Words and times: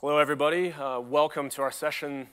Hello, 0.00 0.18
everybody. 0.18 0.74
Uh, 0.74 1.00
welcome 1.00 1.48
to 1.48 1.62
our 1.62 1.70
session, 1.70 2.28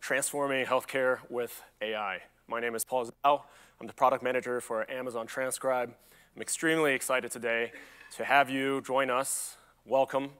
Transforming 0.00 0.64
Healthcare 0.64 1.18
with 1.28 1.62
AI. 1.82 2.20
My 2.48 2.60
name 2.60 2.74
is 2.74 2.82
Paul 2.82 3.04
Zhao. 3.04 3.42
I'm 3.78 3.86
the 3.86 3.92
product 3.92 4.22
manager 4.22 4.58
for 4.62 4.90
Amazon 4.90 5.26
Transcribe. 5.26 5.94
I'm 6.34 6.40
extremely 6.40 6.94
excited 6.94 7.30
today 7.30 7.72
to 8.16 8.24
have 8.24 8.48
you 8.48 8.80
join 8.80 9.10
us. 9.10 9.58
Welcome. 9.84 10.30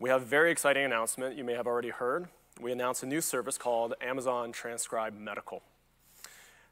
We 0.00 0.10
have 0.10 0.22
a 0.22 0.24
very 0.24 0.50
exciting 0.50 0.84
announcement 0.84 1.36
you 1.36 1.44
may 1.44 1.54
have 1.54 1.68
already 1.68 1.90
heard. 1.90 2.26
We 2.60 2.72
announced 2.72 3.04
a 3.04 3.06
new 3.06 3.20
service 3.20 3.56
called 3.56 3.94
Amazon 4.00 4.50
Transcribe 4.50 5.16
Medical. 5.16 5.62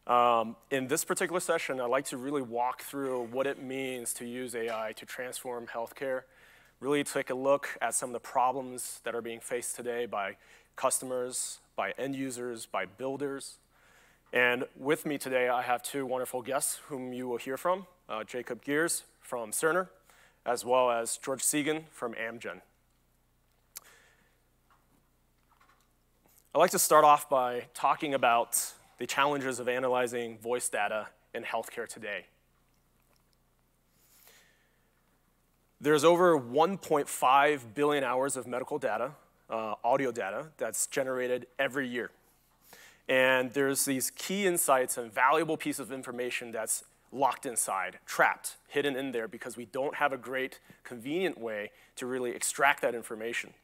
Um, 0.08 0.56
in 0.72 0.88
this 0.88 1.04
particular 1.04 1.38
session, 1.38 1.80
I'd 1.80 1.84
like 1.84 2.06
to 2.06 2.16
really 2.16 2.42
walk 2.42 2.82
through 2.82 3.28
what 3.28 3.46
it 3.46 3.62
means 3.62 4.12
to 4.14 4.26
use 4.26 4.56
AI 4.56 4.92
to 4.96 5.06
transform 5.06 5.68
healthcare 5.68 6.22
really 6.80 7.04
take 7.04 7.28
a 7.28 7.34
look 7.34 7.76
at 7.82 7.94
some 7.94 8.08
of 8.08 8.14
the 8.14 8.20
problems 8.20 9.00
that 9.04 9.14
are 9.14 9.20
being 9.20 9.40
faced 9.40 9.76
today 9.76 10.06
by 10.06 10.36
customers, 10.76 11.58
by 11.76 11.92
end 11.98 12.16
users, 12.16 12.64
by 12.64 12.86
builders. 12.86 13.58
And 14.32 14.64
with 14.76 15.04
me 15.04 15.18
today, 15.18 15.48
I 15.48 15.60
have 15.62 15.82
two 15.82 16.06
wonderful 16.06 16.40
guests 16.40 16.80
whom 16.86 17.12
you 17.12 17.28
will 17.28 17.36
hear 17.36 17.58
from, 17.58 17.86
uh, 18.08 18.24
Jacob 18.24 18.64
Geers 18.64 19.02
from 19.20 19.50
Cerner, 19.50 19.88
as 20.46 20.64
well 20.64 20.90
as 20.90 21.18
George 21.18 21.42
Segan 21.42 21.84
from 21.90 22.14
Amgen. 22.14 22.62
I'd 26.54 26.58
like 26.58 26.70
to 26.70 26.78
start 26.78 27.04
off 27.04 27.28
by 27.28 27.66
talking 27.74 28.14
about 28.14 28.72
the 28.98 29.06
challenges 29.06 29.60
of 29.60 29.68
analyzing 29.68 30.38
voice 30.38 30.68
data 30.68 31.08
in 31.34 31.44
healthcare 31.44 31.86
today. 31.86 32.26
There's 35.82 36.04
over 36.04 36.38
1.5 36.38 37.60
billion 37.74 38.04
hours 38.04 38.36
of 38.36 38.46
medical 38.46 38.78
data, 38.78 39.12
uh, 39.48 39.76
audio 39.82 40.12
data, 40.12 40.48
that's 40.58 40.86
generated 40.86 41.46
every 41.58 41.88
year. 41.88 42.10
And 43.08 43.50
there's 43.52 43.86
these 43.86 44.10
key 44.10 44.46
insights 44.46 44.98
and 44.98 45.10
valuable 45.10 45.56
piece 45.56 45.78
of 45.78 45.90
information 45.90 46.52
that's 46.52 46.84
locked 47.12 47.46
inside, 47.46 47.98
trapped, 48.04 48.56
hidden 48.68 48.94
in 48.94 49.12
there 49.12 49.26
because 49.26 49.56
we 49.56 49.64
don't 49.64 49.94
have 49.94 50.12
a 50.12 50.18
great, 50.18 50.60
convenient 50.84 51.40
way 51.40 51.70
to 51.96 52.04
really 52.04 52.32
extract 52.32 52.82
that 52.82 52.94
information. 52.94 53.54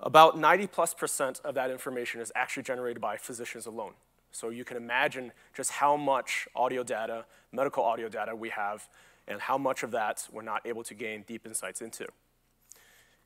About 0.00 0.38
90 0.38 0.68
plus 0.68 0.94
percent 0.94 1.38
of 1.44 1.54
that 1.54 1.70
information 1.70 2.22
is 2.22 2.32
actually 2.34 2.62
generated 2.62 3.02
by 3.02 3.18
physicians 3.18 3.66
alone. 3.66 3.92
So 4.32 4.48
you 4.48 4.64
can 4.64 4.78
imagine 4.78 5.32
just 5.54 5.72
how 5.72 5.98
much 5.98 6.48
audio 6.56 6.82
data, 6.82 7.26
medical 7.52 7.84
audio 7.84 8.08
data 8.08 8.34
we 8.34 8.48
have 8.48 8.88
and 9.28 9.40
how 9.40 9.58
much 9.58 9.82
of 9.82 9.90
that 9.92 10.26
we're 10.32 10.42
not 10.42 10.66
able 10.66 10.82
to 10.84 10.94
gain 10.94 11.24
deep 11.26 11.46
insights 11.46 11.80
into. 11.80 12.06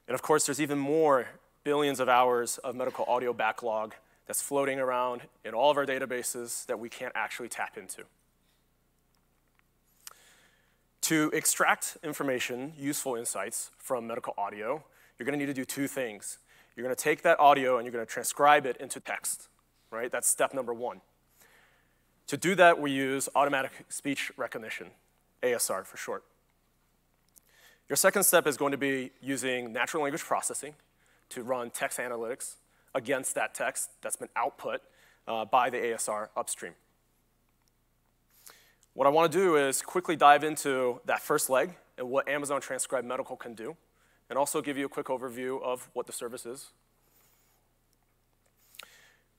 And 0.06 0.14
of 0.14 0.23
course, 0.23 0.47
there's 0.47 0.61
even 0.61 0.78
more 0.78 1.28
billions 1.64 1.98
of 1.98 2.09
hours 2.09 2.59
of 2.59 2.75
medical 2.75 3.05
audio 3.06 3.33
backlog 3.33 3.95
that's 4.27 4.42
floating 4.42 4.78
around 4.78 5.22
in 5.45 5.55
all 5.55 5.70
of 5.70 5.77
our 5.77 5.87
databases 5.87 6.67
that 6.67 6.78
we 6.78 6.89
can't 6.89 7.12
actually 7.15 7.48
tap 7.48 7.77
into. 7.77 8.05
To 11.03 11.31
extract 11.34 11.98
information, 12.03 12.72
useful 12.78 13.15
insights 13.15 13.70
from 13.77 14.06
medical 14.06 14.33
audio, 14.39 14.83
you're 15.19 15.27
going 15.27 15.39
to 15.39 15.45
need 15.45 15.53
to 15.53 15.55
do 15.55 15.65
two 15.65 15.87
things. 15.87 16.39
You're 16.75 16.84
going 16.84 16.97
to 16.97 17.03
take 17.03 17.22
that 17.22 17.39
audio 17.39 17.77
and 17.77 17.84
you're 17.84 17.92
going 17.92 18.05
to 18.05 18.11
transcribe 18.11 18.67
it 18.67 18.77
into 18.78 19.00
text, 19.00 19.48
right? 19.91 20.11
That's 20.11 20.27
step 20.27 20.55
number 20.55 20.72
one. 20.72 21.03
To 22.28 22.37
do 22.39 22.55
that, 22.55 22.81
we 22.81 22.91
use 22.91 23.28
automatic 23.34 23.72
speech 23.91 24.33
recognition. 24.37 24.89
ASR 25.45 25.84
for 25.84 25.97
short. 25.97 26.25
Your 27.89 27.97
second 27.97 28.25
step 28.25 28.47
is 28.47 28.56
going 28.56 28.73
to 28.73 28.78
be 28.78 29.11
using 29.20 29.73
natural 29.73 30.03
language 30.03 30.23
processing 30.23 30.75
to 31.28 31.42
run 31.42 31.70
text 31.70 31.98
analytics 31.98 32.55
against 32.95 33.34
that 33.34 33.55
text 33.55 33.91
that's 34.00 34.17
been 34.17 34.28
output 34.37 34.81
uh, 35.28 35.45
by 35.45 35.69
the 35.69 35.77
ASR 35.77 36.28
upstream. 36.37 36.72
What 38.94 39.06
I 39.06 39.10
want 39.10 39.31
to 39.31 39.38
do 39.38 39.56
is 39.56 39.82
quickly 39.82 40.16
dive 40.16 40.44
into 40.44 41.00
that 41.05 41.21
first 41.21 41.50
leg 41.50 41.75
and 41.99 42.09
what 42.09 42.28
Amazon 42.28 42.61
Transcribe 42.61 43.05
Medical 43.05 43.37
can 43.37 43.55
do, 43.55 43.76
and 44.31 44.38
also 44.38 44.62
give 44.62 44.78
you 44.78 44.87
a 44.87 44.88
quick 44.88 45.06
overview 45.06 45.62
of 45.62 45.88
what 45.93 46.06
the 46.06 46.12
service 46.12 46.47
is. 46.47 46.71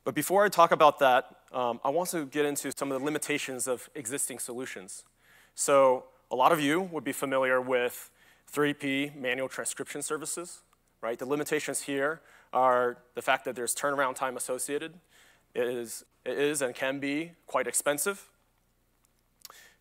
But 0.03 0.13
before 0.13 0.45
I 0.45 0.49
talk 0.49 0.71
about 0.71 0.99
that, 0.99 1.25
um, 1.51 1.79
I 1.83 1.89
want 1.89 2.09
to 2.09 2.25
get 2.25 2.45
into 2.45 2.71
some 2.71 2.91
of 2.91 2.99
the 2.99 3.05
limitations 3.05 3.67
of 3.67 3.89
existing 3.95 4.39
solutions. 4.39 5.03
So 5.55 6.05
a 6.29 6.35
lot 6.35 6.51
of 6.51 6.59
you 6.59 6.81
would 6.81 7.05
be 7.05 7.13
familiar 7.13 7.61
with 7.61 8.11
3P 8.53 9.15
manual 9.15 9.47
transcription 9.47 10.01
services, 10.01 10.61
right? 11.01 11.17
The 11.17 11.25
limitations 11.25 11.81
here 11.83 12.21
are 12.53 12.97
the 13.15 13.21
fact 13.21 13.45
that 13.45 13.55
there's 13.55 13.73
turnaround 13.73 14.15
time 14.15 14.35
associated. 14.35 14.93
It 15.53 15.67
is, 15.67 16.03
it 16.25 16.37
is 16.37 16.61
and 16.61 16.75
can 16.75 16.99
be 16.99 17.31
quite 17.47 17.67
expensive. 17.67 18.29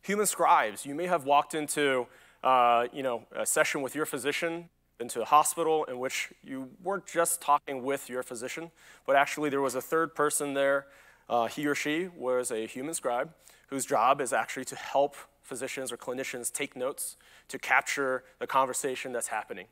Human 0.03 0.27
scribes, 0.27 0.87
you 0.87 0.95
may 0.95 1.07
have 1.07 1.25
walked 1.25 1.55
into 1.55 2.07
uh, 2.45 2.87
you 2.93 3.03
know, 3.03 3.25
a 3.35 3.45
session 3.45 3.83
with 3.83 3.95
your 3.95 4.07
physician, 4.07 4.69
into 5.01 5.23
a 5.23 5.25
hospital 5.25 5.85
in 5.85 5.99
which 5.99 6.33
you 6.45 6.69
weren't 6.83 7.07
just 7.07 7.41
talking 7.41 7.83
with 7.83 8.09
your 8.09 8.23
physician, 8.23 8.71
but 9.07 9.17
actually 9.17 9.51
there 9.51 9.61
was 9.61 9.75
a 9.75 9.81
third 9.81 10.15
person 10.15 10.55
there. 10.55 10.87
Uh, 11.29 11.47
he 11.47 11.67
or 11.67 11.75
she 11.75 12.09
was 12.17 12.53
a 12.53 12.67
human 12.67 12.95
scribe 12.95 13.33
whose 13.69 13.85
job 13.87 14.21
is 14.21 14.33
actually 14.33 14.65
to 14.65 14.77
help 14.77 15.17
physicians 15.45 15.93
or 15.93 15.97
clinicians 15.97 16.53
take 16.53 16.75
notes 16.75 17.17
to 17.49 17.59
capture 17.59 18.25
the 18.41 18.47
conversation 18.47 19.13
that's 19.13 19.29
happening. 19.29 19.67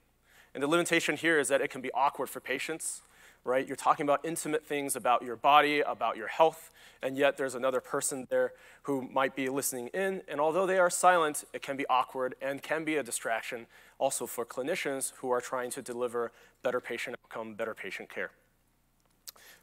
And 0.54 0.62
the 0.62 0.68
limitation 0.68 1.16
here 1.16 1.40
is 1.40 1.48
that 1.48 1.60
it 1.60 1.70
can 1.70 1.80
be 1.80 1.90
awkward 1.92 2.28
for 2.28 2.40
patients, 2.40 3.02
right? 3.44 3.66
You're 3.66 3.74
talking 3.74 4.04
about 4.04 4.20
intimate 4.24 4.64
things 4.64 4.94
about 4.94 5.22
your 5.22 5.34
body, 5.34 5.80
about 5.80 6.16
your 6.16 6.28
health, 6.28 6.70
and 7.02 7.16
yet 7.16 7.36
there's 7.36 7.54
another 7.54 7.80
person 7.80 8.26
there 8.30 8.52
who 8.82 9.02
might 9.02 9.34
be 9.34 9.48
listening 9.48 9.88
in. 9.88 10.22
And 10.28 10.40
although 10.40 10.66
they 10.66 10.78
are 10.78 10.90
silent, 10.90 11.44
it 11.52 11.62
can 11.62 11.76
be 11.76 11.86
awkward 11.88 12.34
and 12.40 12.62
can 12.62 12.84
be 12.84 12.96
a 12.96 13.02
distraction 13.02 13.66
also 13.98 14.26
for 14.26 14.44
clinicians 14.44 15.12
who 15.16 15.30
are 15.30 15.40
trying 15.40 15.70
to 15.70 15.82
deliver 15.82 16.32
better 16.62 16.80
patient 16.80 17.16
outcome, 17.24 17.54
better 17.54 17.74
patient 17.74 18.08
care. 18.08 18.30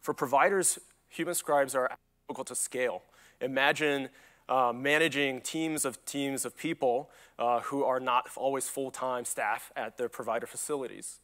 For 0.02 0.14
providers, 0.14 0.80
human 1.08 1.36
scribes 1.36 1.76
are 1.76 1.92
difficult 2.28 2.48
to 2.48 2.56
scale. 2.56 3.04
Imagine 3.42 4.10
uh, 4.50 4.74
managing 4.74 5.40
teams 5.42 5.86
of 5.86 6.04
teams 6.06 6.44
of 6.44 6.58
people 6.58 7.10
uh, 7.38 7.60
who 7.62 7.84
are 7.84 8.00
not 8.00 8.28
always 8.36 8.68
full-time 8.68 9.24
staff 9.24 9.72
at 9.76 9.98
their 9.98 10.10
provider 10.10 10.48
facilities. 10.48 11.20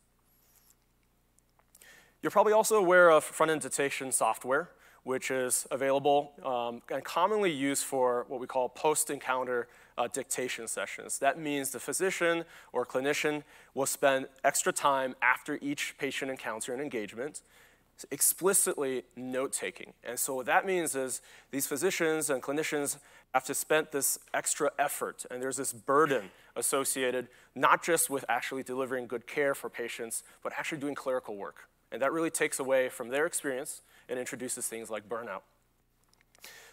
You're 2.22 2.32
probably 2.32 2.54
also 2.54 2.78
aware 2.78 3.10
of 3.10 3.24
front-end 3.24 3.62
dictation 3.62 4.12
software, 4.12 4.70
which 5.04 5.30
is 5.30 5.68
available 5.72 6.32
um, 6.44 6.82
and 6.90 7.04
commonly 7.04 7.52
used 7.52 7.84
for 7.84 8.26
what 8.28 8.40
we 8.40 8.48
call 8.48 8.70
post-encounter 8.70 9.68
uh, 9.98 10.08
dictation 10.08 10.68
sessions. 10.68 11.20
That 11.20 11.40
means 11.40 11.72
the 11.72 11.80
physician 11.80 12.46
or 12.74 12.86
clinician 12.86 13.44
will 13.74 13.86
spend 13.86 14.28
extra 14.44 14.72
time 14.72 15.16
after 15.22 15.60
each 15.62 15.96
patient 15.98 16.32
encounter 16.32 16.74
and 16.74 16.82
engagement 16.82 17.42
explicitly 18.12 19.04
note-taking. 19.16 19.94
And 20.04 20.20
so 20.20 20.36
what 20.36 20.46
that 20.48 20.66
means 20.66 20.96
is 20.96 21.22
these 21.52 21.66
physicians 21.66 22.30
and 22.30 22.44
clinicians 22.44 22.98
have 23.34 23.46
to 23.46 23.54
spend 23.54 23.88
this 23.92 24.20
extra 24.34 24.72
effort, 24.80 25.26
and 25.30 25.42
there's 25.42 25.58
this 25.58 25.74
burden 25.74 26.32
associated 26.56 27.28
not 27.54 27.84
just 27.84 28.10
with 28.10 28.26
actually 28.28 28.64
delivering 28.64 29.08
good 29.08 29.28
care 29.28 29.56
for 29.56 29.70
patients, 29.70 30.24
but 30.44 30.54
actually 30.58 30.80
doing 30.80 30.96
clerical 30.96 31.36
work. 31.36 31.70
And 31.92 32.02
that 32.02 32.12
really 32.12 32.30
takes 32.30 32.60
away 32.60 32.90
from 32.90 33.10
their 33.10 33.26
experience 33.26 33.82
and 34.10 34.20
introduces 34.20 34.68
things 34.68 34.90
like 34.90 35.08
burnout. 35.08 35.42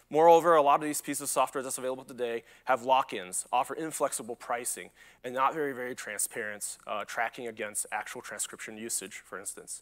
Moreover, 0.09 0.55
a 0.55 0.61
lot 0.61 0.75
of 0.75 0.85
these 0.85 1.01
pieces 1.01 1.21
of 1.21 1.29
software 1.29 1.63
that's 1.63 1.77
available 1.77 2.03
today 2.03 2.43
have 2.65 2.83
lock-ins, 2.83 3.45
offer 3.51 3.73
inflexible 3.73 4.35
pricing, 4.35 4.89
and 5.23 5.33
not 5.33 5.53
very, 5.53 5.73
very 5.73 5.95
transparent 5.95 6.77
uh, 6.85 7.03
tracking 7.05 7.47
against 7.47 7.85
actual 7.91 8.21
transcription 8.21 8.77
usage, 8.77 9.23
for 9.25 9.39
instance. 9.39 9.81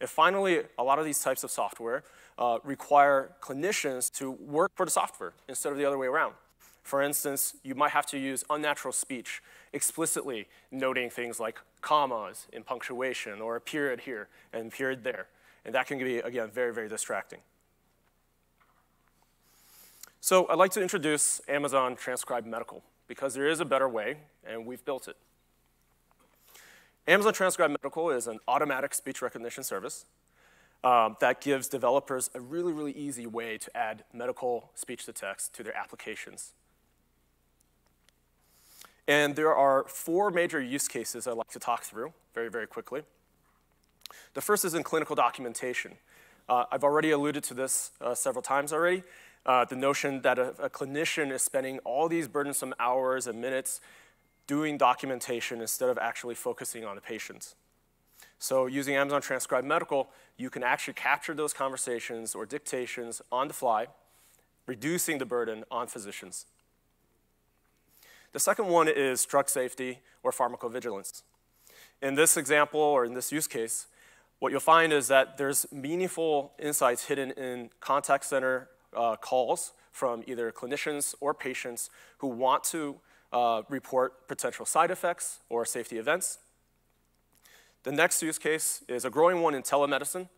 And 0.00 0.08
finally, 0.08 0.62
a 0.78 0.82
lot 0.82 0.98
of 0.98 1.04
these 1.04 1.22
types 1.22 1.44
of 1.44 1.50
software 1.50 2.02
uh, 2.38 2.58
require 2.64 3.32
clinicians 3.40 4.12
to 4.14 4.32
work 4.32 4.72
for 4.74 4.84
the 4.84 4.90
software 4.90 5.32
instead 5.48 5.72
of 5.72 5.78
the 5.78 5.84
other 5.84 5.98
way 5.98 6.06
around. 6.06 6.34
For 6.82 7.00
instance, 7.00 7.54
you 7.62 7.74
might 7.74 7.92
have 7.92 8.06
to 8.06 8.18
use 8.18 8.44
unnatural 8.50 8.92
speech, 8.92 9.42
explicitly 9.72 10.48
noting 10.70 11.10
things 11.10 11.38
like 11.38 11.60
commas 11.80 12.48
in 12.52 12.64
punctuation 12.64 13.40
or 13.40 13.56
a 13.56 13.60
period 13.60 14.00
here 14.00 14.28
and 14.52 14.72
period 14.72 15.04
there. 15.04 15.28
And 15.64 15.74
that 15.74 15.86
can 15.86 15.98
be, 15.98 16.18
again, 16.18 16.50
very, 16.52 16.74
very 16.74 16.88
distracting. 16.88 17.38
So 20.20 20.48
I'd 20.48 20.58
like 20.58 20.72
to 20.72 20.82
introduce 20.82 21.40
Amazon 21.48 21.94
Transcribe 21.96 22.46
Medical 22.46 22.82
because 23.06 23.34
there 23.34 23.48
is 23.48 23.60
a 23.60 23.64
better 23.64 23.88
way, 23.88 24.18
and 24.44 24.66
we've 24.66 24.84
built 24.84 25.08
it. 25.08 25.16
Amazon 27.08 27.32
Transcribe 27.32 27.70
Medical 27.70 28.10
is 28.10 28.28
an 28.28 28.38
automatic 28.46 28.94
speech 28.94 29.22
recognition 29.22 29.64
service 29.64 30.04
um, 30.84 31.16
that 31.20 31.40
gives 31.40 31.66
developers 31.66 32.30
a 32.34 32.40
really, 32.40 32.72
really 32.72 32.92
easy 32.92 33.26
way 33.26 33.58
to 33.58 33.76
add 33.76 34.04
medical 34.12 34.70
speech 34.74 35.04
to 35.06 35.12
text 35.12 35.52
to 35.54 35.64
their 35.64 35.76
applications. 35.76 36.52
And 39.08 39.34
there 39.34 39.54
are 39.54 39.84
four 39.88 40.30
major 40.30 40.60
use 40.60 40.86
cases 40.86 41.26
I'd 41.26 41.32
like 41.32 41.50
to 41.50 41.58
talk 41.58 41.82
through 41.82 42.12
very, 42.34 42.48
very 42.48 42.68
quickly. 42.68 43.02
The 44.34 44.40
first 44.40 44.64
is 44.64 44.74
in 44.74 44.84
clinical 44.84 45.16
documentation. 45.16 45.94
Uh, 46.48 46.66
I've 46.70 46.84
already 46.84 47.10
alluded 47.10 47.42
to 47.44 47.54
this 47.54 47.90
uh, 48.00 48.14
several 48.14 48.42
times 48.42 48.72
already. 48.72 49.02
Uh, 49.44 49.64
the 49.64 49.74
notion 49.74 50.22
that 50.22 50.38
a, 50.38 50.50
a, 50.62 50.70
clinician 50.70 51.32
is 51.32 51.42
spending 51.42 51.80
all 51.80 52.08
these 52.08 52.28
burdensome 52.28 52.72
hours 52.78 53.26
and 53.26 53.40
minutes 53.40 53.80
doing 54.46 54.76
documentation 54.76 55.60
instead 55.60 55.88
of 55.88 55.98
actually 55.98 56.34
focusing 56.34 56.84
on 56.84 56.96
the 56.96 57.00
patients. 57.00 57.54
So 58.38 58.66
using 58.66 58.96
Amazon 58.96 59.22
Transcribe 59.22 59.64
Medical, 59.64 60.08
you 60.36 60.50
can 60.50 60.62
actually 60.62 60.94
capture 60.94 61.32
those 61.32 61.52
conversations 61.52 62.34
or 62.34 62.44
dictations 62.44 63.22
on 63.30 63.48
the 63.48 63.54
fly, 63.54 63.86
reducing 64.66 65.18
the 65.18 65.26
burden 65.26 65.64
on 65.70 65.86
physicians. 65.86 66.46
The 68.32 68.40
second 68.40 68.66
one 68.66 68.88
is 68.88 69.24
drug 69.24 69.48
safety 69.48 70.00
or 70.22 70.32
pharmacovigilance. 70.32 71.22
In 72.00 72.14
this 72.16 72.36
example 72.36 72.80
or 72.80 73.04
in 73.04 73.14
this 73.14 73.30
use 73.30 73.46
case, 73.46 73.86
what 74.40 74.50
you'll 74.50 74.60
find 74.60 74.92
is 74.92 75.06
that 75.06 75.38
there's 75.38 75.70
meaningful 75.70 76.52
insights 76.58 77.04
hidden 77.04 77.30
in 77.32 77.70
contact 77.78 78.24
center 78.24 78.68
uh, 78.96 79.14
calls 79.16 79.72
from 79.92 80.24
either 80.26 80.50
clinicians 80.50 81.14
or 81.20 81.32
patients 81.32 81.90
who 82.18 82.26
want 82.26 82.64
to 82.64 82.96
uh, 83.32 83.62
report 83.68 84.28
potential 84.28 84.66
side 84.66 84.90
effects 84.90 85.40
or 85.48 85.64
safety 85.64 85.98
events. 85.98 86.38
The 87.84 87.92
next 87.92 88.22
use 88.22 88.38
case 88.38 88.84
is 88.88 89.04
a 89.04 89.10
growing 89.10 89.40
one 89.40 89.54
in 89.54 89.62
telemedicine, 89.62 90.28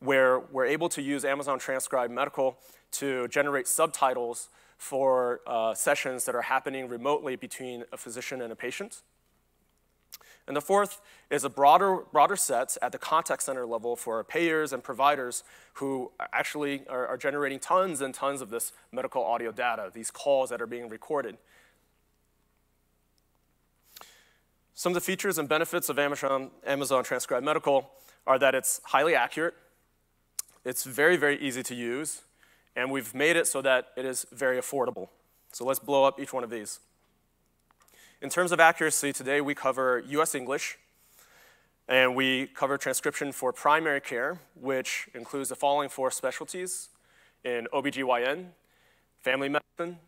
where 0.00 0.40
we're 0.40 0.66
able 0.66 0.88
to 0.90 1.02
use 1.02 1.24
Amazon 1.24 1.58
Transcribe 1.58 2.10
Medical 2.10 2.58
to 2.92 3.28
generate 3.28 3.68
subtitles 3.68 4.48
for 4.76 5.40
uh, 5.46 5.74
sessions 5.74 6.24
that 6.24 6.34
are 6.34 6.42
happening 6.42 6.88
remotely 6.88 7.36
between 7.36 7.84
a 7.92 7.96
physician 7.96 8.40
and 8.40 8.52
a 8.52 8.56
patient. 8.56 9.02
And 10.46 10.56
the 10.56 10.62
fourth 10.62 11.00
is 11.30 11.44
a 11.44 11.50
broader, 11.50 12.04
broader 12.10 12.36
set 12.36 12.78
at 12.80 12.90
the 12.92 12.98
contact 12.98 13.42
center 13.42 13.66
level 13.66 13.96
for 13.96 14.24
payers 14.24 14.72
and 14.72 14.82
providers 14.82 15.44
who 15.74 16.10
actually 16.32 16.86
are, 16.88 17.06
are 17.06 17.18
generating 17.18 17.58
tons 17.58 18.00
and 18.00 18.14
tons 18.14 18.40
of 18.40 18.48
this 18.48 18.72
medical 18.90 19.22
audio 19.22 19.52
data, 19.52 19.90
these 19.92 20.10
calls 20.10 20.48
that 20.48 20.62
are 20.62 20.66
being 20.66 20.88
recorded. 20.88 21.36
Some 24.78 24.92
of 24.92 24.94
the 24.94 25.00
features 25.00 25.38
and 25.38 25.48
benefits 25.48 25.88
of 25.88 25.98
Amazon, 25.98 26.52
Amazon 26.64 27.02
Transcribe 27.02 27.42
Medical 27.42 27.90
are 28.28 28.38
that 28.38 28.54
it's 28.54 28.80
highly 28.84 29.12
accurate, 29.12 29.54
it's 30.64 30.84
very, 30.84 31.16
very 31.16 31.36
easy 31.40 31.64
to 31.64 31.74
use, 31.74 32.22
and 32.76 32.92
we've 32.92 33.12
made 33.12 33.34
it 33.34 33.48
so 33.48 33.60
that 33.60 33.88
it 33.96 34.04
is 34.04 34.24
very 34.30 34.56
affordable. 34.56 35.08
So 35.50 35.64
let's 35.64 35.80
blow 35.80 36.04
up 36.04 36.20
each 36.20 36.32
one 36.32 36.44
of 36.44 36.50
these. 36.50 36.78
In 38.22 38.30
terms 38.30 38.52
of 38.52 38.60
accuracy, 38.60 39.12
today 39.12 39.40
we 39.40 39.52
cover 39.52 40.04
US 40.10 40.36
English, 40.36 40.78
and 41.88 42.14
we 42.14 42.46
cover 42.46 42.78
transcription 42.78 43.32
for 43.32 43.52
primary 43.52 44.00
care, 44.00 44.38
which 44.54 45.08
includes 45.12 45.48
the 45.48 45.56
following 45.56 45.88
four 45.88 46.12
specialties 46.12 46.90
in 47.42 47.66
OBGYN, 47.72 48.50
family 49.18 49.48
medicine, 49.48 49.98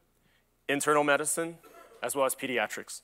internal 0.68 1.02
medicine, 1.02 1.58
as 2.04 2.14
well 2.14 2.24
as 2.24 2.36
pediatrics. 2.36 3.00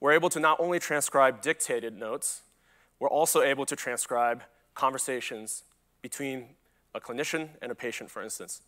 We're 0.00 0.12
able 0.12 0.30
to 0.30 0.40
not 0.40 0.60
only 0.60 0.78
transcribe 0.78 1.42
dictated 1.42 1.98
notes, 1.98 2.42
we're 3.00 3.08
also 3.08 3.42
able 3.42 3.66
to 3.66 3.76
transcribe 3.76 4.42
conversations 4.74 5.64
between 6.02 6.50
a 6.94 7.00
clinician 7.00 7.50
and 7.60 7.72
a 7.72 7.74
patient, 7.74 8.10
for 8.10 8.22
instance. 8.22 8.62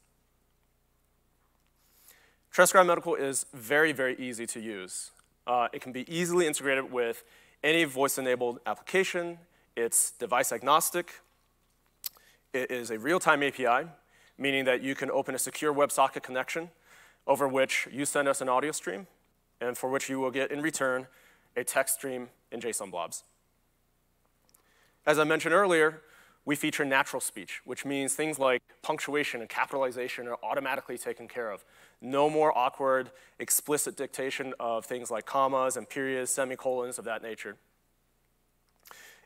Transcribe 2.50 2.86
Medical 2.86 3.14
is 3.14 3.46
very, 3.54 3.92
very 3.92 4.16
easy 4.18 4.46
to 4.46 4.60
use. 4.60 5.12
Uh, 5.46 5.68
it 5.72 5.80
can 5.80 5.92
be 5.92 6.04
easily 6.12 6.46
integrated 6.46 6.90
with 6.90 7.22
any 7.62 7.84
voice-enabled 7.84 8.58
application. 8.66 9.38
It's 9.76 10.10
device 10.12 10.50
agnostic. 10.52 11.12
It 12.52 12.70
is 12.70 12.90
a 12.90 12.98
real-time 12.98 13.44
API, 13.44 13.88
meaning 14.36 14.64
that 14.64 14.82
you 14.82 14.96
can 14.96 15.10
open 15.10 15.34
a 15.34 15.38
secure 15.38 15.72
WebSocket 15.72 16.22
connection 16.22 16.70
over 17.26 17.46
which 17.46 17.86
you 17.92 18.04
send 18.04 18.26
us 18.26 18.40
an 18.40 18.48
audio 18.48 18.72
stream, 18.72 19.06
and 19.60 19.78
for 19.78 19.88
which 19.88 20.08
you 20.08 20.18
will 20.18 20.30
get 20.30 20.50
in 20.50 20.60
return 20.60 21.06
a 21.56 21.64
text 21.64 21.96
stream 21.96 22.28
in 22.50 22.60
JSON 22.60 22.90
blobs. 22.90 23.24
As 25.06 25.18
I 25.18 25.24
mentioned 25.24 25.54
earlier, 25.54 26.02
we 26.44 26.56
feature 26.56 26.84
natural 26.84 27.20
speech, 27.20 27.60
which 27.64 27.84
means 27.84 28.14
things 28.14 28.38
like 28.38 28.62
punctuation 28.82 29.40
and 29.40 29.48
capitalization 29.48 30.26
are 30.26 30.38
automatically 30.42 30.96
taken 30.96 31.28
care 31.28 31.50
of. 31.50 31.64
No 32.00 32.30
more 32.30 32.56
awkward, 32.56 33.10
explicit 33.38 33.96
dictation 33.96 34.54
of 34.58 34.84
things 34.84 35.10
like 35.10 35.26
commas 35.26 35.76
and 35.76 35.88
periods, 35.88 36.30
semicolons 36.30 36.98
of 36.98 37.04
that 37.04 37.22
nature. 37.22 37.56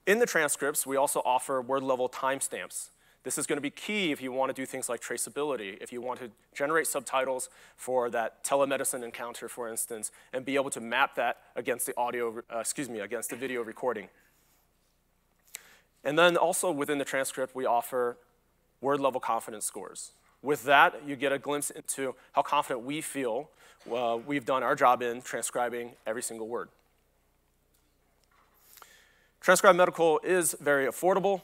In 0.06 0.18
the 0.18 0.26
transcripts, 0.26 0.86
we 0.86 0.96
also 0.96 1.22
offer 1.24 1.62
word-level 1.62 2.08
timestamps. 2.08 2.90
This 3.24 3.38
is 3.38 3.46
going 3.46 3.56
to 3.56 3.62
be 3.62 3.70
key 3.70 4.12
if 4.12 4.20
you 4.20 4.32
want 4.32 4.54
to 4.54 4.62
do 4.62 4.66
things 4.66 4.88
like 4.88 5.00
traceability, 5.00 5.78
if 5.80 5.92
you 5.92 6.02
want 6.02 6.20
to 6.20 6.30
generate 6.54 6.86
subtitles 6.86 7.48
for 7.74 8.10
that 8.10 8.44
telemedicine 8.44 9.02
encounter, 9.02 9.48
for 9.48 9.66
instance, 9.66 10.12
and 10.34 10.44
be 10.44 10.56
able 10.56 10.70
to 10.70 10.80
map 10.80 11.14
that 11.14 11.38
against 11.56 11.86
the 11.86 11.96
audio, 11.96 12.42
uh, 12.54 12.58
excuse 12.58 12.88
me, 12.88 13.00
against 13.00 13.30
the 13.30 13.36
video 13.36 13.62
recording. 13.62 14.08
And 16.04 16.18
then 16.18 16.36
also 16.36 16.70
within 16.70 16.98
the 16.98 17.04
transcript, 17.04 17.56
we 17.56 17.64
offer 17.64 18.18
word 18.82 19.00
level 19.00 19.20
confidence 19.20 19.64
scores. 19.64 20.12
With 20.42 20.64
that, 20.64 21.00
you 21.06 21.16
get 21.16 21.32
a 21.32 21.38
glimpse 21.38 21.70
into 21.70 22.14
how 22.32 22.42
confident 22.42 22.84
we 22.84 23.00
feel 23.00 23.48
uh, 23.90 24.18
we've 24.26 24.44
done 24.44 24.62
our 24.62 24.74
job 24.74 25.00
in 25.00 25.22
transcribing 25.22 25.92
every 26.06 26.22
single 26.22 26.46
word. 26.46 26.68
Transcribe 29.40 29.76
Medical 29.76 30.20
is 30.22 30.54
very 30.60 30.86
affordable. 30.86 31.40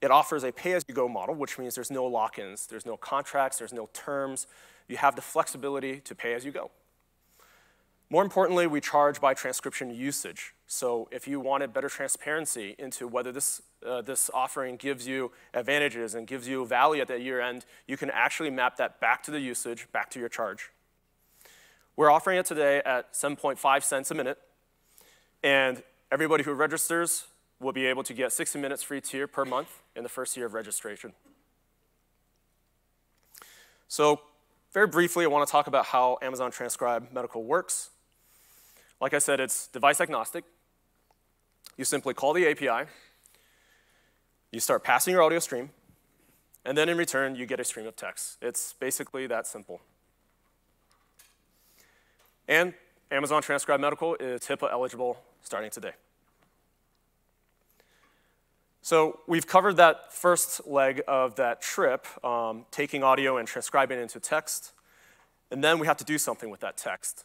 It 0.00 0.10
offers 0.10 0.44
a 0.44 0.52
pay-as-you-go 0.52 1.08
model, 1.08 1.34
which 1.34 1.58
means 1.58 1.74
there's 1.74 1.90
no 1.90 2.06
lock-ins, 2.06 2.66
there's 2.66 2.86
no 2.86 2.96
contracts, 2.96 3.58
there's 3.58 3.72
no 3.72 3.88
terms. 3.92 4.46
You 4.88 4.96
have 4.96 5.14
the 5.14 5.22
flexibility 5.22 6.00
to 6.00 6.14
pay 6.14 6.34
as 6.34 6.44
you 6.44 6.52
go. 6.52 6.70
More 8.12 8.24
importantly, 8.24 8.66
we 8.66 8.80
charge 8.80 9.20
by 9.20 9.34
transcription 9.34 9.94
usage. 9.94 10.54
So 10.66 11.08
if 11.12 11.28
you 11.28 11.38
wanted 11.38 11.72
better 11.72 11.88
transparency 11.88 12.74
into 12.76 13.06
whether 13.06 13.30
this, 13.30 13.62
uh, 13.86 14.02
this 14.02 14.30
offering 14.34 14.76
gives 14.76 15.06
you 15.06 15.30
advantages 15.54 16.16
and 16.16 16.26
gives 16.26 16.48
you 16.48 16.66
value 16.66 17.02
at 17.02 17.08
the 17.08 17.20
year 17.20 17.40
end, 17.40 17.66
you 17.86 17.96
can 17.96 18.10
actually 18.10 18.50
map 18.50 18.76
that 18.78 19.00
back 19.00 19.22
to 19.24 19.30
the 19.30 19.38
usage, 19.38 19.86
back 19.92 20.10
to 20.10 20.18
your 20.18 20.28
charge. 20.28 20.70
We're 21.94 22.10
offering 22.10 22.38
it 22.38 22.46
today 22.46 22.82
at 22.84 23.12
7.5 23.12 23.82
cents 23.84 24.10
a 24.10 24.14
minute, 24.14 24.38
and 25.44 25.82
everybody 26.10 26.42
who 26.42 26.52
registers 26.52 27.26
will 27.60 27.72
be 27.72 27.86
able 27.86 28.02
to 28.02 28.14
get 28.14 28.32
60 28.32 28.58
minutes 28.58 28.82
free 28.82 29.00
tier 29.00 29.26
per 29.26 29.44
month 29.44 29.82
in 29.94 30.02
the 30.02 30.08
first 30.08 30.36
year 30.36 30.46
of 30.46 30.54
registration. 30.54 31.12
So 33.86 34.20
very 34.72 34.86
briefly, 34.86 35.24
I 35.24 35.28
want 35.28 35.46
to 35.46 35.50
talk 35.50 35.66
about 35.66 35.86
how 35.86 36.18
Amazon 36.22 36.50
Transcribe 36.50 37.12
Medical 37.12 37.44
works. 37.44 37.90
Like 39.00 39.14
I 39.14 39.18
said, 39.18 39.40
it's 39.40 39.66
device 39.66 40.00
agnostic. 40.00 40.44
You 41.76 41.84
simply 41.84 42.14
call 42.14 42.32
the 42.32 42.46
API, 42.46 42.88
you 44.52 44.60
start 44.60 44.84
passing 44.84 45.12
your 45.12 45.22
audio 45.22 45.38
stream, 45.38 45.70
and 46.64 46.76
then 46.76 46.88
in 46.88 46.98
return, 46.98 47.36
you 47.36 47.46
get 47.46 47.58
a 47.58 47.64
stream 47.64 47.86
of 47.86 47.96
text. 47.96 48.36
It's 48.42 48.74
basically 48.74 49.26
that 49.28 49.46
simple. 49.46 49.80
And 52.46 52.74
Amazon 53.10 53.42
Transcribe 53.42 53.80
Medical 53.80 54.16
is 54.16 54.42
HIPAA 54.42 54.70
eligible 54.70 55.22
starting 55.42 55.70
today. 55.70 55.92
So 58.82 59.20
we've 59.26 59.46
covered 59.46 59.76
that 59.76 60.12
first 60.12 60.66
leg 60.66 61.02
of 61.06 61.34
that 61.36 61.60
trip, 61.60 62.06
um, 62.24 62.64
taking 62.70 63.02
audio 63.02 63.36
and 63.36 63.46
transcribing 63.46 63.98
it 63.98 64.02
into 64.02 64.20
text. 64.20 64.72
And 65.50 65.62
then 65.62 65.78
we 65.78 65.86
have 65.86 65.98
to 65.98 66.04
do 66.04 66.16
something 66.16 66.48
with 66.48 66.60
that 66.60 66.76
text. 66.76 67.24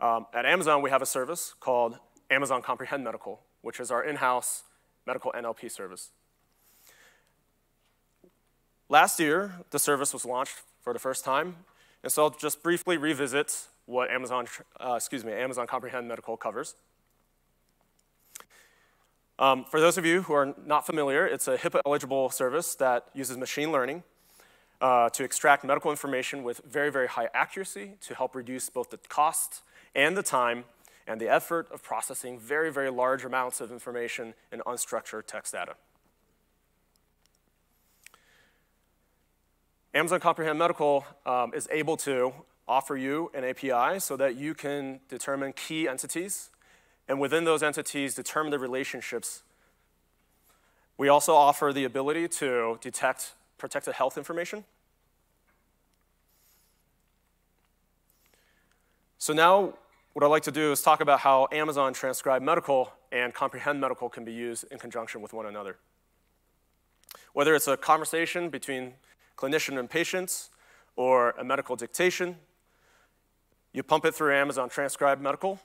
Um, 0.00 0.26
at 0.32 0.46
Amazon, 0.46 0.80
we 0.80 0.90
have 0.90 1.02
a 1.02 1.06
service 1.06 1.54
called 1.60 1.98
Amazon 2.30 2.62
Comprehend 2.62 3.04
Medical, 3.04 3.40
which 3.60 3.80
is 3.80 3.90
our 3.90 4.02
in-house 4.02 4.62
medical 5.06 5.32
NLP 5.32 5.70
service. 5.70 6.10
Last 8.88 9.20
year, 9.20 9.54
the 9.70 9.78
service 9.78 10.12
was 10.12 10.24
launched 10.24 10.62
for 10.80 10.92
the 10.92 10.98
first 10.98 11.24
time, 11.24 11.56
and 12.02 12.10
so 12.10 12.24
I'll 12.24 12.30
just 12.30 12.62
briefly 12.62 12.96
revisit 12.96 13.68
what 13.86 14.10
Amazon, 14.10 14.46
uh, 14.80 14.94
excuse 14.94 15.24
me, 15.24 15.32
Amazon 15.32 15.66
Comprehend 15.66 16.08
Medical 16.08 16.36
covers. 16.36 16.74
Um, 19.38 19.64
for 19.64 19.80
those 19.80 19.98
of 19.98 20.04
you 20.04 20.22
who 20.22 20.34
are 20.34 20.54
not 20.66 20.86
familiar, 20.86 21.26
it's 21.26 21.48
a 21.48 21.56
HIPAA-eligible 21.56 22.30
service 22.30 22.74
that 22.76 23.06
uses 23.14 23.36
machine 23.36 23.72
learning 23.72 24.02
uh, 24.80 25.08
to 25.10 25.24
extract 25.24 25.64
medical 25.64 25.90
information 25.90 26.42
with 26.42 26.60
very, 26.68 26.90
very 26.90 27.08
high 27.08 27.28
accuracy 27.32 27.92
to 28.02 28.14
help 28.14 28.34
reduce 28.34 28.68
both 28.68 28.90
the 28.90 28.98
cost 28.98 29.62
and 29.94 30.16
the 30.16 30.22
time 30.22 30.64
and 31.06 31.20
the 31.20 31.28
effort 31.28 31.68
of 31.72 31.82
processing 31.82 32.38
very, 32.38 32.70
very 32.70 32.90
large 32.90 33.24
amounts 33.24 33.60
of 33.60 33.72
information 33.72 34.34
in 34.52 34.60
unstructured 34.60 35.26
text 35.26 35.52
data. 35.52 35.74
Amazon 39.94 40.20
Comprehend 40.20 40.58
Medical 40.58 41.04
um, 41.26 41.52
is 41.54 41.68
able 41.70 41.96
to 41.98 42.32
offer 42.66 42.96
you 42.96 43.30
an 43.34 43.44
API 43.44 44.00
so 44.00 44.16
that 44.16 44.36
you 44.36 44.54
can 44.54 45.00
determine 45.08 45.52
key 45.52 45.86
entities, 45.86 46.50
and 47.08 47.20
within 47.20 47.44
those 47.44 47.62
entities, 47.62 48.14
determine 48.14 48.50
the 48.50 48.58
relationships 48.58 49.42
We 50.98 51.08
also 51.08 51.34
offer 51.34 51.72
the 51.72 51.84
ability 51.84 52.28
to 52.28 52.78
detect 52.80 53.32
protected 53.58 53.94
health 53.94 54.18
information. 54.18 54.64
So 59.18 59.32
now 59.32 59.74
what 60.12 60.24
I'd 60.24 60.28
like 60.28 60.42
to 60.44 60.52
do 60.52 60.72
is 60.72 60.82
talk 60.82 61.00
about 61.00 61.20
how 61.20 61.48
Amazon 61.52 61.92
Transcribe 61.92 62.42
Medical 62.42 62.92
and 63.10 63.32
Comprehend 63.32 63.80
Medical 63.80 64.08
can 64.08 64.24
be 64.24 64.32
used 64.32 64.64
in 64.70 64.78
conjunction 64.78 65.22
with 65.22 65.32
one 65.32 65.46
another. 65.46 65.76
Whether 67.32 67.54
it's 67.54 67.68
a 67.68 67.76
conversation 67.76 68.50
between 68.50 68.94
clinician 69.36 69.78
and 69.78 69.88
patients 69.88 70.50
or 70.96 71.30
a 71.32 71.44
medical 71.44 71.76
dictation, 71.76 72.36
you 73.72 73.82
pump 73.82 74.04
it 74.04 74.14
through 74.14 74.34
Amazon 74.36 74.68
Transcribe 74.68 75.20
Medical, 75.20 75.58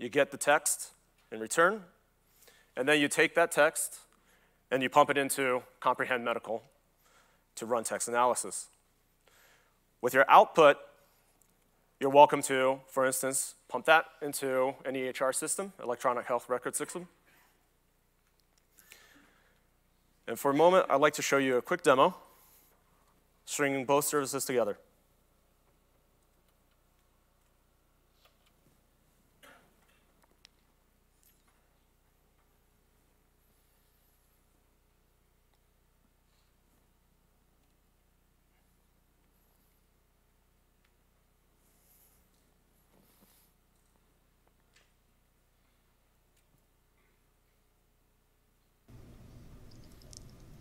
you 0.00 0.08
get 0.08 0.30
the 0.30 0.38
text 0.38 0.92
in 1.30 1.40
return, 1.40 1.82
and 2.74 2.88
then 2.88 2.98
you 2.98 3.06
take 3.06 3.34
that 3.34 3.50
text 3.50 3.98
and 4.70 4.82
you 4.82 4.88
pump 4.88 5.10
it 5.10 5.18
into 5.18 5.62
Comprehend 5.78 6.24
Medical 6.24 6.62
to 7.56 7.66
run 7.66 7.84
text 7.84 8.08
analysis. 8.08 8.68
With 10.00 10.14
your 10.14 10.24
output, 10.30 10.78
you're 12.00 12.08
welcome 12.08 12.40
to, 12.42 12.80
for 12.88 13.04
instance, 13.04 13.56
pump 13.68 13.84
that 13.84 14.06
into 14.22 14.74
an 14.86 14.94
EHR 14.94 15.34
system, 15.34 15.74
electronic 15.82 16.24
health 16.24 16.48
record 16.48 16.74
system. 16.74 17.06
And 20.26 20.38
for 20.38 20.50
a 20.50 20.54
moment, 20.54 20.86
I'd 20.88 21.00
like 21.00 21.14
to 21.14 21.22
show 21.22 21.36
you 21.36 21.58
a 21.58 21.62
quick 21.62 21.82
demo, 21.82 22.16
stringing 23.44 23.84
both 23.84 24.06
services 24.06 24.46
together. 24.46 24.78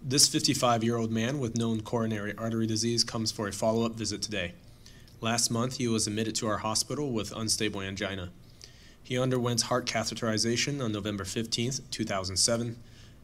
This 0.09 0.27
55 0.27 0.83
year 0.83 0.97
old 0.97 1.11
man 1.11 1.37
with 1.37 1.55
known 1.55 1.81
coronary 1.81 2.33
artery 2.35 2.65
disease 2.65 3.03
comes 3.03 3.31
for 3.31 3.47
a 3.47 3.51
follow 3.51 3.85
up 3.85 3.93
visit 3.93 4.23
today. 4.23 4.53
Last 5.21 5.51
month, 5.51 5.77
he 5.77 5.87
was 5.87 6.07
admitted 6.07 6.33
to 6.37 6.47
our 6.47 6.57
hospital 6.57 7.11
with 7.11 7.31
unstable 7.31 7.79
angina. 7.79 8.31
He 9.03 9.19
underwent 9.19 9.61
heart 9.61 9.85
catheterization 9.85 10.83
on 10.83 10.91
November 10.91 11.25
15, 11.25 11.73
2007. 11.91 12.79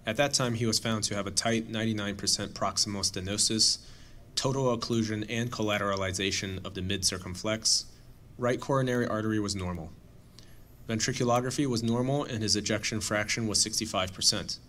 At 0.06 0.18
that 0.18 0.36
time, 0.36 0.54
he 0.54 0.68
was 0.68 0.77
found 0.77 1.04
to 1.06 1.15
have 1.15 1.25
a 1.25 1.32
tight 1.32 1.72
99% 1.72 2.18
proximal 2.50 3.01
stenosis, 3.01 3.80
total 4.36 4.77
occlusion, 4.77 5.25
and 5.27 5.51
collateralization 5.51 6.63
of 6.63 6.75
the 6.75 6.84
mid 6.84 7.04
circumflex. 7.04 7.86
Right 8.38 8.62
coronary 8.62 9.08
artery 9.08 9.39
was 9.39 9.56
normal. 9.56 9.92
Ventriculography 10.88 11.65
was 11.65 11.82
normal, 11.82 12.25
and 12.25 12.44
his 12.44 12.56
ejection 12.56 13.01
fraction 13.01 13.48
was 13.48 13.58
65% 13.65 14.60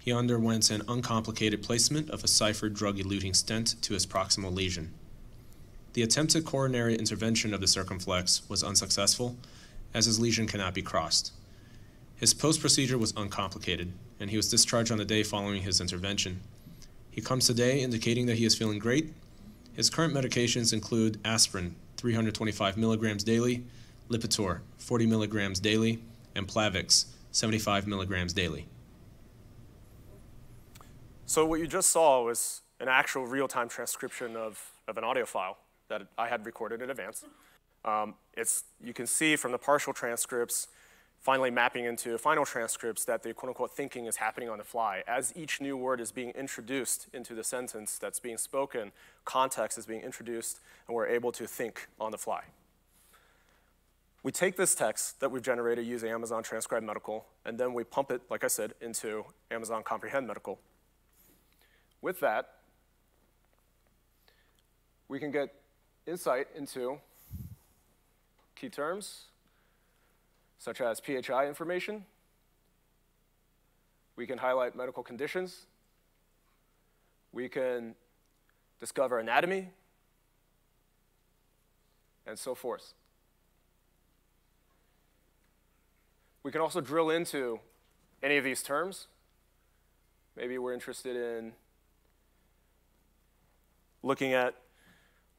he 0.00 0.12
underwent 0.12 0.70
an 0.70 0.82
uncomplicated 0.88 1.62
placement 1.62 2.08
of 2.08 2.24
a 2.24 2.28
Cypher 2.28 2.70
drug 2.70 2.96
eluting 2.96 3.36
stent 3.36 3.80
to 3.82 3.92
his 3.92 4.06
proximal 4.06 4.52
lesion. 4.52 4.94
The 5.92 6.02
attempted 6.02 6.46
coronary 6.46 6.96
intervention 6.96 7.52
of 7.52 7.60
the 7.60 7.68
circumflex 7.68 8.48
was 8.48 8.64
unsuccessful, 8.64 9.36
as 9.92 10.06
his 10.06 10.18
lesion 10.18 10.46
cannot 10.46 10.72
be 10.72 10.80
crossed. 10.80 11.32
His 12.16 12.32
post 12.32 12.60
procedure 12.60 12.96
was 12.96 13.12
uncomplicated, 13.14 13.92
and 14.18 14.30
he 14.30 14.38
was 14.38 14.48
discharged 14.48 14.90
on 14.90 14.98
the 14.98 15.04
day 15.04 15.22
following 15.22 15.62
his 15.62 15.82
intervention. 15.82 16.40
He 17.10 17.20
comes 17.20 17.46
today 17.46 17.80
indicating 17.80 18.24
that 18.26 18.38
he 18.38 18.46
is 18.46 18.54
feeling 18.54 18.78
great. 18.78 19.12
His 19.74 19.90
current 19.90 20.14
medications 20.14 20.72
include 20.72 21.20
aspirin, 21.26 21.76
325 21.98 22.78
milligrams 22.78 23.22
daily, 23.22 23.64
Lipitor, 24.08 24.60
40 24.78 25.06
milligrams 25.06 25.60
daily, 25.60 26.02
and 26.34 26.48
Plavix, 26.48 27.04
75 27.32 27.86
milligrams 27.86 28.32
daily. 28.32 28.66
So 31.30 31.46
what 31.46 31.60
you 31.60 31.68
just 31.68 31.90
saw 31.90 32.24
was 32.24 32.62
an 32.80 32.88
actual 32.88 33.24
real-time 33.24 33.68
transcription 33.68 34.34
of, 34.34 34.72
of 34.88 34.98
an 34.98 35.04
audio 35.04 35.24
file 35.24 35.58
that 35.86 36.02
I 36.18 36.26
had 36.26 36.44
recorded 36.44 36.82
in 36.82 36.90
advance. 36.90 37.24
Um, 37.84 38.14
it's, 38.36 38.64
you 38.82 38.92
can 38.92 39.06
see 39.06 39.36
from 39.36 39.52
the 39.52 39.58
partial 39.58 39.92
transcripts 39.92 40.66
finally 41.20 41.52
mapping 41.52 41.84
into 41.84 42.18
final 42.18 42.44
transcripts 42.44 43.04
that 43.04 43.22
the 43.22 43.32
quote-unquote 43.32 43.70
thinking 43.70 44.06
is 44.06 44.16
happening 44.16 44.48
on 44.48 44.58
the 44.58 44.64
fly. 44.64 45.04
As 45.06 45.32
each 45.36 45.60
new 45.60 45.76
word 45.76 46.00
is 46.00 46.10
being 46.10 46.30
introduced 46.30 47.06
into 47.12 47.36
the 47.36 47.44
sentence 47.44 47.96
that's 47.96 48.18
being 48.18 48.36
spoken, 48.36 48.90
context 49.24 49.78
is 49.78 49.86
being 49.86 50.00
introduced, 50.00 50.58
and 50.88 50.96
we're 50.96 51.06
able 51.06 51.30
to 51.30 51.46
think 51.46 51.86
on 52.00 52.10
the 52.10 52.18
fly. 52.18 52.42
We 54.24 54.32
take 54.32 54.56
this 54.56 54.74
text 54.74 55.20
that 55.20 55.30
we've 55.30 55.42
generated 55.42 55.86
using 55.86 56.10
Amazon 56.10 56.42
Transcribe 56.42 56.82
Medical, 56.82 57.24
and 57.44 57.56
then 57.56 57.72
we 57.72 57.84
pump 57.84 58.10
it, 58.10 58.20
like 58.30 58.42
I 58.42 58.48
said, 58.48 58.74
into 58.80 59.26
Amazon 59.52 59.84
Comprehend 59.84 60.26
Medical. 60.26 60.58
With 62.02 62.20
that, 62.20 62.54
we 65.08 65.18
can 65.18 65.30
get 65.30 65.54
insight 66.06 66.48
into 66.56 66.98
key 68.56 68.68
terms 68.68 69.24
such 70.58 70.80
as 70.80 71.00
PHI 71.00 71.46
information. 71.46 72.04
We 74.16 74.26
can 74.26 74.38
highlight 74.38 74.76
medical 74.76 75.02
conditions. 75.02 75.66
We 77.32 77.48
can 77.48 77.94
discover 78.78 79.18
anatomy, 79.18 79.68
and 82.26 82.38
so 82.38 82.54
forth. 82.54 82.94
We 86.42 86.50
can 86.50 86.60
also 86.60 86.80
drill 86.80 87.10
into 87.10 87.60
any 88.22 88.38
of 88.38 88.44
these 88.44 88.62
terms. 88.62 89.06
Maybe 90.36 90.56
we're 90.58 90.72
interested 90.72 91.16
in 91.16 91.52
looking 94.02 94.32
at 94.32 94.54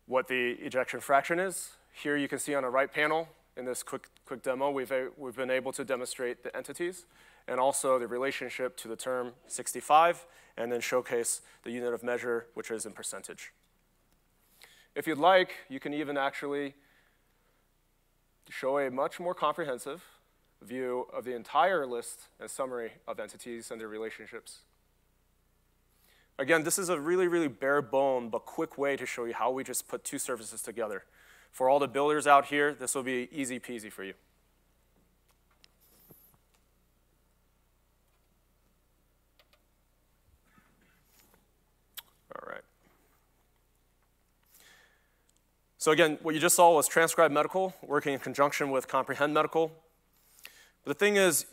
what 0.06 0.27
the 0.27 0.51
ejection 0.53 1.00
fraction 1.00 1.39
is. 1.39 1.72
Here 1.94 2.18
you 2.18 2.27
can 2.27 2.39
see 2.39 2.53
on 2.56 2.63
the 2.63 2.70
right 2.70 2.91
panel 2.91 3.27
in 3.58 3.65
this 3.65 3.84
quick, 3.84 4.08
quick 4.25 4.41
demo, 4.41 4.72
we've, 4.72 4.91
we've 5.18 5.36
been 5.36 5.51
able 5.51 5.72
to 5.74 5.84
demonstrate 5.84 6.44
the 6.44 6.56
entities 6.56 7.06
and 7.48 7.60
also 7.60 8.00
the 8.00 8.08
relationship 8.08 8.77
to 8.77 8.88
the 8.88 8.96
term 8.96 9.34
65 9.48 10.25
and 10.58 10.72
then 10.72 10.82
showcase 10.82 11.41
the 11.63 11.72
unit 11.72 11.94
of 11.94 12.03
measure, 12.03 12.48
which 12.53 12.72
is 12.72 12.86
in 12.86 12.94
percentage. 12.94 13.51
If 14.96 15.08
you'd 15.08 15.18
like, 15.18 15.51
you 15.70 15.80
can 15.80 15.94
even 15.94 16.18
actually 16.18 16.75
show 18.50 18.80
a 18.80 18.91
much 18.91 19.20
more 19.20 19.34
comprehensive 19.34 20.03
view 20.62 21.08
of 21.13 21.24
the 21.24 21.36
entire 21.36 21.86
list 21.86 22.27
and 22.39 22.50
summary 22.50 22.91
of 23.08 23.20
entities 23.20 23.72
and 23.72 23.80
their 23.80 23.88
relationships. 23.88 24.60
Again, 26.40 26.64
this 26.64 26.80
is 26.80 26.90
a 26.90 27.00
really, 27.00 27.28
really 27.28 27.48
bare 27.48 27.82
bone 27.82 28.30
but 28.30 28.46
quick 28.46 28.78
way 28.78 28.96
to 28.96 29.06
show 29.06 29.26
you 29.26 29.34
how 29.34 29.52
we 29.52 29.64
just 29.64 29.88
put 29.88 30.04
two 30.04 30.18
services 30.18 30.62
together. 30.62 31.04
For 31.52 31.70
all 31.70 31.80
the 31.80 31.88
builders 31.88 32.26
out 32.28 32.46
here, 32.46 32.74
this 32.74 32.96
will 32.96 33.04
be 33.04 33.28
easy 33.32 33.60
peasy 33.60 33.92
for 33.92 34.04
you. 34.04 34.14
All 42.34 42.50
right. 42.50 42.64
So 45.78 45.92
again, 45.92 46.18
what 46.22 46.34
you 46.34 46.40
just 46.40 46.56
saw 46.56 46.74
was 46.74 46.88
Transcribe 46.88 47.32
Medical 47.32 47.76
working 47.82 48.14
in 48.14 48.20
conjunction 48.20 48.72
with 48.72 48.88
Comprehend 48.88 49.34
Medical. 49.34 49.72
But 50.86 50.98
the 50.98 51.06
thing 51.06 51.18
is, 51.18 51.46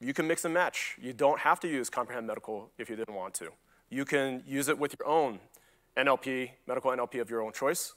you 0.00 0.14
can 0.14 0.26
mix 0.26 0.44
and 0.44 0.54
match. 0.54 0.96
You 1.00 1.12
don't 1.12 1.40
have 1.40 1.60
to 1.60 1.68
use 1.68 1.90
Comprehend 1.90 2.26
Medical 2.26 2.70
if 2.78 2.88
you 2.88 2.96
didn't 2.96 3.14
want 3.14 3.34
to. 3.34 3.50
You 3.92 4.06
can 4.06 4.42
use 4.46 4.68
it 4.68 4.78
with 4.78 4.96
your 4.98 5.06
own 5.06 5.38
NLP, 5.98 6.52
medical 6.66 6.90
NLP 6.92 7.20
of 7.20 7.28
your 7.28 7.42
own 7.42 7.52
choice. 7.52 7.92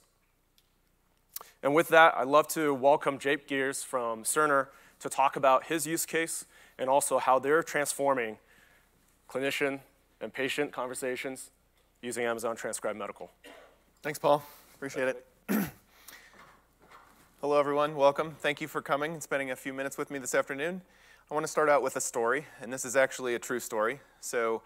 And 1.64 1.74
with 1.74 1.88
that, 1.88 2.14
I'd 2.18 2.28
love 2.28 2.50
to 2.50 2.74
welcome 2.74 3.18
Jake 3.18 3.48
Geers 3.48 3.82
from 3.82 4.24
Cerner 4.24 4.68
to 5.00 5.08
talk 5.08 5.38
about 5.38 5.68
his 5.68 5.88
use 5.88 6.06
case 6.06 6.48
and 6.78 6.90
also 6.90 7.18
how 7.18 7.40
they're 7.40 7.64
transforming 7.64 8.40
clinician 9.30 9.80
and 10.20 10.34
patient 10.34 10.74
conversations 10.74 11.52
using 12.02 12.26
Amazon 12.26 12.58
Transcribe 12.58 12.98
Medical. 12.98 13.32
Thanks, 14.04 14.20
Paul. 14.20 14.44
Appreciate 14.74 15.08
it. 15.08 15.26
Hello, 17.40 17.58
everyone. 17.58 17.96
Welcome. 17.96 18.36
Thank 18.40 18.60
you 18.60 18.68
for 18.68 18.82
coming 18.82 19.14
and 19.14 19.24
spending 19.24 19.50
a 19.50 19.56
few 19.56 19.72
minutes 19.72 19.98
with 19.98 20.12
me 20.12 20.20
this 20.20 20.36
afternoon. 20.36 20.82
I 21.32 21.34
want 21.34 21.46
to 21.46 21.52
start 21.52 21.70
out 21.70 21.82
with 21.82 21.96
a 21.96 22.02
story, 22.02 22.48
and 22.62 22.74
this 22.74 22.84
is 22.84 22.98
actually 22.98 23.34
a 23.34 23.40
true 23.40 23.62
story. 23.62 24.02
So, 24.20 24.62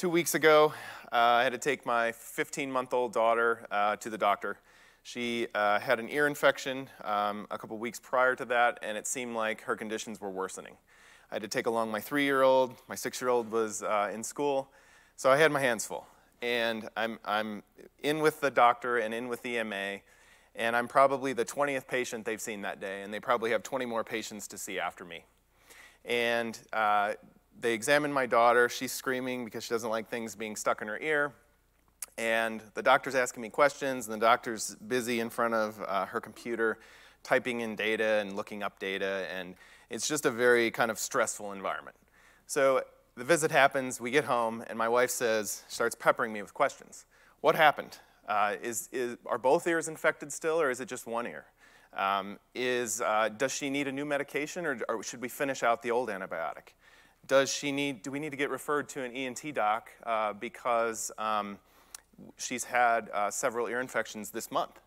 Two 0.00 0.08
weeks 0.08 0.34
ago, 0.34 0.72
uh, 1.12 1.16
I 1.16 1.42
had 1.42 1.52
to 1.52 1.58
take 1.58 1.84
my 1.84 2.12
15 2.12 2.72
month 2.72 2.94
old 2.94 3.12
daughter 3.12 3.66
uh, 3.70 3.96
to 3.96 4.08
the 4.08 4.16
doctor. 4.16 4.56
She 5.02 5.46
uh, 5.54 5.78
had 5.78 6.00
an 6.00 6.08
ear 6.08 6.26
infection 6.26 6.88
um, 7.04 7.46
a 7.50 7.58
couple 7.58 7.76
weeks 7.76 8.00
prior 8.00 8.34
to 8.36 8.46
that, 8.46 8.78
and 8.82 8.96
it 8.96 9.06
seemed 9.06 9.36
like 9.36 9.60
her 9.60 9.76
conditions 9.76 10.18
were 10.18 10.30
worsening. 10.30 10.72
I 11.30 11.34
had 11.34 11.42
to 11.42 11.48
take 11.48 11.66
along 11.66 11.90
my 11.90 12.00
three 12.00 12.24
year 12.24 12.40
old, 12.40 12.76
my 12.88 12.94
six 12.94 13.20
year 13.20 13.28
old 13.28 13.52
was 13.52 13.82
uh, 13.82 14.10
in 14.10 14.24
school. 14.24 14.70
So 15.16 15.30
I 15.30 15.36
had 15.36 15.52
my 15.52 15.60
hands 15.60 15.84
full. 15.84 16.06
And 16.40 16.88
I'm, 16.96 17.18
I'm 17.26 17.62
in 18.02 18.20
with 18.20 18.40
the 18.40 18.50
doctor 18.50 18.96
and 18.96 19.12
in 19.12 19.28
with 19.28 19.42
the 19.42 19.58
EMA, 19.58 19.98
and 20.56 20.76
I'm 20.76 20.88
probably 20.88 21.34
the 21.34 21.44
20th 21.44 21.86
patient 21.86 22.24
they've 22.24 22.40
seen 22.40 22.62
that 22.62 22.80
day, 22.80 23.02
and 23.02 23.12
they 23.12 23.20
probably 23.20 23.50
have 23.50 23.62
20 23.62 23.84
more 23.84 24.02
patients 24.02 24.48
to 24.48 24.56
see 24.56 24.80
after 24.80 25.04
me. 25.04 25.26
And 26.06 26.58
uh, 26.72 27.12
they 27.60 27.72
examine 27.72 28.12
my 28.12 28.26
daughter. 28.26 28.68
She's 28.68 28.92
screaming 28.92 29.44
because 29.44 29.64
she 29.64 29.70
doesn't 29.70 29.90
like 29.90 30.08
things 30.08 30.34
being 30.34 30.56
stuck 30.56 30.82
in 30.82 30.88
her 30.88 30.98
ear. 30.98 31.32
And 32.18 32.62
the 32.74 32.82
doctor's 32.82 33.14
asking 33.14 33.42
me 33.42 33.48
questions, 33.50 34.06
and 34.06 34.14
the 34.14 34.24
doctor's 34.24 34.74
busy 34.74 35.20
in 35.20 35.30
front 35.30 35.54
of 35.54 35.80
uh, 35.86 36.06
her 36.06 36.20
computer 36.20 36.78
typing 37.22 37.60
in 37.60 37.76
data 37.76 38.18
and 38.20 38.36
looking 38.36 38.62
up 38.62 38.78
data, 38.78 39.26
and 39.32 39.54
it's 39.90 40.08
just 40.08 40.26
a 40.26 40.30
very 40.30 40.70
kind 40.70 40.90
of 40.90 40.98
stressful 40.98 41.52
environment. 41.52 41.96
So 42.46 42.82
the 43.16 43.24
visit 43.24 43.50
happens, 43.50 44.00
we 44.00 44.10
get 44.10 44.24
home, 44.24 44.64
and 44.68 44.78
my 44.78 44.88
wife 44.88 45.10
says, 45.10 45.62
starts 45.68 45.94
peppering 45.94 46.32
me 46.32 46.42
with 46.42 46.54
questions. 46.54 47.06
What 47.40 47.54
happened? 47.54 47.98
Uh, 48.28 48.56
is, 48.62 48.88
is, 48.92 49.16
are 49.26 49.38
both 49.38 49.66
ears 49.66 49.88
infected 49.88 50.32
still, 50.32 50.60
or 50.60 50.70
is 50.70 50.80
it 50.80 50.88
just 50.88 51.06
one 51.06 51.26
ear? 51.26 51.46
Um, 51.96 52.38
is, 52.54 53.00
uh, 53.00 53.30
does 53.36 53.52
she 53.52 53.68
need 53.68 53.88
a 53.88 53.92
new 53.92 54.04
medication, 54.04 54.64
or, 54.64 54.78
or, 54.88 55.02
should 55.02 55.20
we 55.20 55.28
finish 55.28 55.64
out 55.64 55.82
the 55.82 55.90
old 55.90 56.08
antibiotic? 56.08 56.74
Does 57.30 57.48
she 57.48 57.70
need, 57.70 58.02
do 58.02 58.10
we 58.10 58.18
need 58.18 58.30
to 58.30 58.36
get 58.36 58.50
referred 58.50 58.88
to 58.88 59.04
an 59.04 59.12
ENT 59.12 59.54
doc 59.54 59.88
uh, 60.02 60.32
because 60.32 61.12
um, 61.16 61.60
she's 62.36 62.64
had 62.64 63.08
uh, 63.10 63.30
several 63.30 63.68
ear 63.68 63.80
infections 63.80 64.30
this 64.30 64.50
month? 64.50 64.80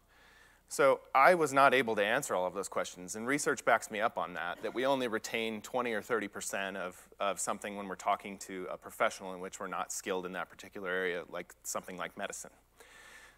So 0.67 0.99
I 1.15 1.35
was 1.35 1.53
not 1.53 1.73
able 1.73 1.95
to 1.95 2.03
answer 2.03 2.35
all 2.35 2.45
of 2.45 2.53
those 2.53 2.67
questions, 2.67 3.15
and 3.15 3.25
research 3.25 3.63
backs 3.63 3.89
me 3.89 4.01
up 4.01 4.17
on 4.17 4.33
that, 4.33 4.61
that 4.61 4.73
we 4.73 4.85
only 4.85 5.07
retain 5.07 5.61
20 5.61 5.93
or 5.93 6.01
30% 6.01 6.75
of, 6.75 7.01
of 7.17 7.39
something 7.39 7.77
when 7.77 7.87
we're 7.87 7.95
talking 7.95 8.37
to 8.39 8.67
a 8.69 8.77
professional 8.77 9.33
in 9.33 9.39
which 9.39 9.61
we're 9.61 9.67
not 9.67 9.93
skilled 9.93 10.25
in 10.25 10.33
that 10.33 10.49
particular 10.49 10.89
area, 10.89 11.23
like 11.29 11.53
something 11.63 11.95
like 11.95 12.17
medicine. 12.17 12.51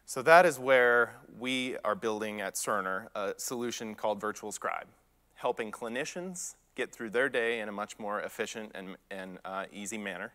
So 0.08 0.24
that 0.24 0.48
is 0.48 0.58
where 0.58 1.14
we 1.38 1.78
are 1.86 1.94
building 1.94 2.42
at 2.42 2.56
Cerner 2.56 3.10
a 3.14 3.36
solution 3.38 3.94
called 3.94 4.20
Virtual 4.20 4.52
Scribe, 4.52 4.88
helping 5.36 5.72
clinicians 5.72 6.56
get 6.76 6.92
through 6.92 7.10
their 7.10 7.30
day 7.30 7.60
in 7.60 7.70
a 7.70 7.72
much 7.72 7.98
more 7.98 8.22
efficient 8.22 8.72
and, 8.76 8.98
and 9.10 9.40
uh, 9.46 9.66
easy 9.72 9.98
manner. 9.98 10.34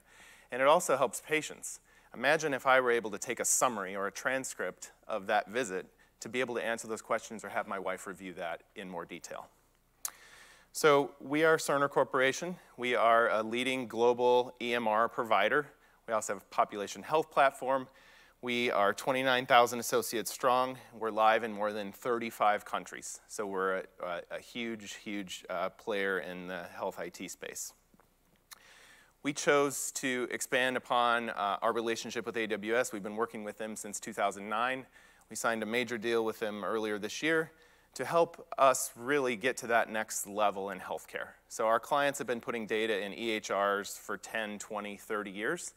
And 0.51 0.61
it 0.61 0.69
also 0.69 0.97
helps 0.97 1.21
patients. 1.21 1.81
Imagine 2.15 2.55
if 2.55 2.67
I 2.67 2.81
were 2.81 2.91
able 2.91 3.11
to 3.11 3.19
take 3.19 3.39
a 3.39 3.45
summary 3.45 3.95
or 3.95 4.07
a 4.07 4.11
transcript 4.11 4.93
of 5.07 5.27
that 5.29 5.49
visit 5.49 5.87
to 6.21 6.29
be 6.29 6.41
able 6.41 6.55
to 6.57 6.65
answer 6.65 6.89
those 6.89 7.03
questions 7.03 7.45
or 7.45 7.49
have 7.49 7.67
my 7.67 7.79
wife 7.79 8.07
review 8.07 8.33
that 8.35 8.63
in 8.75 8.91
more 8.91 9.05
detail. 9.05 9.47
So 10.73 11.13
we 11.21 11.45
are 11.45 11.57
Cerner 11.57 11.89
Corporation. 11.89 12.57
We 12.77 12.95
are 12.95 13.29
a 13.31 13.43
leading 13.43 13.87
global 13.89 14.55
EMR 14.61 15.11
provider. 15.11 15.67
We 16.07 16.15
also 16.15 16.35
have 16.35 16.43
a 16.43 16.55
population 16.55 17.03
health 17.03 17.31
platform. 17.31 17.89
We 18.43 18.71
are 18.71 18.95
29,000 18.95 19.81
associates 19.81 20.33
strong. 20.33 20.79
We're 20.99 21.11
live 21.11 21.45
in 21.45 21.53
more 21.53 21.75
than 21.75 21.93
35 21.93 22.65
countries. 22.65 23.21
So 23.29 23.47
we're 23.47 23.85
a, 24.03 24.23
a, 24.31 24.41
huge, 24.41 24.95
huge 24.95 25.45
uh, 25.51 25.69
player 25.69 26.21
in 26.21 26.47
the 26.47 26.63
health 26.75 26.99
IT 26.99 27.31
space. 27.31 27.75
We 29.23 29.35
chose 29.35 29.93
to 29.97 30.27
expand 30.31 30.79
upon 30.79 31.29
uh, 31.29 31.59
our 31.61 31.75
relationship 31.75 32.25
with 32.25 32.35
AWS. 32.35 32.95
We've 32.95 33.03
been 33.03 33.17
working 33.17 33.45
with 33.45 33.59
them 33.59 33.77
since 33.77 34.01
2009. 34.01 34.87
We 35.29 35.37
signed 35.37 35.63
a 35.63 35.67
major 35.67 35.99
deal 35.99 36.25
with 36.25 36.39
them 36.39 36.65
earlier 36.65 36.99
this 36.99 37.23
year 37.23 37.51
to 37.93 38.07
help 38.07 38.49
us 38.57 38.91
really 38.97 39.37
get 39.37 39.59
to 39.59 39.67
that 39.67 39.91
next 39.91 40.27
level 40.27 40.71
in 40.71 40.81
healthcare. 40.81 41.33
So 41.49 41.67
our 41.67 41.79
clients 41.79 42.19
have 42.19 42.27
been 42.27 42.41
putting 42.41 42.67
data 42.67 43.05
in 43.05 43.13
EHRs 43.13 43.99
for 43.99 44.17
10, 44.17 44.59
20, 44.59 44.97
30 44.97 45.31
years, 45.31 45.75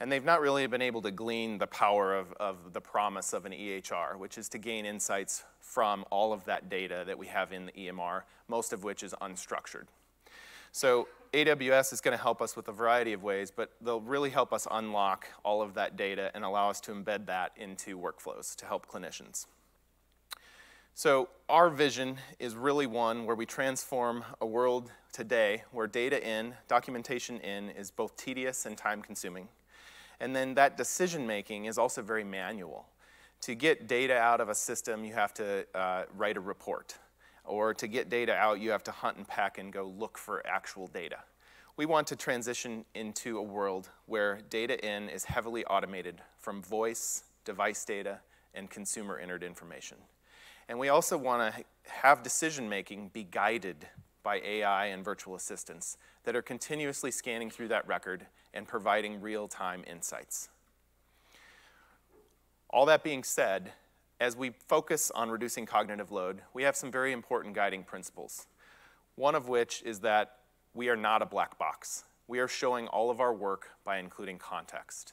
and 0.00 0.10
they've 0.10 0.24
not 0.24 0.40
really 0.40 0.66
been 0.66 0.82
able 0.82 1.02
to 1.02 1.10
glean 1.10 1.58
the 1.58 1.66
power 1.66 2.14
of, 2.14 2.32
of 2.34 2.72
the 2.72 2.80
promise 2.80 3.32
of 3.32 3.46
an 3.46 3.52
EHR, 3.52 4.16
which 4.16 4.38
is 4.38 4.48
to 4.50 4.58
gain 4.58 4.86
insights 4.86 5.44
from 5.60 6.04
all 6.10 6.32
of 6.32 6.44
that 6.44 6.68
data 6.68 7.04
that 7.06 7.18
we 7.18 7.26
have 7.26 7.52
in 7.52 7.66
the 7.66 7.72
EMR, 7.72 8.22
most 8.48 8.72
of 8.72 8.84
which 8.84 9.02
is 9.02 9.14
unstructured. 9.22 9.84
So 10.72 11.08
AWS 11.32 11.92
is 11.92 12.00
going 12.00 12.16
to 12.16 12.22
help 12.22 12.42
us 12.42 12.56
with 12.56 12.68
a 12.68 12.72
variety 12.72 13.12
of 13.12 13.22
ways, 13.22 13.50
but 13.50 13.72
they'll 13.80 14.00
really 14.00 14.30
help 14.30 14.52
us 14.52 14.66
unlock 14.70 15.26
all 15.44 15.62
of 15.62 15.74
that 15.74 15.96
data 15.96 16.30
and 16.34 16.44
allow 16.44 16.70
us 16.70 16.80
to 16.82 16.92
embed 16.92 17.26
that 17.26 17.52
into 17.56 17.98
workflows 17.98 18.56
to 18.56 18.66
help 18.66 18.86
clinicians. 18.86 19.46
So 20.96 21.28
our 21.48 21.70
vision 21.70 22.18
is 22.38 22.54
really 22.54 22.86
one 22.86 23.26
where 23.26 23.34
we 23.34 23.46
transform 23.46 24.24
a 24.40 24.46
world 24.46 24.92
today 25.12 25.64
where 25.72 25.88
data 25.88 26.24
in, 26.24 26.54
documentation 26.68 27.38
in, 27.40 27.70
is 27.70 27.90
both 27.90 28.16
tedious 28.16 28.64
and 28.66 28.76
time 28.76 29.02
consuming. 29.02 29.48
And 30.20 30.34
then 30.34 30.54
that 30.54 30.76
decision 30.76 31.26
making 31.26 31.66
is 31.66 31.78
also 31.78 32.02
very 32.02 32.24
manual. 32.24 32.86
To 33.42 33.54
get 33.54 33.86
data 33.86 34.16
out 34.16 34.40
of 34.40 34.48
a 34.48 34.54
system, 34.54 35.04
you 35.04 35.14
have 35.14 35.34
to 35.34 35.66
uh, 35.74 36.04
write 36.16 36.36
a 36.36 36.40
report 36.40 36.96
or 37.44 37.74
to 37.74 37.86
get 37.86 38.08
data 38.08 38.34
out, 38.34 38.60
you 38.60 38.70
have 38.70 38.84
to 38.84 38.90
hunt 38.90 39.18
and 39.18 39.28
pack 39.28 39.58
and 39.58 39.72
go 39.72 39.92
look 39.98 40.16
for 40.16 40.44
actual 40.46 40.86
data. 40.88 41.18
We 41.76 41.86
want 41.86 42.06
to 42.08 42.16
transition 42.16 42.84
into 42.94 43.38
a 43.38 43.42
world 43.42 43.90
where 44.06 44.40
data 44.48 44.82
in 44.84 45.08
is 45.08 45.24
heavily 45.24 45.64
automated 45.66 46.22
from 46.38 46.62
voice, 46.62 47.24
device 47.44 47.84
data, 47.84 48.20
and 48.54 48.70
consumer 48.70 49.18
entered 49.18 49.42
information. 49.42 49.98
And 50.68 50.78
we 50.78 50.88
also 50.88 51.18
want 51.18 51.54
to 51.54 51.64
have 51.86 52.22
decision 52.22 52.68
making 52.68 53.10
be 53.12 53.24
guided 53.24 53.86
by 54.22 54.40
AI 54.40 54.86
and 54.86 55.04
virtual 55.04 55.34
assistants 55.34 55.98
that 56.22 56.34
are 56.34 56.42
continuously 56.42 57.10
scanning 57.10 57.50
through 57.50 57.68
that 57.68 57.86
record 57.86 58.26
and 58.54 58.66
providing 58.66 59.20
real 59.20 59.48
time 59.48 59.84
insights. 59.86 60.48
All 62.70 62.86
that 62.86 63.04
being 63.04 63.22
said, 63.22 63.72
as 64.20 64.36
we 64.36 64.50
focus 64.50 65.10
on 65.14 65.30
reducing 65.30 65.66
cognitive 65.66 66.10
load, 66.10 66.40
we 66.54 66.62
have 66.62 66.76
some 66.76 66.90
very 66.90 67.12
important 67.12 67.54
guiding 67.54 67.82
principles. 67.82 68.46
One 69.16 69.34
of 69.34 69.48
which 69.48 69.82
is 69.84 70.00
that 70.00 70.38
we 70.72 70.88
are 70.88 70.96
not 70.96 71.20
a 71.20 71.26
black 71.26 71.58
box. 71.58 72.04
We 72.26 72.38
are 72.38 72.48
showing 72.48 72.88
all 72.88 73.10
of 73.10 73.20
our 73.20 73.34
work 73.34 73.68
by 73.84 73.98
including 73.98 74.38
context. 74.38 75.12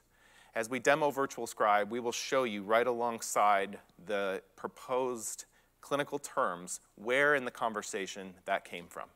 As 0.56 0.70
we 0.70 0.80
demo 0.80 1.12
Virtual 1.12 1.46
Scribe, 1.46 1.92
we 1.92 2.00
will 2.00 2.12
show 2.12 2.44
you 2.44 2.64
right 2.64 2.88
alongside 2.88 3.80
the 4.06 4.42
proposed 4.56 5.46
clinical 5.82 6.20
terms 6.20 6.80
where 6.96 7.36
in 7.36 7.46
the 7.46 7.52
conversation 7.52 8.34
that 8.46 8.66
came 8.66 8.88
from. 8.88 9.10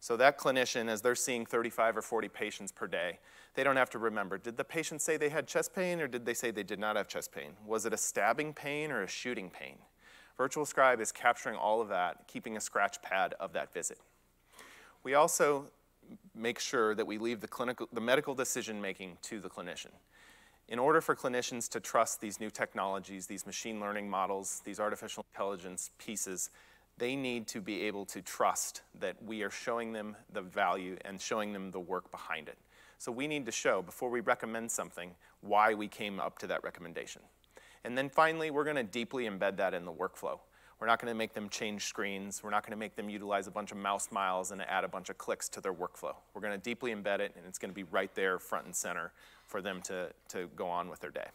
So 0.00 0.16
that 0.16 0.38
clinician, 0.38 0.88
as 0.88 1.02
they're 1.02 1.14
seeing 1.14 1.44
35 1.44 1.96
or 1.96 2.02
40 2.02 2.28
patients 2.28 2.72
per 2.72 2.86
day, 2.86 3.18
they 3.54 3.64
don't 3.64 3.76
have 3.76 3.90
to 3.90 3.98
remember, 3.98 4.38
did 4.38 4.56
the 4.56 4.64
patient 4.64 5.02
say 5.02 5.16
they 5.16 5.28
had 5.28 5.46
chest 5.46 5.74
pain 5.74 6.00
or 6.00 6.06
did 6.06 6.24
they 6.24 6.34
say 6.34 6.50
they 6.50 6.62
did 6.62 6.78
not 6.78 6.96
have 6.96 7.08
chest 7.08 7.32
pain? 7.32 7.52
Was 7.66 7.86
it 7.86 7.92
a 7.92 7.96
stabbing 7.96 8.52
pain 8.52 8.90
or 8.90 9.02
a 9.02 9.08
shooting 9.08 9.50
pain? 9.50 9.76
Virtual 10.36 10.64
Scribe 10.64 11.00
is 11.00 11.10
capturing 11.10 11.56
all 11.56 11.80
of 11.80 11.88
that, 11.88 12.28
keeping 12.28 12.56
a 12.56 12.60
scratch 12.60 13.02
pad 13.02 13.34
of 13.40 13.52
that 13.54 13.72
visit. 13.72 13.98
We 15.02 15.14
also 15.14 15.66
make 16.34 16.58
sure 16.58 16.94
that 16.94 17.06
we 17.06 17.18
leave 17.18 17.40
the, 17.40 17.48
clinical, 17.48 17.88
the 17.92 18.00
medical 18.00 18.34
decision 18.34 18.80
making 18.80 19.18
to 19.22 19.40
the 19.40 19.48
clinician. 19.48 19.90
In 20.68 20.78
order 20.78 21.00
for 21.00 21.16
clinicians 21.16 21.68
to 21.70 21.80
trust 21.80 22.20
these 22.20 22.40
new 22.40 22.50
technologies, 22.50 23.26
these 23.26 23.46
machine 23.46 23.80
learning 23.80 24.08
models, 24.08 24.60
these 24.64 24.78
artificial 24.78 25.24
intelligence 25.32 25.90
pieces, 25.98 26.50
they 26.98 27.16
need 27.16 27.46
to 27.48 27.60
be 27.60 27.82
able 27.82 28.04
to 28.06 28.20
trust 28.20 28.82
that 29.00 29.16
we 29.24 29.42
are 29.42 29.50
showing 29.50 29.92
them 29.92 30.16
the 30.32 30.42
value 30.42 30.96
and 31.04 31.20
showing 31.20 31.52
them 31.52 31.70
the 31.70 31.80
work 31.80 32.10
behind 32.10 32.48
it. 32.48 32.58
So 32.98 33.12
we 33.12 33.26
need 33.26 33.46
to 33.46 33.52
show, 33.52 33.82
before 33.82 34.10
we 34.10 34.20
recommend 34.20 34.70
something, 34.70 35.14
why 35.40 35.74
we 35.74 35.88
came 35.88 36.20
up 36.20 36.38
to 36.40 36.46
that 36.48 36.62
recommendation. 36.64 37.22
And 37.84 37.96
then 37.96 38.08
finally, 38.08 38.50
we're 38.50 38.64
going 38.64 38.76
to 38.76 38.82
deeply 38.82 39.24
embed 39.24 39.56
that 39.56 39.72
in 39.72 39.84
the 39.84 39.92
workflow. 39.92 40.38
We're 40.80 40.86
not 40.86 41.00
going 41.00 41.12
to 41.12 41.16
make 41.16 41.32
them 41.32 41.48
change 41.48 41.84
screens. 41.84 42.42
We're 42.42 42.50
not 42.50 42.64
going 42.64 42.72
to 42.72 42.78
make 42.78 42.94
them 42.94 43.08
utilize 43.08 43.46
a 43.46 43.50
bunch 43.50 43.72
of 43.72 43.78
mouse 43.78 44.10
miles 44.12 44.50
and 44.50 44.62
add 44.62 44.84
a 44.84 44.88
bunch 44.88 45.10
of 45.10 45.18
clicks 45.18 45.48
to 45.50 45.60
their 45.60 45.74
workflow. 45.74 46.14
We're 46.34 46.40
going 46.40 46.52
to 46.52 46.62
deeply 46.62 46.94
embed 46.94 47.20
it, 47.20 47.32
and 47.36 47.46
it's 47.46 47.58
going 47.58 47.70
to 47.70 47.74
be 47.74 47.84
right 47.84 48.14
there, 48.14 48.38
front 48.38 48.66
and 48.66 48.74
center, 48.74 49.12
for 49.46 49.62
them 49.62 49.80
to, 49.82 50.10
to 50.28 50.48
go 50.54 50.68
on 50.68 50.88
with 50.88 51.00
their 51.00 51.10
day. 51.10 51.26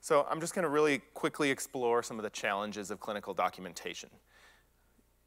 So 0.00 0.26
I'm 0.28 0.40
just 0.40 0.54
going 0.54 0.64
to 0.64 0.68
really 0.68 0.98
quickly 1.14 1.50
explore 1.50 2.02
some 2.02 2.18
of 2.18 2.24
the 2.24 2.30
challenges 2.30 2.90
of 2.90 2.98
clinical 2.98 3.34
documentation 3.34 4.10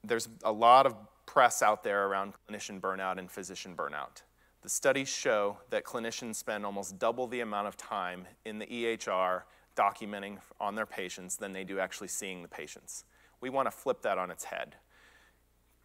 there's 0.07 0.29
a 0.43 0.51
lot 0.51 0.85
of 0.85 0.95
press 1.25 1.61
out 1.61 1.83
there 1.83 2.07
around 2.07 2.33
clinician 2.49 2.79
burnout 2.79 3.17
and 3.17 3.29
physician 3.29 3.75
burnout. 3.75 4.21
The 4.65 4.71
studies 4.71 5.09
show 5.09 5.59
that 5.69 5.83
clinicians 5.83 6.37
spend 6.37 6.65
almost 6.65 6.97
double 6.97 7.27
the 7.27 7.41
amount 7.41 7.67
of 7.67 7.77
time 7.77 8.25
in 8.45 8.57
the 8.57 8.65
EHR 8.65 9.43
documenting 9.77 10.39
on 10.59 10.73
their 10.73 10.87
patients 10.87 11.35
than 11.35 11.53
they 11.53 11.63
do 11.63 11.77
actually 11.77 12.07
seeing 12.07 12.41
the 12.41 12.47
patients. 12.47 13.05
We 13.41 13.51
want 13.51 13.67
to 13.67 13.71
flip 13.71 14.01
that 14.01 14.17
on 14.17 14.31
its 14.31 14.43
head. 14.45 14.73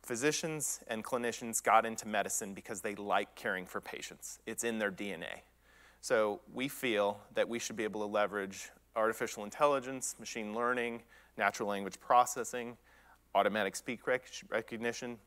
Physicians 0.00 0.80
and 0.86 1.04
clinicians 1.04 1.62
got 1.62 1.84
into 1.84 2.08
medicine 2.08 2.54
because 2.54 2.80
they 2.80 2.94
like 2.94 3.34
caring 3.34 3.66
for 3.66 3.82
patients. 3.82 4.38
It's 4.46 4.64
in 4.64 4.78
their 4.78 4.90
DNA. 4.90 5.42
So 6.00 6.40
we 6.50 6.66
feel 6.66 7.20
that 7.34 7.46
we 7.46 7.58
should 7.58 7.76
be 7.76 7.84
able 7.84 8.00
to 8.00 8.06
leverage 8.06 8.70
artificial 8.96 9.44
intelligence, 9.44 10.16
machine 10.18 10.54
learning, 10.54 11.02
natural 11.36 11.68
language 11.68 12.00
processing, 12.00 12.78
automatic 13.34 13.76
speech 13.76 14.00
recognition 14.48 15.18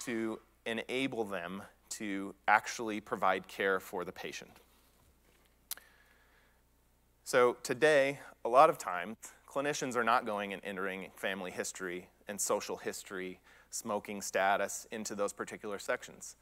to 0.00 0.38
enable 0.66 1.24
them 1.24 1.62
to 1.90 2.34
actually 2.48 3.00
provide 3.00 3.46
care 3.48 3.80
for 3.80 4.04
the 4.04 4.12
patient. 4.12 4.50
So 7.24 7.56
today, 7.62 8.18
a 8.44 8.48
lot 8.48 8.70
of 8.70 8.78
times, 8.78 9.16
clinicians 9.48 9.96
are 9.96 10.04
not 10.04 10.26
going 10.26 10.52
and 10.52 10.62
entering 10.64 11.08
family 11.16 11.50
history 11.50 12.08
and 12.28 12.40
social 12.40 12.76
history, 12.76 13.40
smoking 13.70 14.20
status 14.22 14.86
into 14.90 15.14
those 15.14 15.32
particular 15.32 15.78
sections. 15.78 16.36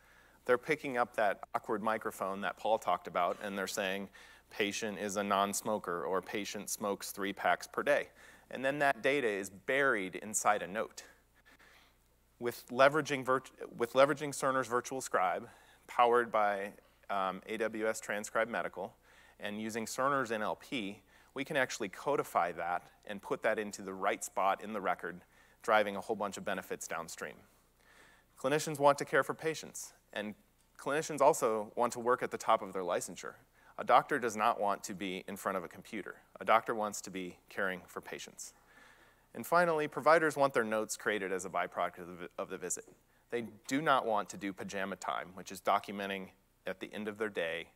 They're 0.44 0.56
picking 0.56 0.96
up 0.96 1.14
that 1.16 1.40
awkward 1.54 1.82
microphone 1.82 2.40
that 2.40 2.56
Paul 2.56 2.78
talked 2.78 3.06
about 3.06 3.36
and 3.42 3.56
they're 3.56 3.66
saying, 3.66 4.08
patient 4.50 4.98
is 4.98 5.16
a 5.16 5.22
non-smoker 5.22 6.04
or 6.04 6.22
patient 6.22 6.70
smokes 6.70 7.10
three 7.10 7.34
packs 7.34 7.66
per 7.66 7.82
day. 7.82 8.08
And 8.50 8.64
then 8.64 8.78
that 8.78 9.02
data 9.02 9.28
is 9.28 9.50
buried 9.50 10.16
inside 10.16 10.62
a 10.62 10.66
note. 10.66 11.02
With 12.40 12.64
leveraging, 12.70 13.26
with 13.76 13.94
leveraging 13.94 14.30
Cerner's 14.30 14.68
Virtual 14.68 15.00
Scribe, 15.00 15.48
powered 15.86 16.30
by 16.30 16.72
um, 17.10 17.42
AWS 17.48 18.00
Transcribe 18.00 18.48
Medical, 18.48 18.94
and 19.40 19.60
using 19.60 19.86
Cerner's 19.86 20.30
NLP, 20.30 20.96
we 21.34 21.44
can 21.44 21.56
actually 21.56 21.88
codify 21.88 22.52
that 22.52 22.88
and 23.06 23.20
put 23.22 23.42
that 23.42 23.58
into 23.58 23.82
the 23.82 23.92
right 23.92 24.22
spot 24.22 24.62
in 24.62 24.72
the 24.72 24.80
record, 24.80 25.22
driving 25.62 25.96
a 25.96 26.00
whole 26.00 26.16
bunch 26.16 26.36
of 26.36 26.44
benefits 26.44 26.86
downstream. 26.86 27.34
Clinicians 28.40 28.78
want 28.78 28.98
to 28.98 29.04
care 29.04 29.24
for 29.24 29.34
patients, 29.34 29.92
and 30.12 30.34
clinicians 30.78 31.20
also 31.20 31.72
want 31.74 31.92
to 31.92 32.00
work 32.00 32.22
at 32.22 32.30
the 32.30 32.38
top 32.38 32.62
of 32.62 32.72
their 32.72 32.82
licensure. 32.82 33.34
A 33.78 33.84
doctor 33.84 34.18
does 34.18 34.36
not 34.36 34.60
want 34.60 34.82
to 34.84 34.94
be 34.94 35.24
in 35.28 35.36
front 35.36 35.56
of 35.56 35.64
a 35.64 35.68
computer. 35.68 36.16
A 36.40 36.44
doctor 36.44 36.74
wants 36.74 37.00
to 37.02 37.10
be 37.10 37.38
caring 37.48 37.80
for 37.86 38.00
patients. 38.00 38.52
And 39.38 39.46
finally, 39.46 39.86
providers 39.86 40.36
want 40.36 40.52
their 40.52 40.64
notes 40.64 40.96
created 40.96 41.30
as 41.30 41.44
a 41.44 41.48
byproduct 41.48 42.00
of 42.00 42.18
the, 42.18 42.28
of 42.38 42.50
the 42.50 42.58
visit. 42.58 42.86
They 43.30 43.44
do 43.68 43.80
not 43.80 44.04
want 44.04 44.28
to 44.30 44.36
do 44.36 44.52
pajama 44.52 44.96
time, 44.96 45.28
which 45.34 45.52
is 45.52 45.60
documenting 45.60 46.30
at 46.66 46.80
the 46.80 46.92
end 46.92 47.06
of 47.06 47.18
their 47.18 47.28
day, 47.28 47.68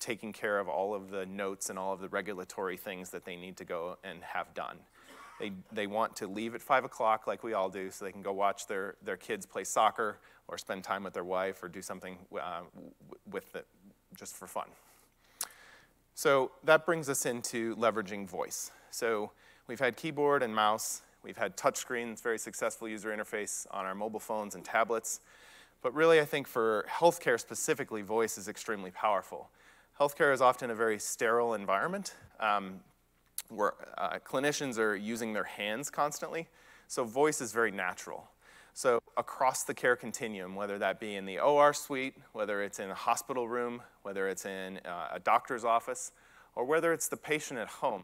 taking 0.00 0.32
care 0.32 0.58
of 0.58 0.68
all 0.68 0.92
of 0.92 1.12
the 1.12 1.26
notes 1.26 1.70
and 1.70 1.78
all 1.78 1.92
of 1.92 2.00
the 2.00 2.08
regulatory 2.08 2.76
things 2.76 3.10
that 3.10 3.24
they 3.24 3.36
need 3.36 3.56
to 3.58 3.64
go 3.64 3.98
and 4.02 4.20
have 4.24 4.52
done. 4.52 4.78
They, 5.38 5.52
they 5.70 5.86
want 5.86 6.16
to 6.16 6.26
leave 6.26 6.56
at 6.56 6.60
5 6.60 6.86
o'clock 6.86 7.28
like 7.28 7.44
we 7.44 7.52
all 7.52 7.70
do 7.70 7.92
so 7.92 8.04
they 8.04 8.10
can 8.10 8.22
go 8.22 8.32
watch 8.32 8.66
their, 8.66 8.96
their 9.00 9.16
kids 9.16 9.46
play 9.46 9.62
soccer 9.62 10.18
or 10.48 10.58
spend 10.58 10.82
time 10.82 11.04
with 11.04 11.12
their 11.12 11.22
wife 11.22 11.62
or 11.62 11.68
do 11.68 11.82
something 11.82 12.18
uh, 12.34 12.62
with 13.30 13.54
it 13.54 13.68
just 14.16 14.34
for 14.34 14.48
fun. 14.48 14.66
So 16.16 16.50
that 16.64 16.84
brings 16.84 17.08
us 17.08 17.26
into 17.26 17.76
leveraging 17.76 18.28
voice. 18.28 18.72
So 18.90 19.30
we've 19.70 19.78
had 19.78 19.96
keyboard 19.96 20.42
and 20.42 20.52
mouse, 20.52 21.02
we've 21.22 21.36
had 21.36 21.56
touchscreens, 21.56 22.20
very 22.20 22.40
successful 22.40 22.88
user 22.88 23.16
interface 23.16 23.68
on 23.70 23.86
our 23.86 23.94
mobile 23.94 24.18
phones 24.18 24.56
and 24.56 24.64
tablets. 24.64 25.20
But 25.80 25.94
really, 25.94 26.20
I 26.20 26.24
think 26.24 26.48
for 26.48 26.84
healthcare 26.90 27.38
specifically, 27.38 28.02
voice 28.02 28.36
is 28.36 28.48
extremely 28.48 28.90
powerful. 28.90 29.48
Healthcare 29.98 30.34
is 30.34 30.40
often 30.40 30.70
a 30.70 30.74
very 30.74 30.98
sterile 30.98 31.54
environment 31.54 32.14
um, 32.40 32.80
where 33.48 33.74
uh, 33.96 34.18
clinicians 34.26 34.76
are 34.76 34.96
using 34.96 35.32
their 35.32 35.44
hands 35.44 35.88
constantly, 35.88 36.48
so 36.88 37.04
voice 37.04 37.40
is 37.40 37.52
very 37.52 37.70
natural. 37.70 38.28
So 38.74 39.00
across 39.16 39.62
the 39.62 39.74
care 39.74 39.94
continuum, 39.94 40.56
whether 40.56 40.78
that 40.78 40.98
be 40.98 41.14
in 41.14 41.26
the 41.26 41.38
OR 41.38 41.72
suite, 41.74 42.14
whether 42.32 42.60
it's 42.60 42.80
in 42.80 42.90
a 42.90 42.94
hospital 42.94 43.48
room, 43.48 43.82
whether 44.02 44.26
it's 44.28 44.46
in 44.46 44.80
uh, 44.84 45.10
a 45.12 45.20
doctor's 45.20 45.64
office, 45.64 46.10
or 46.56 46.64
whether 46.64 46.92
it's 46.92 47.06
the 47.06 47.16
patient 47.16 47.60
at 47.60 47.68
home, 47.68 48.02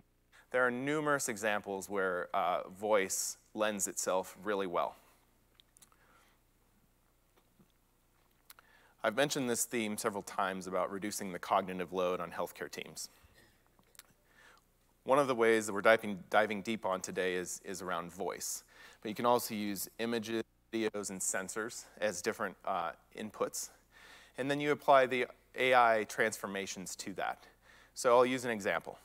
there 0.50 0.66
are 0.66 0.70
numerous 0.70 1.28
examples 1.28 1.90
where 1.90 2.28
uh, 2.34 2.68
voice 2.68 3.36
lends 3.54 3.88
itself 3.88 4.36
really 4.42 4.66
well. 4.66 4.96
I've 9.02 9.16
mentioned 9.16 9.48
this 9.48 9.64
theme 9.64 9.96
several 9.96 10.22
times 10.22 10.66
about 10.66 10.90
reducing 10.90 11.32
the 11.32 11.38
cognitive 11.38 11.92
load 11.92 12.20
on 12.20 12.30
healthcare 12.30 12.70
teams. 12.70 13.08
One 15.04 15.20
of 15.20 15.28
the 15.28 15.34
ways 15.34 15.66
that 15.66 15.72
we're 15.72 15.82
diving, 15.82 16.18
diving 16.30 16.62
deep 16.62 16.84
on 16.84 17.00
today 17.00 17.34
is, 17.36 17.60
is 17.64 17.82
around 17.82 18.12
voice. 18.12 18.64
But 19.00 19.08
you 19.08 19.14
can 19.14 19.26
also 19.26 19.54
use 19.54 19.88
images, 20.00 20.42
videos 20.72 21.10
and 21.10 21.20
sensors 21.20 21.84
as 22.00 22.20
different 22.20 22.56
uh, 22.64 22.90
inputs. 23.16 23.70
And 24.38 24.50
then 24.50 24.60
you 24.60 24.72
apply 24.72 25.06
the 25.06 25.26
AI 25.54 26.04
transformations 26.08 26.96
to 26.96 27.12
that. 27.14 27.46
So 27.94 28.16
I'll 28.16 28.26
use 28.26 28.44
an 28.44 28.50
example. 28.50 28.98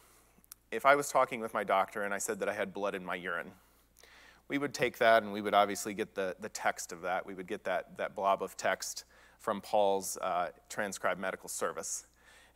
If 0.72 0.86
I 0.86 0.96
was 0.96 1.10
talking 1.10 1.42
with 1.42 1.54
my 1.54 1.64
doctor 1.64 2.04
and 2.04 2.14
I 2.14 2.18
said 2.18 2.40
that 2.40 2.50
I 2.50 2.54
had 2.54 2.74
blood 2.74 2.96
in 2.96 3.04
my 3.04 3.16
urine, 3.16 3.52
we 4.48 4.58
would 4.58 4.74
take 4.74 4.98
that 4.98 5.24
and 5.24 5.32
we 5.32 5.42
would 5.42 5.54
obviously 5.54 5.94
get 5.94 6.16
the, 6.16 6.36
the 6.40 6.50
text 6.50 6.92
of 6.92 7.02
that. 7.02 7.26
We 7.26 7.34
would 7.34 7.48
get 7.48 7.64
that, 7.66 7.98
that 7.98 8.16
blob 8.16 8.42
of 8.42 8.58
text 8.58 9.06
from 9.40 9.62
Paul's 9.62 10.18
uh, 10.18 10.50
Transcribe 10.70 11.18
Medical 11.18 11.50
service. 11.50 12.06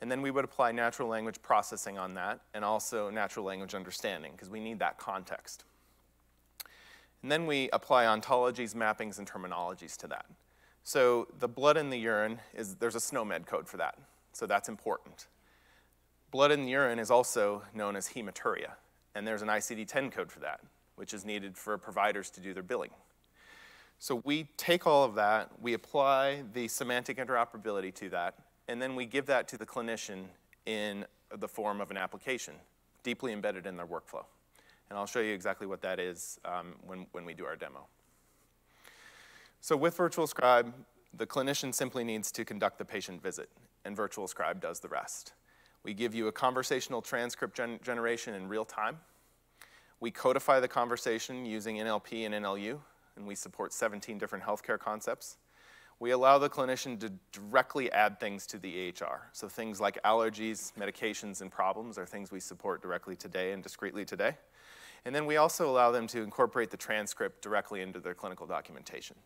And 0.01 0.12
then 0.12 0.21
we 0.21 0.30
would 0.30 0.45
apply 0.45 0.71
natural 0.71 1.08
language 1.08 1.41
processing 1.41 1.97
on 1.97 2.13
that 2.15 2.41
and 2.54 2.65
also 2.65 3.10
natural 3.10 3.45
language 3.45 3.73
understanding 3.73 4.34
because 4.34 4.49
we 4.49 4.60
need 4.60 4.80
that 4.80 4.97
context. 4.97 5.63
And 7.21 7.32
then 7.32 7.47
we 7.47 7.69
apply 7.73 8.06
ontologies, 8.06 8.75
mappings, 8.75 9.17
and 9.17 9.28
terminologies 9.30 9.97
to 9.97 10.08
that. 10.08 10.25
So 10.84 11.28
the 11.39 11.47
blood 11.47 11.78
in 11.78 11.89
the 11.89 11.97
urine, 11.97 12.39
is 12.54 12.75
there's 12.75 12.95
a 12.95 12.99
SNOMED 12.99 13.47
code 13.47 13.67
for 13.67 13.78
that. 13.78 13.97
So 14.34 14.45
that's 14.45 14.69
important. 14.69 15.28
Blood 16.36 16.52
in 16.52 16.65
the 16.65 16.71
urine 16.71 17.00
is 17.00 17.12
also 17.12 17.62
known 17.74 17.95
as 17.95 18.10
hematuria. 18.10 18.71
And 19.15 19.26
there's 19.26 19.41
an 19.41 19.48
ICD-10 19.48 20.12
code 20.12 20.30
for 20.30 20.41
that, 20.41 20.60
which 20.98 21.13
is 21.13 21.24
needed 21.24 21.56
for 21.56 21.78
providers 21.78 22.30
to 22.32 22.41
do 22.41 22.54
their 22.54 22.62
billing. 22.62 22.89
So 24.00 24.21
we 24.26 24.50
take 24.58 24.86
all 24.86 25.06
of 25.06 25.15
that, 25.15 25.50
we 25.62 25.76
apply 25.76 26.43
the 26.52 26.67
semantic 26.67 27.19
interoperability 27.19 27.95
to 27.95 28.10
that, 28.10 28.36
and 28.67 28.82
then 28.82 28.95
we 28.95 29.06
give 29.06 29.26
that 29.28 29.48
to 29.48 29.58
the 29.58 29.65
clinician 29.65 30.26
in 30.65 31.06
the 31.38 31.48
form 31.48 31.80
of 31.80 31.89
an 31.89 31.95
application, 31.95 32.56
deeply 33.02 33.32
embedded 33.32 33.65
in 33.65 33.78
their 33.78 33.88
workflow. 33.88 34.26
And 34.89 35.00
I'll 35.00 35.08
show 35.08 35.21
you 35.21 35.34
exactly 35.34 35.67
what 35.67 35.82
that 35.84 36.02
is 36.02 36.38
um, 36.43 36.74
when, 36.86 37.08
when 37.13 37.24
we 37.24 37.34
do 37.34 37.45
our 37.45 37.56
demo. 37.56 37.86
So 39.62 39.78
with 39.78 39.95
Virtual 39.95 40.28
Scribe, 40.28 40.74
the 41.15 41.26
clinician 41.26 41.74
simply 41.74 42.04
needs 42.04 42.30
to 42.34 42.43
conduct 42.43 42.78
the 42.78 42.84
patient 42.84 43.24
visit, 43.24 43.48
and 43.86 43.95
Virtual 43.95 44.28
Scribe 44.28 44.60
does 44.60 44.82
the 44.82 44.89
rest. 44.89 45.32
We 45.86 45.93
give 45.93 46.15
you 46.15 46.28
a 46.28 46.32
conversational 46.32 47.00
transcript 47.00 47.56
gen 47.56 47.80
generation 47.84 48.34
in 48.34 48.48
real 48.48 48.65
time. 48.65 48.98
We 50.00 50.10
codify 50.10 50.60
the 50.60 50.67
conversation 50.67 51.45
using 51.45 51.78
NLP 51.78 52.26
and 52.26 52.34
NLU, 52.34 52.80
and 53.15 53.28
we 53.28 53.36
support 53.36 53.71
17 53.71 54.17
different 54.17 54.43
healthcare 54.43 54.80
concepts. 54.80 55.38
We 56.00 56.10
allow 56.10 56.39
the 56.39 56.50
clinician 56.50 57.00
to 57.02 57.12
directly 57.32 57.91
add 57.91 58.19
things 58.19 58.48
to 58.48 58.58
the 58.58 58.91
EHR. 58.91 59.19
So 59.32 59.48
things 59.48 59.80
like 59.80 60.02
allergies, 60.02 60.74
medications, 60.74 61.41
and 61.41 61.52
problems 61.52 62.00
are 62.00 62.06
things 62.08 62.32
we 62.32 62.39
support 62.39 62.82
directly 62.82 63.15
today 63.15 63.52
and 63.52 63.62
discreetly 63.62 64.06
today. 64.06 64.38
And 65.06 65.13
then 65.13 65.28
we 65.28 65.38
also 65.38 65.69
allow 65.69 65.91
them 65.91 66.08
to 66.08 66.24
incorporate 66.24 66.71
the 66.71 66.78
transcript 66.78 67.43
directly 67.43 67.82
into 67.82 68.00
their 68.00 68.15
clinical 68.15 68.48
documentation. 68.48 69.17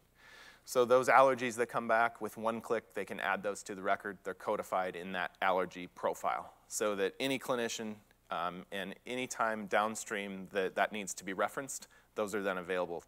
So 0.69 0.85
those 0.85 1.07
allergies 1.07 1.55
that 1.55 1.65
come 1.65 1.87
back, 1.87 2.21
with 2.21 2.37
one 2.37 2.61
click, 2.61 2.93
they 2.93 3.03
can 3.03 3.19
add 3.19 3.41
those 3.41 3.63
to 3.63 3.73
the 3.73 3.81
record. 3.81 4.19
They're 4.23 4.35
codified 4.35 4.95
in 4.95 5.13
that 5.13 5.31
allergy 5.41 5.87
profile 5.95 6.53
so 6.67 6.95
that 6.97 7.15
any 7.19 7.39
clinician 7.39 7.95
um, 8.29 8.67
and 8.71 8.93
any 9.07 9.25
time 9.25 9.65
downstream 9.65 10.47
that 10.51 10.75
that 10.75 10.91
needs 10.91 11.15
to 11.15 11.25
be 11.25 11.33
referenced, 11.33 11.87
those 12.13 12.35
are 12.35 12.43
then 12.43 12.59
available. 12.59 13.03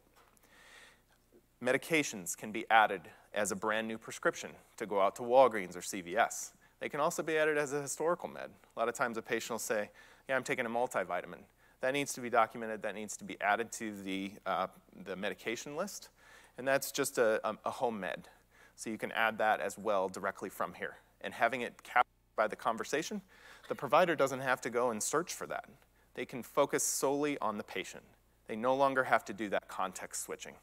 Medications 1.63 2.35
can 2.35 2.51
be 2.51 2.65
added 2.71 3.01
as 3.31 3.51
a 3.51 3.55
brand 3.55 3.87
new 3.87 3.99
prescription 3.99 4.49
to 4.77 4.87
go 4.87 4.99
out 4.99 5.15
to 5.17 5.21
Walgreens 5.21 5.75
or 5.75 5.81
CVS. 5.81 6.53
They 6.79 6.89
can 6.89 6.99
also 6.99 7.21
be 7.21 7.37
added 7.37 7.59
as 7.59 7.73
a 7.73 7.81
historical 7.83 8.27
med. 8.27 8.49
A 8.75 8.79
lot 8.79 8.89
of 8.89 8.95
times 8.95 9.17
a 9.17 9.21
patient 9.21 9.51
will 9.51 9.59
say, 9.59 9.91
yeah, 10.27 10.35
I'm 10.35 10.43
taking 10.43 10.65
a 10.65 10.69
multivitamin. 10.69 11.43
That 11.81 11.93
needs 11.93 12.11
to 12.13 12.21
be 12.21 12.29
documented. 12.31 12.81
That 12.81 12.95
needs 12.95 13.15
to 13.17 13.23
be 13.23 13.39
added 13.39 13.71
to 13.73 13.93
the, 14.01 14.31
uh, 14.47 14.65
the 15.05 15.15
medication 15.15 15.75
list. 15.75 16.09
And 16.57 16.67
that's 16.67 16.91
just 16.91 17.17
a, 17.17 17.39
a, 17.47 17.57
a 17.65 17.71
home 17.71 17.99
med. 17.99 18.27
So 18.75 18.89
you 18.89 18.97
can 18.97 19.11
add 19.11 19.37
that 19.37 19.59
as 19.59 19.77
well 19.77 20.09
directly 20.09 20.49
from 20.49 20.73
here. 20.73 20.97
And 21.21 21.33
having 21.33 21.61
it 21.61 21.81
captured 21.83 22.05
by 22.35 22.47
the 22.47 22.55
conversation, 22.55 23.21
the 23.69 23.75
provider 23.75 24.15
doesn't 24.15 24.39
have 24.39 24.61
to 24.61 24.69
go 24.69 24.89
and 24.89 25.01
search 25.01 25.33
for 25.33 25.45
that. 25.47 25.65
They 26.13 26.25
can 26.25 26.43
focus 26.43 26.83
solely 26.83 27.37
on 27.39 27.57
the 27.57 27.63
patient. 27.63 28.03
They 28.47 28.55
no 28.55 28.75
longer 28.75 29.03
have 29.03 29.23
to 29.25 29.33
do 29.33 29.49
that 29.49 29.67
context 29.67 30.23
switching. 30.23 30.55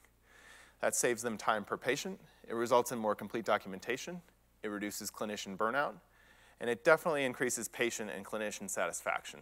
That 0.81 0.94
saves 0.94 1.22
them 1.22 1.37
time 1.37 1.64
per 1.64 1.77
patient. 1.77 2.20
It 2.46 2.55
results 2.55 2.92
in 2.92 2.98
more 2.98 3.14
complete 3.14 3.44
documentation. 3.44 4.20
It 4.62 4.68
reduces 4.68 5.11
clinician 5.11 5.57
burnout. 5.57 5.94
And 6.61 6.68
it 6.68 6.85
definitely 6.85 7.24
increases 7.24 7.68
patient 7.68 8.11
and 8.14 8.24
clinician 8.24 8.68
satisfaction. 8.68 9.40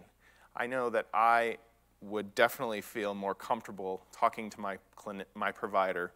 I 0.54 0.66
know 0.66 0.90
that 0.90 1.06
I 1.12 1.56
would 2.00 2.34
definitely 2.34 2.82
feel 2.82 3.14
more 3.14 3.34
comfortable 3.34 4.04
talking 4.12 4.50
to 4.50 4.60
my, 4.60 4.78
my 5.34 5.50
provider 5.50 6.12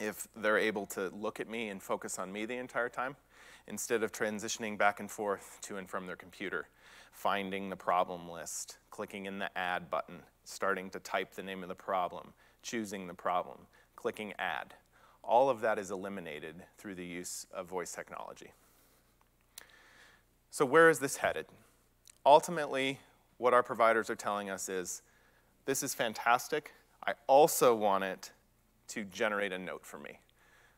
if 0.00 0.26
they're 0.36 0.58
able 0.58 0.86
to 0.86 1.08
look 1.10 1.40
at 1.40 1.48
me 1.48 1.68
and 1.68 1.82
focus 1.82 2.18
on 2.18 2.32
me 2.32 2.46
the 2.46 2.56
entire 2.56 2.88
time 2.88 3.16
instead 3.66 4.02
of 4.02 4.12
transitioning 4.12 4.76
back 4.76 5.00
and 5.00 5.10
forth 5.10 5.58
to 5.62 5.76
and 5.76 5.88
from 5.88 6.06
their 6.06 6.16
computer, 6.16 6.68
finding 7.12 7.70
the 7.70 7.76
problem 7.76 8.28
list, 8.28 8.78
clicking 8.90 9.26
in 9.26 9.38
the 9.38 9.56
add 9.56 9.90
button, 9.90 10.22
starting 10.44 10.90
to 10.90 10.98
type 10.98 11.34
the 11.34 11.42
name 11.42 11.62
of 11.62 11.68
the 11.68 11.74
problem, 11.74 12.32
choosing 12.62 13.06
the 13.06 13.14
problem, 13.14 13.58
clicking 13.96 14.32
add. 14.38 14.74
all 15.24 15.48
of 15.48 15.60
that 15.60 15.78
is 15.78 15.92
eliminated 15.92 16.56
through 16.78 16.96
the 16.96 17.06
use 17.06 17.46
of 17.54 17.68
voice 17.68 17.92
technology. 17.92 18.50
So, 20.50 20.66
where 20.66 20.90
is 20.90 20.98
this 20.98 21.18
headed? 21.18 21.46
Ultimately, 22.26 22.98
what 23.38 23.54
our 23.54 23.62
providers 23.62 24.10
are 24.10 24.16
telling 24.16 24.50
us 24.50 24.68
is 24.68 25.02
this 25.64 25.84
is 25.84 25.94
fantastic. 25.94 26.72
I 27.06 27.14
also 27.28 27.74
want 27.74 28.02
it 28.02 28.32
to 28.88 29.04
generate 29.04 29.52
a 29.52 29.58
note 29.58 29.84
for 29.84 29.98
me. 29.98 30.18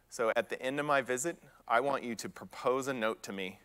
So, 0.09 0.33
at 0.37 0.49
the 0.49 0.61
end 0.63 0.79
of 0.79 0.87
my 0.87 1.03
visit, 1.03 1.37
I 1.67 1.81
want 1.81 2.05
you 2.05 2.15
to 2.15 2.29
propose 2.29 2.89
a 2.89 2.93
note 2.93 3.23
to 3.25 3.33
me 3.33 3.59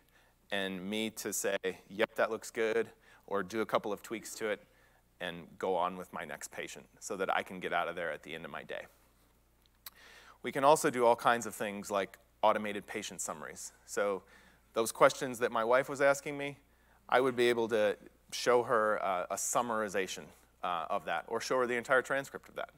and 0.50 0.88
me 0.88 1.10
to 1.10 1.32
say, 1.32 1.56
yep, 1.88 2.14
that 2.16 2.30
looks 2.30 2.50
good, 2.50 2.88
or 3.26 3.42
do 3.42 3.60
a 3.60 3.66
couple 3.66 3.92
of 3.92 4.02
tweaks 4.02 4.34
to 4.36 4.48
it 4.48 4.62
and 5.20 5.46
go 5.58 5.76
on 5.76 5.96
with 5.96 6.12
my 6.12 6.24
next 6.24 6.50
patient 6.50 6.86
so 6.98 7.16
that 7.16 7.34
I 7.34 7.42
can 7.42 7.60
get 7.60 7.72
out 7.72 7.88
of 7.88 7.94
there 7.94 8.10
at 8.10 8.22
the 8.22 8.34
end 8.34 8.44
of 8.44 8.50
my 8.50 8.62
day. 8.62 8.82
We 10.42 10.50
can 10.50 10.64
also 10.64 10.90
do 10.90 11.04
all 11.04 11.16
kinds 11.16 11.46
of 11.46 11.54
things 11.54 11.90
like 11.90 12.18
automated 12.42 12.86
patient 12.86 13.20
summaries. 13.20 13.72
So 13.86 14.22
those 14.72 14.92
questions 14.92 15.38
that 15.40 15.52
my 15.52 15.64
wife 15.64 15.88
was 15.88 16.00
asking 16.00 16.38
me, 16.38 16.56
I 17.08 17.20
would 17.20 17.36
be 17.36 17.48
able 17.48 17.68
to 17.68 17.96
show 18.32 18.62
her 18.62 19.02
uh, 19.04 19.26
a 19.30 19.36
summarization 19.36 20.22
uh, 20.62 20.86
of 20.88 21.04
that 21.04 21.24
or 21.28 21.40
show 21.40 21.58
her 21.58 21.66
the 21.66 21.76
entire 21.76 22.02
transcript 22.02 22.48
of 22.48 22.56
that. 22.56 22.70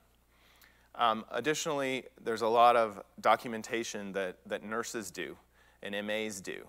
Um, 0.95 1.25
additionally, 1.31 2.05
there's 2.23 2.43
a 2.43 2.49
lot 2.49 2.77
of 2.77 3.03
documentation 3.21 4.13
that, 4.13 4.37
that 4.47 4.63
nurses 4.63 5.11
do 5.11 5.37
and 5.83 6.07
MAs 6.07 6.41
do 6.41 6.67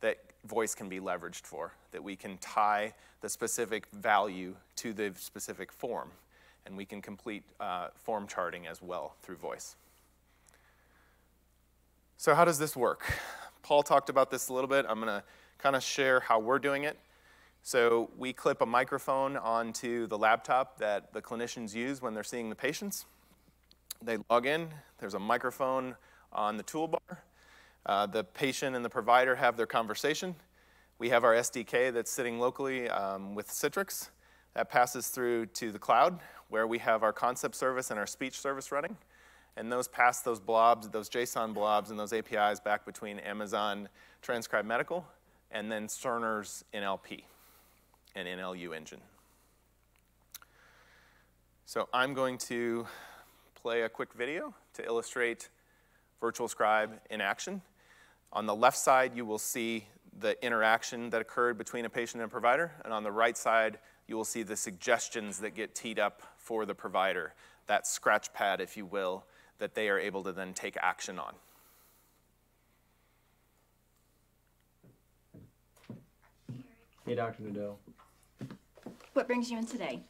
that 0.00 0.18
voice 0.44 0.74
can 0.74 0.88
be 0.88 1.00
leveraged 1.00 1.44
for, 1.44 1.72
that 1.92 2.02
we 2.02 2.16
can 2.16 2.38
tie 2.38 2.94
the 3.20 3.28
specific 3.28 3.86
value 3.92 4.54
to 4.76 4.92
the 4.92 5.12
specific 5.16 5.72
form, 5.72 6.10
and 6.64 6.76
we 6.76 6.84
can 6.84 7.02
complete 7.02 7.42
uh, 7.60 7.88
form 7.94 8.26
charting 8.26 8.66
as 8.66 8.82
well 8.82 9.16
through 9.22 9.36
voice. 9.36 9.76
So, 12.16 12.34
how 12.34 12.44
does 12.44 12.58
this 12.58 12.76
work? 12.76 13.02
Paul 13.62 13.82
talked 13.82 14.08
about 14.08 14.30
this 14.30 14.48
a 14.48 14.52
little 14.52 14.68
bit. 14.68 14.86
I'm 14.88 15.00
going 15.00 15.08
to 15.08 15.22
kind 15.58 15.76
of 15.76 15.82
share 15.82 16.20
how 16.20 16.38
we're 16.38 16.58
doing 16.58 16.84
it. 16.84 16.98
So, 17.62 18.10
we 18.16 18.32
clip 18.32 18.60
a 18.60 18.66
microphone 18.66 19.36
onto 19.36 20.06
the 20.06 20.16
laptop 20.16 20.78
that 20.78 21.12
the 21.12 21.20
clinicians 21.20 21.74
use 21.74 22.00
when 22.00 22.14
they're 22.14 22.24
seeing 22.24 22.48
the 22.48 22.54
patients. 22.54 23.06
They 24.02 24.18
log 24.30 24.46
in, 24.46 24.68
there's 24.98 25.14
a 25.14 25.18
microphone 25.18 25.96
on 26.32 26.56
the 26.56 26.62
toolbar. 26.62 26.98
Uh, 27.84 28.06
the 28.06 28.24
patient 28.24 28.74
and 28.74 28.84
the 28.84 28.90
provider 28.90 29.36
have 29.36 29.56
their 29.56 29.66
conversation. 29.66 30.34
We 30.98 31.08
have 31.10 31.24
our 31.24 31.34
SDK 31.34 31.92
that's 31.92 32.10
sitting 32.10 32.40
locally 32.40 32.88
um, 32.88 33.34
with 33.34 33.48
Citrix 33.48 34.10
that 34.54 34.70
passes 34.70 35.08
through 35.08 35.46
to 35.46 35.70
the 35.70 35.78
cloud 35.78 36.18
where 36.48 36.66
we 36.66 36.78
have 36.78 37.02
our 37.02 37.12
concept 37.12 37.54
service 37.54 37.90
and 37.90 37.98
our 37.98 38.06
speech 38.06 38.38
service 38.38 38.72
running. 38.72 38.96
And 39.56 39.72
those 39.72 39.88
pass 39.88 40.20
those 40.20 40.40
blobs, 40.40 40.88
those 40.88 41.08
JSON 41.08 41.54
blobs 41.54 41.90
and 41.90 41.98
those 41.98 42.12
APIs 42.12 42.60
back 42.60 42.84
between 42.84 43.18
Amazon 43.20 43.88
Transcribe 44.22 44.64
Medical 44.64 45.06
and 45.50 45.70
then 45.70 45.86
Cerner's 45.86 46.64
NLP 46.74 47.22
and 48.14 48.28
NLU 48.28 48.76
engine. 48.76 49.00
So 51.64 51.88
I'm 51.92 52.14
going 52.14 52.38
to 52.38 52.86
play 53.66 53.82
a 53.82 53.88
quick 53.88 54.12
video 54.12 54.54
to 54.72 54.84
illustrate 54.84 55.48
Virtual 56.20 56.46
Scribe 56.46 57.00
in 57.10 57.20
action. 57.20 57.60
On 58.32 58.46
the 58.46 58.54
left 58.54 58.78
side, 58.78 59.16
you 59.16 59.24
will 59.24 59.40
see 59.40 59.88
the 60.20 60.40
interaction 60.40 61.10
that 61.10 61.20
occurred 61.20 61.58
between 61.58 61.84
a 61.84 61.90
patient 61.90 62.22
and 62.22 62.30
a 62.30 62.30
provider, 62.30 62.70
and 62.84 62.92
on 62.92 63.02
the 63.02 63.10
right 63.10 63.36
side, 63.36 63.80
you 64.06 64.14
will 64.14 64.24
see 64.24 64.44
the 64.44 64.54
suggestions 64.54 65.40
that 65.40 65.56
get 65.56 65.74
teed 65.74 65.98
up 65.98 66.22
for 66.36 66.64
the 66.64 66.76
provider, 66.76 67.34
that 67.66 67.88
scratch 67.88 68.32
pad, 68.32 68.60
if 68.60 68.76
you 68.76 68.86
will, 68.86 69.24
that 69.58 69.74
they 69.74 69.88
are 69.88 69.98
able 69.98 70.22
to 70.22 70.30
then 70.30 70.54
take 70.54 70.76
action 70.80 71.18
on. 71.18 71.34
Hey, 77.04 77.16
Dr. 77.16 77.42
Nadeau. 77.42 77.78
What 79.14 79.26
brings 79.26 79.50
you 79.50 79.58
in 79.58 79.66
today? 79.66 80.04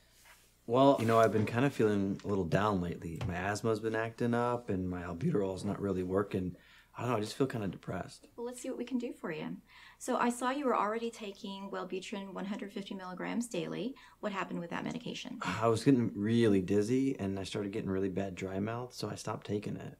Well, 0.68 0.96
you 0.98 1.06
know, 1.06 1.20
I've 1.20 1.32
been 1.32 1.46
kind 1.46 1.64
of 1.64 1.72
feeling 1.72 2.20
a 2.24 2.26
little 2.26 2.44
down 2.44 2.80
lately. 2.80 3.20
My 3.28 3.36
asthma's 3.36 3.78
been 3.78 3.94
acting 3.94 4.34
up, 4.34 4.68
and 4.68 4.88
my 4.90 5.02
albuterol's 5.02 5.64
not 5.64 5.80
really 5.80 6.02
working. 6.02 6.56
I 6.98 7.02
don't 7.02 7.10
know, 7.10 7.16
I 7.18 7.20
just 7.20 7.36
feel 7.36 7.46
kind 7.46 7.62
of 7.62 7.70
depressed. 7.70 8.26
Well, 8.36 8.46
let's 8.46 8.60
see 8.60 8.68
what 8.68 8.78
we 8.78 8.84
can 8.84 8.98
do 8.98 9.12
for 9.12 9.30
you. 9.30 9.58
So, 9.98 10.16
I 10.16 10.28
saw 10.28 10.50
you 10.50 10.64
were 10.64 10.76
already 10.76 11.08
taking 11.08 11.70
Wellbutrin 11.70 12.32
150 12.32 12.94
milligrams 12.96 13.46
daily. 13.46 13.94
What 14.18 14.32
happened 14.32 14.58
with 14.58 14.70
that 14.70 14.82
medication? 14.82 15.38
I 15.62 15.68
was 15.68 15.84
getting 15.84 16.10
really 16.16 16.62
dizzy, 16.62 17.16
and 17.20 17.38
I 17.38 17.44
started 17.44 17.70
getting 17.70 17.90
really 17.90 18.08
bad 18.08 18.34
dry 18.34 18.58
mouth, 18.58 18.92
so 18.92 19.08
I 19.08 19.14
stopped 19.14 19.46
taking 19.46 19.76
it. 19.76 19.96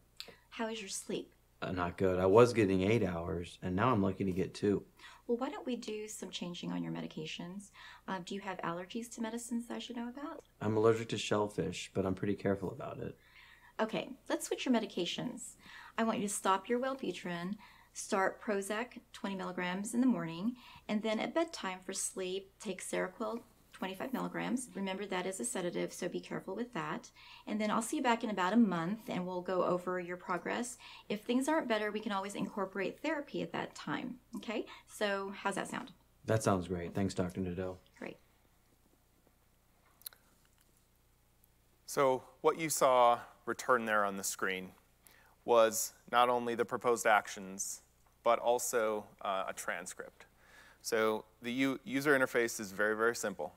How 0.50 0.66
is 0.68 0.80
your 0.80 0.88
sleep? 0.88 1.32
Uh, 1.62 1.70
not 1.70 1.96
good. 1.96 2.18
I 2.18 2.26
was 2.26 2.52
getting 2.52 2.82
eight 2.82 3.04
hours, 3.04 3.58
and 3.62 3.76
now 3.76 3.92
I'm 3.92 4.02
lucky 4.02 4.24
to 4.24 4.32
get 4.32 4.52
two. 4.52 4.82
Well, 5.26 5.38
why 5.38 5.50
don't 5.50 5.66
we 5.66 5.76
do 5.76 6.06
some 6.06 6.30
changing 6.30 6.72
on 6.72 6.82
your 6.82 6.92
medications? 6.92 7.70
Uh, 8.06 8.20
do 8.24 8.34
you 8.34 8.40
have 8.42 8.58
allergies 8.58 9.12
to 9.14 9.20
medicines 9.20 9.66
that 9.66 9.74
I 9.74 9.78
should 9.78 9.96
know 9.96 10.08
about? 10.08 10.44
I'm 10.60 10.76
allergic 10.76 11.08
to 11.08 11.18
shellfish, 11.18 11.90
but 11.94 12.06
I'm 12.06 12.14
pretty 12.14 12.36
careful 12.36 12.70
about 12.70 12.98
it. 12.98 13.18
Okay, 13.80 14.10
let's 14.28 14.46
switch 14.46 14.64
your 14.64 14.74
medications. 14.74 15.56
I 15.98 16.04
want 16.04 16.18
you 16.18 16.28
to 16.28 16.32
stop 16.32 16.68
your 16.68 16.78
Wellbutrin, 16.78 17.56
start 17.92 18.40
Prozac 18.40 19.00
20 19.12 19.34
milligrams 19.34 19.94
in 19.94 20.00
the 20.00 20.06
morning, 20.06 20.56
and 20.88 21.02
then 21.02 21.18
at 21.18 21.34
bedtime 21.34 21.80
for 21.84 21.92
sleep, 21.92 22.52
take 22.60 22.82
Seroquel 22.82 23.40
25 23.76 24.14
milligrams. 24.14 24.70
Remember 24.74 25.04
that 25.04 25.26
is 25.26 25.38
a 25.38 25.44
sedative, 25.44 25.92
so 25.92 26.08
be 26.08 26.18
careful 26.18 26.56
with 26.56 26.72
that. 26.72 27.10
And 27.46 27.60
then 27.60 27.70
I'll 27.70 27.82
see 27.82 27.98
you 27.98 28.02
back 28.02 28.24
in 28.24 28.30
about 28.30 28.54
a 28.54 28.56
month 28.56 29.00
and 29.08 29.26
we'll 29.26 29.42
go 29.42 29.64
over 29.64 30.00
your 30.00 30.16
progress. 30.16 30.78
If 31.10 31.24
things 31.24 31.46
aren't 31.46 31.68
better, 31.68 31.92
we 31.92 32.00
can 32.00 32.12
always 32.12 32.34
incorporate 32.34 33.00
therapy 33.00 33.42
at 33.42 33.52
that 33.52 33.74
time. 33.74 34.14
Okay? 34.36 34.64
So, 34.88 35.30
how's 35.36 35.56
that 35.56 35.68
sound? 35.68 35.92
That 36.24 36.42
sounds 36.42 36.68
great. 36.68 36.94
Thanks, 36.94 37.12
Dr. 37.12 37.42
Nadeau. 37.42 37.76
Great. 37.98 38.16
So, 41.84 42.22
what 42.40 42.58
you 42.58 42.70
saw 42.70 43.18
return 43.44 43.84
there 43.84 44.06
on 44.06 44.16
the 44.16 44.24
screen 44.24 44.70
was 45.44 45.92
not 46.10 46.30
only 46.30 46.54
the 46.54 46.64
proposed 46.64 47.06
actions, 47.06 47.82
but 48.24 48.38
also 48.38 49.04
uh, 49.20 49.44
a 49.48 49.52
transcript. 49.52 50.24
So, 50.80 51.26
the 51.42 51.78
user 51.84 52.18
interface 52.18 52.58
is 52.58 52.72
very, 52.72 52.96
very 52.96 53.14
simple. 53.14 53.52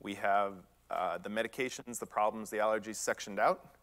We 0.00 0.14
have 0.14 0.54
uh, 0.90 1.18
the 1.18 1.28
medications, 1.28 1.98
the 1.98 2.06
problems, 2.06 2.50
the 2.50 2.58
allergies 2.58 2.96
sectioned 2.96 3.38
out. 3.38 3.76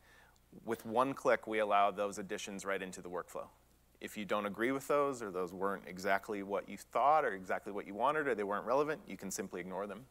With 0.66 0.86
one 0.86 1.14
click, 1.14 1.48
we 1.48 1.60
allow 1.60 1.92
those 1.92 2.18
additions 2.20 2.64
right 2.66 2.82
into 2.82 3.02
the 3.02 3.10
workflow. 3.10 3.48
If 4.00 4.18
you 4.18 4.26
don't 4.26 4.46
agree 4.46 4.72
with 4.72 4.88
those, 4.88 5.22
or 5.22 5.32
those 5.32 5.54
weren't 5.54 5.84
exactly 5.88 6.44
what 6.44 6.68
you 6.70 6.78
thought, 6.78 7.26
or 7.26 7.34
exactly 7.34 7.72
what 7.72 7.88
you 7.88 7.94
wanted, 7.94 8.28
or 8.28 8.36
they 8.36 8.44
weren't 8.44 8.66
relevant, 8.66 9.02
you 9.08 9.18
can 9.18 9.32
simply 9.32 9.62
ignore 9.62 9.88
them. 9.88 10.06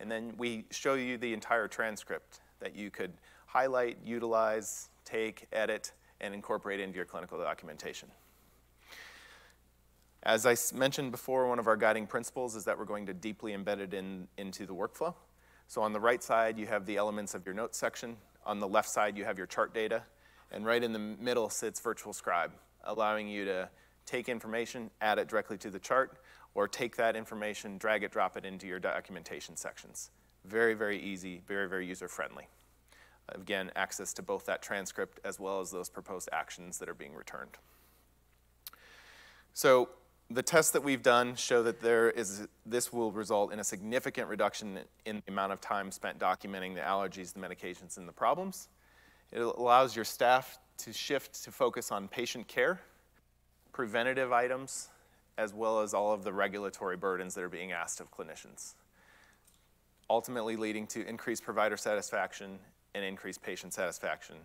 And 0.00 0.10
then 0.10 0.34
we 0.36 0.64
show 0.70 0.94
you 0.94 1.16
the 1.16 1.32
entire 1.32 1.68
transcript 1.68 2.40
that 2.60 2.74
you 2.74 2.90
could 2.90 3.12
highlight, 3.46 3.98
utilize, 4.04 4.88
take, 5.04 5.46
edit, 5.52 5.92
and 6.20 6.34
incorporate 6.34 6.80
into 6.80 6.96
your 6.96 7.04
clinical 7.04 7.38
documentation. 7.38 8.08
As 10.24 10.46
I 10.46 10.56
mentioned 10.72 11.10
before, 11.10 11.48
one 11.48 11.58
of 11.58 11.66
our 11.66 11.76
guiding 11.76 12.06
principles 12.06 12.54
is 12.54 12.64
that 12.64 12.78
we're 12.78 12.84
going 12.84 13.06
to 13.06 13.14
deeply 13.14 13.52
embed 13.52 13.80
it 13.80 13.92
in, 13.92 14.28
into 14.38 14.66
the 14.66 14.74
workflow. 14.74 15.14
So 15.66 15.82
on 15.82 15.92
the 15.92 16.00
right 16.00 16.22
side, 16.22 16.58
you 16.58 16.66
have 16.66 16.86
the 16.86 16.96
elements 16.96 17.34
of 17.34 17.44
your 17.44 17.54
notes 17.54 17.76
section. 17.76 18.16
On 18.46 18.60
the 18.60 18.68
left 18.68 18.88
side, 18.88 19.16
you 19.16 19.24
have 19.24 19.36
your 19.36 19.48
chart 19.48 19.74
data. 19.74 20.02
And 20.52 20.64
right 20.64 20.82
in 20.82 20.92
the 20.92 20.98
middle 20.98 21.48
sits 21.48 21.80
Virtual 21.80 22.12
Scribe, 22.12 22.52
allowing 22.84 23.26
you 23.26 23.44
to 23.46 23.68
take 24.06 24.28
information, 24.28 24.90
add 25.00 25.18
it 25.18 25.28
directly 25.28 25.58
to 25.58 25.70
the 25.70 25.78
chart, 25.78 26.18
or 26.54 26.68
take 26.68 26.96
that 26.96 27.16
information, 27.16 27.78
drag 27.78 28.04
it, 28.04 28.12
drop 28.12 28.36
it 28.36 28.44
into 28.44 28.66
your 28.66 28.78
documentation 28.78 29.56
sections. 29.56 30.10
Very, 30.44 30.74
very 30.74 31.00
easy, 31.00 31.40
very, 31.48 31.68
very 31.68 31.86
user-friendly. 31.86 32.46
Again, 33.30 33.72
access 33.74 34.12
to 34.14 34.22
both 34.22 34.44
that 34.46 34.62
transcript 34.62 35.18
as 35.24 35.40
well 35.40 35.60
as 35.60 35.70
those 35.70 35.88
proposed 35.88 36.28
actions 36.32 36.78
that 36.78 36.88
are 36.88 36.94
being 36.94 37.14
returned. 37.14 37.56
So 39.54 39.88
the 40.34 40.42
tests 40.42 40.72
that 40.72 40.82
we've 40.82 41.02
done 41.02 41.34
show 41.34 41.62
that 41.62 41.80
there 41.80 42.10
is, 42.10 42.46
this 42.64 42.92
will 42.92 43.12
result 43.12 43.52
in 43.52 43.60
a 43.60 43.64
significant 43.64 44.28
reduction 44.28 44.78
in 45.04 45.22
the 45.24 45.32
amount 45.32 45.52
of 45.52 45.60
time 45.60 45.90
spent 45.90 46.18
documenting 46.18 46.74
the 46.74 46.80
allergies, 46.80 47.32
the 47.32 47.40
medications, 47.40 47.96
and 47.98 48.08
the 48.08 48.12
problems. 48.12 48.68
It 49.30 49.40
allows 49.40 49.96
your 49.96 50.04
staff 50.04 50.58
to 50.78 50.92
shift 50.92 51.42
to 51.44 51.50
focus 51.50 51.92
on 51.92 52.08
patient 52.08 52.48
care, 52.48 52.80
preventative 53.72 54.32
items, 54.32 54.88
as 55.38 55.54
well 55.54 55.80
as 55.80 55.94
all 55.94 56.12
of 56.12 56.24
the 56.24 56.32
regulatory 56.32 56.96
burdens 56.96 57.34
that 57.34 57.42
are 57.42 57.48
being 57.48 57.72
asked 57.72 58.00
of 58.00 58.10
clinicians, 58.10 58.74
ultimately 60.10 60.56
leading 60.56 60.86
to 60.88 61.06
increased 61.06 61.42
provider 61.42 61.76
satisfaction 61.76 62.58
and 62.94 63.04
increased 63.04 63.42
patient 63.42 63.72
satisfaction, 63.72 64.36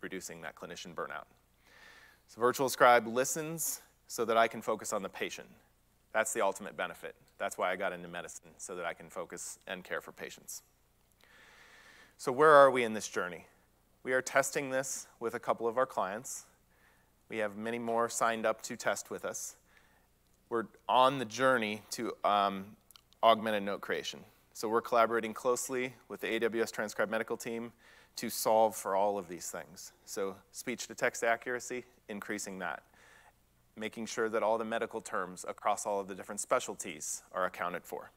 reducing 0.00 0.40
that 0.42 0.54
clinician 0.54 0.94
burnout. 0.94 1.24
So 2.28 2.40
Virtual 2.40 2.68
Scribe 2.68 3.08
listens 3.08 3.82
so 4.10 4.24
that 4.24 4.36
I 4.36 4.48
can 4.48 4.60
focus 4.60 4.92
on 4.92 5.02
the 5.02 5.08
patient. 5.08 5.46
That's 6.12 6.32
the 6.32 6.40
ultimate 6.40 6.76
benefit. 6.76 7.14
That's 7.38 7.56
why 7.56 7.70
I 7.70 7.76
got 7.76 7.92
into 7.92 8.08
medicine, 8.08 8.50
so 8.58 8.74
that 8.74 8.84
I 8.84 8.92
can 8.92 9.08
focus 9.08 9.60
and 9.68 9.84
care 9.84 10.00
for 10.00 10.10
patients. 10.10 10.62
So, 12.18 12.32
where 12.32 12.50
are 12.50 12.72
we 12.72 12.82
in 12.82 12.92
this 12.92 13.06
journey? 13.06 13.46
We 14.02 14.12
are 14.12 14.20
testing 14.20 14.70
this 14.70 15.06
with 15.20 15.34
a 15.34 15.38
couple 15.38 15.68
of 15.68 15.78
our 15.78 15.86
clients. 15.86 16.46
We 17.28 17.38
have 17.38 17.56
many 17.56 17.78
more 17.78 18.08
signed 18.08 18.46
up 18.46 18.62
to 18.62 18.76
test 18.76 19.10
with 19.10 19.24
us. 19.24 19.54
We're 20.48 20.64
on 20.88 21.20
the 21.20 21.24
journey 21.24 21.82
to 21.92 22.12
um, 22.24 22.64
augmented 23.22 23.62
note 23.62 23.80
creation. 23.80 24.18
So 24.54 24.68
we're 24.68 24.82
collaborating 24.82 25.34
closely 25.34 25.94
with 26.08 26.20
the 26.20 26.26
AWS 26.26 26.72
Transcribe 26.72 27.10
Medical 27.10 27.36
team 27.36 27.70
to 28.16 28.28
solve 28.28 28.74
for 28.74 28.96
all 28.96 29.18
of 29.18 29.28
these 29.28 29.50
things. 29.50 29.92
So 30.04 30.34
speech 30.50 30.88
to 30.88 30.96
text 30.96 31.22
accuracy, 31.22 31.84
increasing 32.08 32.58
that. 32.58 32.82
Making 33.76 34.06
sure 34.06 34.28
that 34.28 34.42
all 34.42 34.58
the 34.58 34.64
medical 34.64 35.00
terms 35.00 35.44
across 35.48 35.86
all 35.86 36.00
of 36.00 36.08
the 36.08 36.14
different 36.14 36.40
specialties 36.40 37.22
are 37.32 37.44
accounted 37.44 37.84
for. 37.84 38.10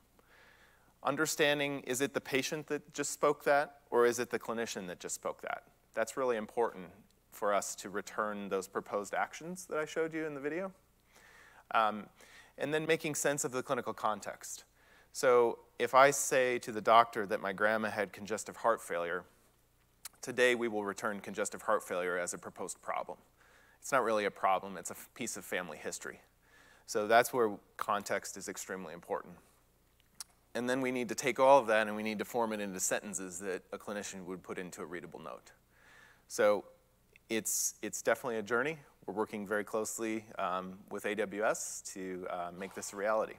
Understanding, 1.03 1.81
is 1.81 2.01
it 2.01 2.13
the 2.13 2.21
patient 2.21 2.67
that 2.67 2.93
just 2.93 3.11
spoke 3.11 3.43
that, 3.43 3.79
or 3.89 4.05
is 4.05 4.19
it 4.19 4.29
the 4.29 4.39
clinician 4.39 4.87
that 4.87 4.99
just 4.99 5.15
spoke 5.15 5.41
that? 5.41 5.63
That's 5.93 6.17
really 6.17 6.37
important 6.37 6.87
for 7.31 7.53
us 7.53 7.75
to 7.75 7.89
return 7.89 8.49
those 8.49 8.67
proposed 8.67 9.13
actions 9.13 9.65
that 9.65 9.77
I 9.77 9.85
showed 9.85 10.13
you 10.13 10.25
in 10.25 10.33
the 10.33 10.39
video. 10.39 10.71
Um, 11.73 12.05
and 12.57 12.73
then 12.73 12.85
making 12.85 13.15
sense 13.15 13.43
of 13.43 13.51
the 13.51 13.63
clinical 13.63 13.93
context. 13.93 14.63
So 15.11 15.59
if 15.79 15.93
I 15.93 16.11
say 16.11 16.59
to 16.59 16.71
the 16.71 16.81
doctor 16.81 17.25
that 17.25 17.41
my 17.41 17.53
grandma 17.53 17.89
had 17.89 18.13
congestive 18.13 18.57
heart 18.57 18.81
failure, 18.81 19.23
today 20.21 20.55
we 20.55 20.67
will 20.67 20.83
return 20.83 21.19
congestive 21.19 21.63
heart 21.63 21.83
failure 21.83 22.17
as 22.17 22.33
a 22.33 22.37
proposed 22.37 22.81
problem. 22.81 23.17
It's 23.83 23.91
not 23.91 24.05
really 24.05 24.23
a 24.23 24.31
problem, 24.31 24.77
it's 24.77 24.91
a 24.91 24.95
piece 25.13 25.35
of 25.35 25.43
family 25.43 25.77
history. 25.77 26.21
So 26.85 27.05
that's 27.05 27.33
where 27.33 27.51
context 27.75 28.37
is 28.37 28.47
extremely 28.47 28.93
important. 28.93 29.33
And 30.55 30.69
then 30.69 30.79
we 30.79 30.89
need 30.89 31.09
to 31.09 31.15
take 31.15 31.37
all 31.37 31.59
of 31.59 31.67
that 31.67 31.87
and 31.87 31.95
we 31.97 32.01
need 32.01 32.17
to 32.19 32.23
form 32.23 32.53
it 32.53 32.61
into 32.61 32.79
sentences 32.79 33.39
that 33.39 33.61
a 33.73 33.77
clinician 33.77 34.23
would 34.23 34.41
put 34.41 34.57
into 34.57 34.81
a 34.81 34.85
readable 34.85 35.19
note. 35.19 35.51
So 36.29 36.63
it's, 37.29 37.75
it's 37.81 38.01
definitely 38.01 38.37
a 38.37 38.41
journey. 38.41 38.77
We're 39.05 39.15
working 39.15 39.45
very 39.45 39.65
closely 39.65 40.23
um, 40.39 40.75
with 40.89 41.03
AWS 41.03 41.93
to 41.93 42.25
uh, 42.29 42.51
make 42.57 42.75
this 42.75 42.93
a 42.93 42.95
reality. 42.95 43.35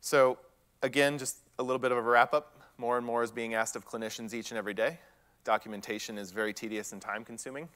So 0.00 0.38
again, 0.82 1.18
just 1.18 1.36
a 1.58 1.62
little 1.62 1.80
bit 1.80 1.92
of 1.92 1.98
a 1.98 2.02
wrap 2.02 2.32
up. 2.32 2.58
More 2.78 2.96
and 2.96 3.04
more 3.04 3.22
is 3.22 3.30
being 3.30 3.52
asked 3.52 3.76
of 3.76 3.86
clinicians 3.86 4.32
each 4.32 4.52
and 4.52 4.56
every 4.56 4.72
day. 4.72 5.00
Documentation 5.44 6.16
is 6.16 6.30
very 6.30 6.54
tedious 6.54 6.92
and 6.92 7.02
time 7.02 7.26
consuming. 7.26 7.68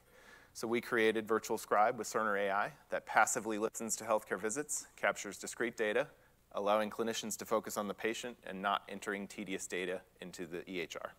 So 0.52 0.66
we 0.66 0.80
created 0.80 1.26
Virtual 1.26 1.56
Scribe 1.56 1.96
with 1.98 2.06
Cerner 2.06 2.38
AI 2.38 2.72
that 2.90 3.06
passively 3.06 3.58
listens 3.58 3.96
to 3.96 4.04
healthcare 4.04 4.38
visits, 4.38 4.86
captures 4.96 5.38
discrete 5.38 5.76
data, 5.76 6.06
allowing 6.52 6.90
clinicians 6.90 7.36
to 7.38 7.44
focus 7.44 7.76
on 7.76 7.88
the 7.88 7.94
patient 7.94 8.36
and 8.46 8.60
not 8.60 8.82
entering 8.88 9.26
tedious 9.28 9.66
data 9.66 10.00
into 10.20 10.46
the 10.46 10.58
EHR. 10.58 11.10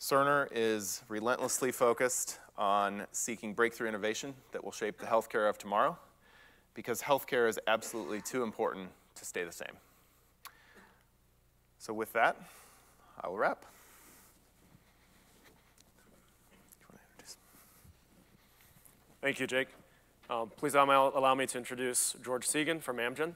Cerner 0.00 0.46
is 0.52 1.02
relentlessly 1.08 1.72
focused 1.72 2.38
on 2.56 3.06
seeking 3.10 3.54
breakthrough 3.54 3.88
innovation 3.88 4.34
that 4.52 4.62
will 4.62 4.70
shape 4.70 4.98
the 4.98 5.06
healthcare 5.06 5.48
of 5.48 5.58
tomorrow 5.58 5.98
because 6.74 7.02
healthcare 7.02 7.48
is 7.48 7.58
absolutely 7.66 8.20
too 8.20 8.44
important 8.44 8.90
to 9.16 9.24
stay 9.24 9.42
the 9.42 9.50
same. 9.50 9.76
So 11.78 11.92
with 11.92 12.12
that, 12.12 12.36
I 13.20 13.28
will 13.28 13.38
wrap. 13.38 13.64
Thank 19.20 19.40
you, 19.40 19.48
Jake. 19.48 19.66
Um, 20.30 20.52
please 20.56 20.74
allow, 20.74 21.08
allow 21.08 21.34
me 21.34 21.44
to 21.46 21.58
introduce 21.58 22.14
George 22.22 22.46
Segan 22.46 22.80
from 22.80 22.98
Amgen. 22.98 23.34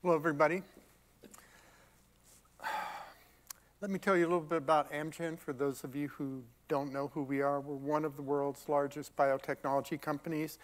Hello, 0.00 0.14
everybody. 0.14 0.62
Let 3.82 3.90
me 3.90 3.98
tell 3.98 4.16
you 4.16 4.24
a 4.24 4.28
little 4.28 4.40
bit 4.40 4.56
about 4.56 4.90
Amgen 4.90 5.38
for 5.38 5.52
those 5.52 5.84
of 5.84 5.94
you 5.94 6.08
who 6.08 6.42
don't 6.68 6.94
know 6.94 7.10
who 7.12 7.22
we 7.22 7.42
are. 7.42 7.60
We're 7.60 7.74
one 7.74 8.06
of 8.06 8.16
the 8.16 8.22
world's 8.22 8.66
largest 8.66 9.14
biotechnology 9.14 10.00
companies. 10.00 10.58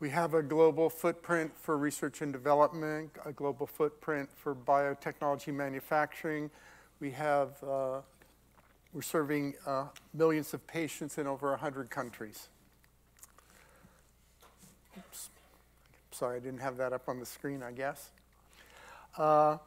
We 0.00 0.10
have 0.10 0.34
a 0.34 0.42
global 0.42 0.90
footprint 0.90 1.52
for 1.58 1.78
research 1.78 2.20
and 2.20 2.30
development, 2.30 3.10
a 3.24 3.32
global 3.32 3.66
footprint 3.66 4.28
for 4.36 4.54
biotechnology 4.54 5.54
manufacturing. 5.54 6.50
We 7.00 7.10
have, 7.12 7.62
uh, 7.64 8.00
we're 8.96 9.02
serving 9.02 9.52
uh, 9.66 9.84
millions 10.14 10.54
of 10.54 10.66
patients 10.66 11.18
in 11.18 11.26
over 11.26 11.50
100 11.50 11.90
countries. 11.90 12.48
Oops. 14.96 15.28
Sorry, 16.10 16.38
I 16.38 16.40
didn't 16.40 16.60
have 16.60 16.78
that 16.78 16.94
up 16.94 17.06
on 17.06 17.20
the 17.20 17.26
screen, 17.26 17.62
I 17.62 17.72
guess. 17.72 18.08
Uh, 19.18 19.58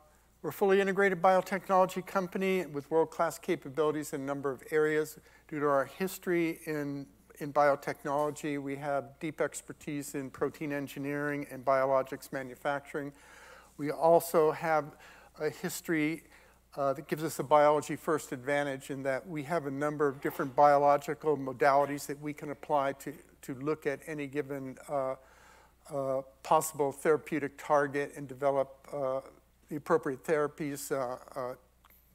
we're 0.42 0.50
a 0.50 0.54
fully 0.54 0.82
integrated 0.82 1.22
biotechnology 1.22 2.04
company 2.08 2.65
with 2.65 2.89
world-class 2.89 3.38
capabilities 3.38 4.13
in 4.13 4.22
a 4.22 4.24
number 4.24 4.50
of 4.50 4.63
areas. 4.72 5.20
Due 5.48 5.60
to 5.60 5.65
our 5.68 5.86
history 5.86 6.62
in 6.65 7.06
in 7.38 7.54
biotechnology. 7.54 8.62
We 8.62 8.76
have 8.78 9.18
deep 9.22 9.39
expertise 9.39 10.13
in 10.13 10.30
protein 10.30 10.74
engineering 10.74 11.48
and 11.50 11.63
biologics 11.63 12.34
manufacturing. 12.34 13.13
We 13.78 13.92
also 13.92 14.52
have 14.52 14.98
a 15.39 15.50
history 15.50 16.24
uh, 16.80 16.94
that 16.94 17.08
gives 17.10 17.26
us 17.26 17.38
a 17.39 17.44
biology 17.44 17.98
first 17.98 18.32
advantage 18.32 18.89
in 18.89 19.04
that 19.04 19.28
we 19.28 19.44
have 19.44 19.65
a 19.65 19.72
number 19.72 20.08
of 20.08 20.22
different 20.22 20.56
biological 20.56 21.38
modalities 21.38 22.08
that 22.08 22.20
we 22.22 22.32
can 22.32 22.52
apply 22.52 22.94
to, 22.94 23.13
to 23.42 23.54
look 23.56 23.86
at 23.86 24.00
any 24.08 24.28
given 24.28 24.78
uh, 24.88 25.15
uh, 25.94 26.22
possible 26.42 26.94
therapeutic 26.94 27.52
target 27.58 28.13
and 28.15 28.30
develop 28.30 28.88
uh, 28.94 29.20
the 29.68 29.76
appropriate 29.76 30.24
therapies 30.24 30.89
uh, 30.89 31.18
uh, 31.38 31.54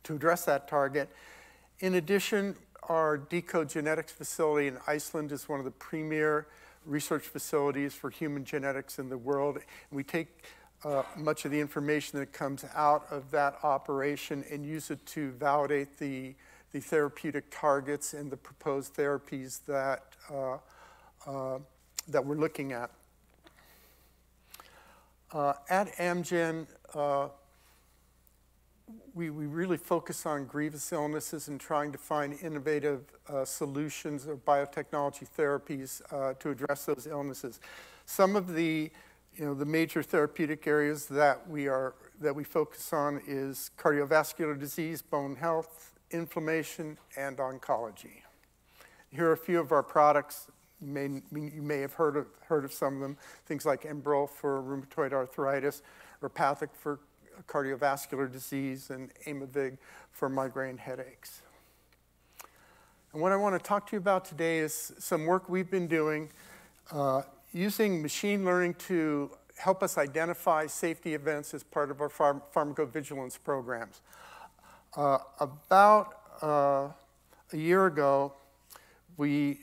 to 0.03 0.14
address 0.14 0.46
that 0.46 0.66
target. 0.66 1.11
In 1.81 1.96
addition, 1.96 2.57
our 2.85 3.18
deCODE 3.18 3.70
genetics 3.70 4.12
facility 4.12 4.68
in 4.68 4.79
Iceland 4.87 5.31
is 5.31 5.46
one 5.46 5.59
of 5.59 5.66
the 5.66 5.72
premier 5.72 6.46
research 6.87 7.24
facilities 7.24 7.92
for 7.92 8.09
human 8.09 8.46
genetics 8.46 8.98
in 8.98 9.11
the 9.11 9.18
world. 9.18 9.59
We 9.90 10.05
take 10.05 10.44
uh, 10.85 11.03
much 11.16 11.44
of 11.44 11.51
the 11.51 11.59
information 11.59 12.18
that 12.18 12.33
comes 12.33 12.64
out 12.75 13.07
of 13.11 13.31
that 13.31 13.57
operation 13.62 14.44
and 14.51 14.66
use 14.66 14.90
it 14.90 15.05
to 15.07 15.31
validate 15.33 15.99
the, 15.99 16.35
the 16.73 16.81
therapeutic 16.81 17.44
targets 17.51 18.14
and 18.14 18.31
the 18.31 18.37
proposed 18.37 18.94
therapies 18.94 19.61
that, 19.66 20.03
uh, 20.31 20.59
uh, 21.27 21.59
that 22.09 22.25
we're 22.25 22.37
looking 22.37 22.73
at. 22.73 22.90
Uh, 25.33 25.55
at 25.68 25.92
Amgen, 25.97 26.66
uh, 26.94 27.29
we, 29.14 29.31
we 29.31 29.47
really 29.47 29.79
focus 29.79 30.27
on 30.27 30.44
grievous 30.44 30.92
illnesses 30.92 31.49
and 31.49 31.59
trying 31.59 31.90
to 31.90 31.99
find 31.99 32.37
innovative 32.42 33.01
uh, 33.29 33.44
solutions 33.44 34.27
or 34.29 34.37
biotechnology 34.37 35.27
therapies 35.37 36.03
to 36.38 36.51
address 36.51 36.85
those 36.85 37.07
illnesses. 37.07 37.59
Some 38.05 38.37
of 38.37 38.55
the, 38.55 38.90
you 39.37 39.44
know, 39.44 39.55
the 39.55 39.64
major 39.64 40.03
therapeutic 40.03 40.66
areas 40.66 41.07
that 41.07 41.49
we 41.49 41.66
are 41.66 41.94
that 42.20 42.35
we 42.35 42.44
focus 42.44 42.92
on 42.92 43.20
is 43.27 43.70
cardiovascular 43.77 44.59
disease, 44.59 45.03
bone 45.03 45.37
health, 45.37 45.92
inflammation, 46.11 46.97
and 47.16 47.38
oncology. 47.38 48.23
Here 49.11 49.29
are 49.29 49.33
a 49.33 49.37
few 49.37 49.59
of 49.59 49.73
our 49.73 49.83
products. 49.83 50.47
You 50.81 50.88
may, 50.88 51.05
you 51.33 51.62
may 51.62 51.79
have 51.81 51.94
heard 51.94 52.16
of, 52.16 52.27
heard 52.47 52.64
of 52.64 52.73
some 52.73 52.94
of 52.94 53.01
them. 53.01 53.16
Things 53.47 53.66
like 53.66 53.83
Enbrel 53.83 54.29
for 54.29 54.62
rheumatoid 54.62 55.12
arthritis, 55.12 55.83
Repatha 56.23 56.68
for 56.73 57.01
cardiovascular 57.49 58.31
disease, 58.31 58.90
and 58.90 59.11
Aimovig 59.27 59.79
for 60.12 60.29
migraine 60.29 60.79
headaches. 60.79 61.42
And 63.12 63.23
what 63.23 63.33
I 63.33 63.37
want 63.37 63.61
to 63.61 63.64
talk 63.64 63.88
to 63.88 63.97
you 63.97 63.99
about 63.99 64.25
today 64.25 64.59
is 64.59 64.92
some 64.99 65.27
work 65.27 65.49
we've 65.49 65.70
been 65.70 65.87
doing 65.87 66.31
uh, 66.92 67.23
using 67.54 68.02
machine 68.02 68.44
learning 68.44 68.74
to 68.74 69.30
help 69.56 69.82
us 69.82 69.96
identify 69.96 70.66
safety 70.66 71.14
events 71.14 71.54
as 71.54 71.62
part 71.62 71.90
of 71.90 72.00
our 72.00 72.08
pharm 72.08 72.42
pharmacovigilance 72.52 73.38
programs. 73.42 74.00
Uh, 74.96 75.18
about 75.38 76.18
uh, 76.42 76.88
a 77.52 77.57
year 77.57 77.86
ago, 77.86 78.32
we 79.16 79.61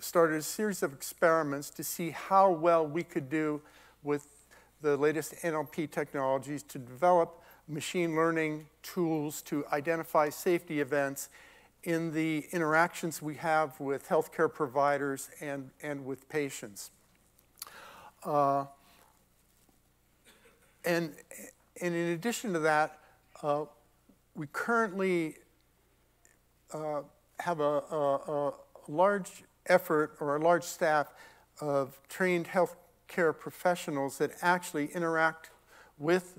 started 0.00 0.36
a 0.36 0.42
series 0.42 0.82
of 0.82 0.92
experiments 0.92 1.70
to 1.70 1.84
see 1.84 2.10
how 2.10 2.50
well 2.50 2.84
we 2.84 3.04
could 3.04 3.30
do 3.30 3.62
with 4.02 4.26
the 4.82 4.96
latest 4.96 5.34
NLP 5.42 5.90
technologies 5.90 6.62
to 6.64 6.78
develop 6.78 7.40
machine 7.68 8.14
learning 8.14 8.66
tools 8.82 9.42
to 9.42 9.64
identify 9.72 10.28
safety 10.28 10.80
events 10.80 11.28
in 11.84 12.12
the 12.12 12.44
interactions 12.50 13.22
we 13.22 13.36
have 13.36 13.78
with 13.78 14.08
healthcare 14.08 14.52
providers 14.52 15.30
and, 15.40 15.70
and 15.82 16.04
with 16.04 16.28
patients. 16.28 16.90
Uh, 18.26 18.64
and, 20.84 21.12
and 21.80 21.94
in 21.94 22.08
addition 22.08 22.52
to 22.52 22.58
that, 22.58 22.98
uh, 23.42 23.64
we 24.34 24.48
currently 24.52 25.36
uh, 26.74 27.02
have 27.38 27.60
a, 27.60 27.62
a, 27.62 28.16
a 28.28 28.52
large 28.88 29.44
effort 29.66 30.16
or 30.20 30.36
a 30.36 30.40
large 30.40 30.64
staff 30.64 31.12
of 31.60 32.00
trained 32.08 32.46
healthcare 32.46 33.36
professionals 33.36 34.18
that 34.18 34.32
actually 34.42 34.86
interact 34.86 35.50
with 35.98 36.38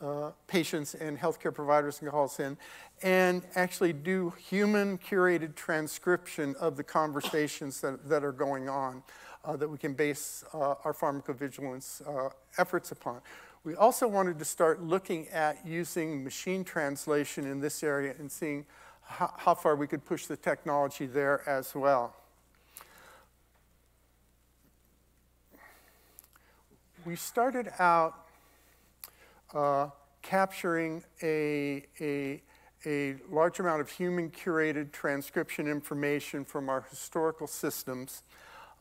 uh, 0.00 0.30
patients 0.46 0.94
and 0.94 1.18
healthcare 1.18 1.52
providers 1.52 1.98
can 1.98 2.08
call 2.08 2.24
us 2.24 2.40
in 2.40 2.56
and 3.02 3.42
actually 3.54 3.92
do 3.92 4.32
human 4.38 4.96
curated 4.98 5.54
transcription 5.54 6.54
of 6.58 6.76
the 6.76 6.82
conversations 6.82 7.80
that, 7.82 8.08
that 8.08 8.24
are 8.24 8.32
going 8.32 8.68
on 8.68 9.02
uh, 9.44 9.56
that 9.56 9.68
we 9.68 9.78
can 9.78 9.94
base 9.94 10.44
uh, 10.52 10.74
our 10.84 10.92
pharmacovigilance 10.92 12.06
uh, 12.06 12.30
efforts 12.58 12.92
upon. 12.92 13.20
We 13.64 13.74
also 13.74 14.08
wanted 14.08 14.38
to 14.38 14.44
start 14.44 14.82
looking 14.82 15.28
at 15.28 15.66
using 15.66 16.24
machine 16.24 16.64
translation 16.64 17.46
in 17.46 17.60
this 17.60 17.82
area 17.82 18.14
and 18.18 18.30
seeing 18.30 18.64
how, 19.02 19.34
how 19.36 19.54
far 19.54 19.76
we 19.76 19.86
could 19.86 20.04
push 20.04 20.26
the 20.26 20.36
technology 20.36 21.06
there 21.06 21.46
as 21.48 21.74
well. 21.74 22.14
We 27.04 27.16
started 27.16 27.70
out 27.78 28.14
uh, 29.54 29.88
capturing 30.22 31.02
a, 31.22 31.84
a, 32.00 32.42
a 32.86 33.16
large 33.30 33.58
amount 33.58 33.80
of 33.80 33.90
human 33.90 34.30
curated 34.30 34.92
transcription 34.92 35.66
information 35.66 36.44
from 36.44 36.68
our 36.68 36.82
historical 36.88 37.46
systems 37.46 38.22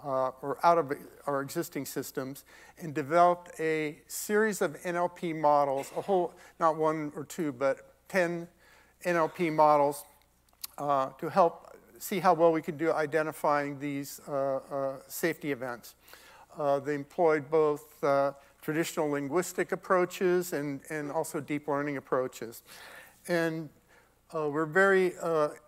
uh, 0.03 0.31
or 0.41 0.57
out 0.63 0.77
of 0.77 0.91
our 1.27 1.41
existing 1.41 1.85
systems 1.85 2.43
and 2.79 2.93
developed 2.93 3.51
a 3.59 3.97
series 4.07 4.61
of 4.61 4.81
NLP 4.83 5.35
models, 5.35 5.91
a 5.97 6.01
whole, 6.01 6.33
not 6.59 6.77
one 6.77 7.11
or 7.15 7.25
two, 7.25 7.51
but 7.51 7.95
10 8.07 8.47
NLP 9.05 9.53
models 9.53 10.05
uh, 10.77 11.09
to 11.19 11.29
help 11.29 11.77
see 11.99 12.19
how 12.19 12.33
well 12.33 12.51
we 12.51 12.61
could 12.61 12.77
do 12.77 12.93
identifying 12.93 13.77
these 13.79 14.21
uh, 14.27 14.57
uh 14.57 14.93
safety 15.07 15.51
events. 15.51 15.95
Uh, 16.57 16.79
they 16.79 16.95
employed 16.95 17.49
both 17.51 18.01
uh, 18.03 18.31
traditional 18.61 19.09
linguistic 19.09 19.71
approaches 19.71 20.53
and, 20.53 20.81
and 20.89 21.11
also 21.11 21.39
deep 21.39 21.67
learning 21.67 21.97
approaches. 21.97 22.63
And 23.27 23.69
we're 24.33 24.65
very 24.65 25.13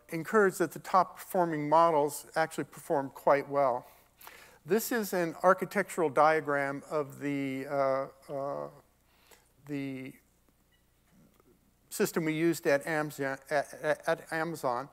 encouraged 0.10 0.60
that 0.60 0.72
the 0.72 0.80
top 0.80 1.18
performing 1.18 1.68
models 1.68 2.26
actually 2.36 2.66
perform 2.66 3.10
quite 3.14 3.50
well. 3.50 3.86
This 4.64 4.92
is 4.92 5.14
an 5.14 5.36
architectural 5.42 6.08
diagram 6.08 6.84
of 6.92 7.20
the, 7.20 7.66
uh, 7.68 8.06
uh, 8.32 8.68
the 9.66 10.14
system 11.90 12.26
we 12.26 12.34
used 12.34 12.68
at 12.68 12.86
Amazon, 12.86 13.40
at, 13.50 14.04
at 14.06 14.32
Amazon. 14.32 14.88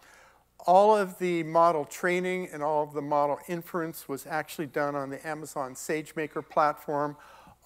All 0.66 0.96
of 0.96 1.18
the 1.18 1.42
model 1.42 1.84
training 1.84 2.48
and 2.50 2.62
all 2.62 2.82
of 2.82 2.94
the 2.94 3.02
model 3.02 3.38
inference 3.46 4.08
was 4.08 4.26
actually 4.26 4.68
done 4.68 4.96
on 4.96 5.10
the 5.10 5.26
Amazon 5.28 5.74
SageMaker 5.74 6.48
platform. 6.48 7.14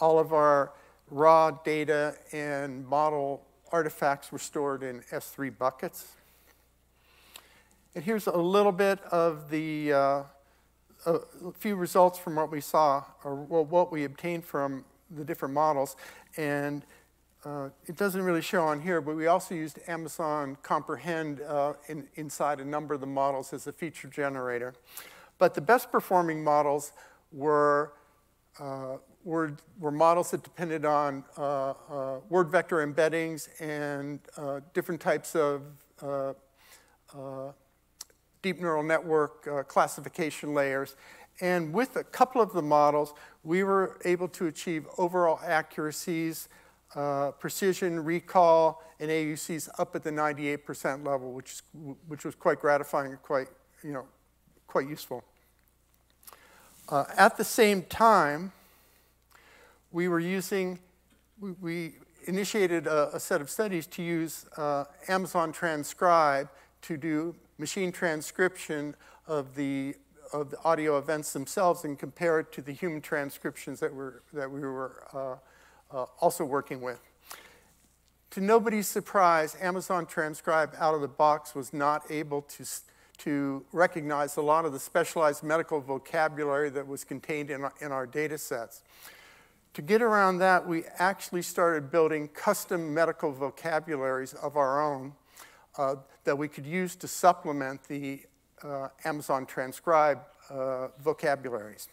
All 0.00 0.18
of 0.18 0.32
our 0.32 0.72
raw 1.08 1.52
data 1.52 2.16
and 2.32 2.84
model 2.84 3.46
artifacts 3.70 4.32
were 4.32 4.40
stored 4.40 4.82
in 4.82 5.02
S3 5.12 5.56
buckets. 5.56 6.16
And 7.94 8.02
here's 8.02 8.26
a 8.26 8.36
little 8.36 8.72
bit 8.72 9.00
of 9.04 9.50
the 9.50 9.92
uh, 9.92 10.22
a 11.06 11.20
few 11.58 11.76
results 11.76 12.18
from 12.18 12.36
what 12.36 12.50
we 12.50 12.60
saw, 12.60 13.04
or 13.24 13.34
well, 13.34 13.64
what 13.64 13.90
we 13.90 14.04
obtained 14.04 14.44
from 14.44 14.84
the 15.10 15.24
different 15.24 15.54
models. 15.54 15.96
And 16.36 16.84
uh, 17.44 17.70
it 17.86 17.96
doesn't 17.96 18.22
really 18.22 18.40
show 18.40 18.62
on 18.62 18.80
here, 18.80 19.00
but 19.00 19.16
we 19.16 19.26
also 19.26 19.54
used 19.54 19.80
Amazon 19.88 20.56
Comprehend 20.62 21.40
uh, 21.40 21.74
in, 21.88 22.06
inside 22.14 22.60
a 22.60 22.64
number 22.64 22.94
of 22.94 23.00
the 23.00 23.06
models 23.06 23.52
as 23.52 23.66
a 23.66 23.72
feature 23.72 24.08
generator. 24.08 24.74
But 25.38 25.54
the 25.54 25.60
best 25.60 25.90
performing 25.90 26.44
models 26.44 26.92
were, 27.32 27.94
uh, 28.60 28.98
were, 29.24 29.56
were 29.80 29.90
models 29.90 30.30
that 30.30 30.44
depended 30.44 30.84
on 30.84 31.24
uh, 31.36 31.70
uh, 31.70 32.20
word 32.28 32.48
vector 32.48 32.86
embeddings 32.86 33.48
and 33.60 34.20
uh, 34.36 34.60
different 34.72 35.00
types 35.00 35.34
of 35.34 35.62
deep 38.42 38.60
neural 38.60 38.82
network 38.82 39.46
uh, 39.46 39.62
classification 39.62 40.52
layers. 40.52 40.96
And 41.40 41.72
with 41.72 41.96
a 41.96 42.04
couple 42.04 42.40
of 42.40 42.52
the 42.52 42.62
models, 42.62 43.14
we 43.42 43.62
were 43.62 43.98
able 44.04 44.28
to 44.28 44.46
achieve 44.46 44.86
overall 44.98 45.40
accuracies, 45.44 46.48
uh, 46.94 47.30
precision, 47.32 48.04
recall, 48.04 48.82
and 49.00 49.10
AUCs 49.10 49.68
up 49.78 49.96
at 49.96 50.02
the 50.02 50.10
98% 50.10 51.06
level, 51.06 51.32
which, 51.32 51.52
is, 51.52 51.62
which 52.06 52.24
was 52.24 52.34
quite 52.34 52.60
gratifying 52.60 53.12
and 53.12 53.22
quite, 53.22 53.48
you 53.82 53.92
know, 53.92 54.04
quite 54.66 54.88
useful. 54.88 55.24
Uh, 56.88 57.04
at 57.16 57.36
the 57.36 57.44
same 57.44 57.82
time, 57.82 58.52
we 59.90 60.08
were 60.08 60.20
using, 60.20 60.78
we, 61.40 61.52
we 61.60 61.92
initiated 62.26 62.86
a, 62.86 63.16
a, 63.16 63.20
set 63.20 63.40
of 63.40 63.50
studies 63.50 63.86
to 63.86 64.02
use 64.02 64.46
uh, 64.56 64.84
Amazon 65.08 65.52
Transcribe 65.52 66.48
to 66.82 66.96
do 66.96 67.34
machine 67.58 67.92
transcription 67.92 68.94
of 69.26 69.54
the, 69.54 69.94
of 70.32 70.50
the 70.50 70.58
audio 70.64 70.98
events 70.98 71.32
themselves 71.32 71.84
and 71.84 71.98
compare 71.98 72.40
it 72.40 72.52
to 72.52 72.62
the 72.62 72.72
human 72.72 73.00
transcriptions 73.00 73.80
that, 73.80 73.94
were, 73.94 74.22
that 74.32 74.50
we 74.50 74.60
were 74.60 75.04
uh, 75.12 75.96
uh, 75.96 76.06
also 76.20 76.44
working 76.44 76.80
with. 76.80 77.00
To 78.30 78.40
nobody's 78.40 78.88
surprise, 78.88 79.56
Amazon 79.60 80.06
Transcribe 80.06 80.74
out 80.78 80.94
of 80.94 81.02
the 81.02 81.08
box 81.08 81.54
was 81.54 81.74
not 81.74 82.10
able 82.10 82.40
to, 82.42 82.64
to 83.18 83.64
recognize 83.72 84.38
a 84.38 84.42
lot 84.42 84.64
of 84.64 84.72
the 84.72 84.80
specialized 84.80 85.42
medical 85.42 85.80
vocabulary 85.80 86.70
that 86.70 86.86
was 86.86 87.04
contained 87.04 87.50
in 87.50 87.64
our, 87.64 87.74
in 87.80 87.92
our 87.92 88.06
data 88.06 88.38
sets. 88.38 88.82
To 89.74 89.82
get 89.82 90.00
around 90.00 90.38
that, 90.38 90.66
we 90.66 90.84
actually 90.98 91.42
started 91.42 91.90
building 91.90 92.28
custom 92.28 92.92
medical 92.92 93.32
vocabularies 93.32 94.32
of 94.34 94.56
our 94.56 94.82
own 94.82 95.12
uh, 95.78 95.96
that 96.24 96.36
we 96.36 96.48
could 96.48 96.66
use 96.66 96.96
to 96.96 97.08
supplement 97.08 97.82
the 97.84 98.20
uh, 98.62 98.88
Amazon 99.04 99.46
Transcribe 99.46 100.20
uh, 100.50 100.88
vocabularies. 101.02 101.88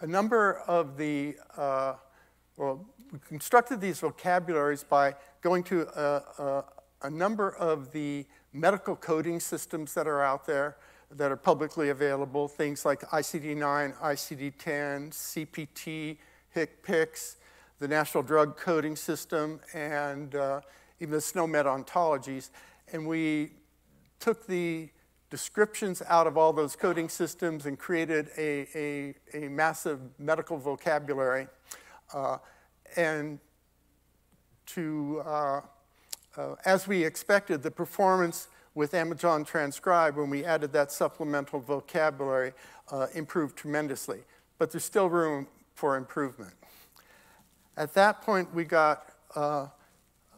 A 0.00 0.06
number 0.06 0.58
of 0.66 0.96
the, 0.96 1.36
uh, 1.56 1.94
well, 2.56 2.84
we 3.12 3.18
constructed 3.26 3.80
these 3.80 4.00
vocabularies 4.00 4.82
by 4.82 5.14
going 5.40 5.62
to 5.64 5.82
a, 5.82 6.42
a, 6.42 6.64
a 7.02 7.10
number 7.10 7.54
of 7.56 7.92
the 7.92 8.26
medical 8.52 8.96
coding 8.96 9.40
systems 9.40 9.94
that 9.94 10.06
are 10.06 10.22
out 10.22 10.46
there 10.46 10.76
that 11.10 11.30
are 11.30 11.36
publicly 11.36 11.90
available, 11.90 12.48
things 12.48 12.84
like 12.84 13.00
ICD-9, 13.02 13.96
ICD-10, 13.98 15.10
CPT, 15.10 16.16
HCPCS, 16.56 17.36
the 17.78 17.88
National 17.88 18.22
Drug 18.22 18.56
Coding 18.56 18.96
System, 18.96 19.60
and 19.72 20.34
uh, 20.34 20.60
even 21.00 21.12
the 21.12 21.20
SNOMED 21.20 21.66
ontologies. 21.66 22.50
And 22.92 23.06
we 23.06 23.52
took 24.20 24.46
the 24.46 24.90
descriptions 25.30 26.00
out 26.08 26.26
of 26.26 26.36
all 26.36 26.52
those 26.52 26.76
coding 26.76 27.08
systems 27.08 27.66
and 27.66 27.78
created 27.78 28.28
a, 28.38 28.68
a, 28.74 29.14
a 29.46 29.48
massive 29.48 29.98
medical 30.18 30.56
vocabulary. 30.56 31.48
Uh, 32.12 32.38
and 32.96 33.40
to, 34.66 35.22
uh, 35.26 35.60
uh, 36.36 36.54
as 36.64 36.86
we 36.86 37.04
expected, 37.04 37.62
the 37.62 37.70
performance 37.70 38.48
with 38.74 38.94
Amazon 38.94 39.44
Transcribe, 39.44 40.16
when 40.16 40.30
we 40.30 40.44
added 40.44 40.72
that 40.72 40.90
supplemental 40.90 41.60
vocabulary, 41.60 42.52
uh, 42.90 43.06
improved 43.14 43.56
tremendously. 43.56 44.20
But 44.58 44.70
there's 44.70 44.84
still 44.84 45.08
room 45.08 45.46
for 45.74 45.96
improvement. 45.96 46.54
At 47.76 47.94
that 47.94 48.22
point, 48.22 48.54
we 48.54 48.64
got 48.64 49.08
uh, 49.34 49.66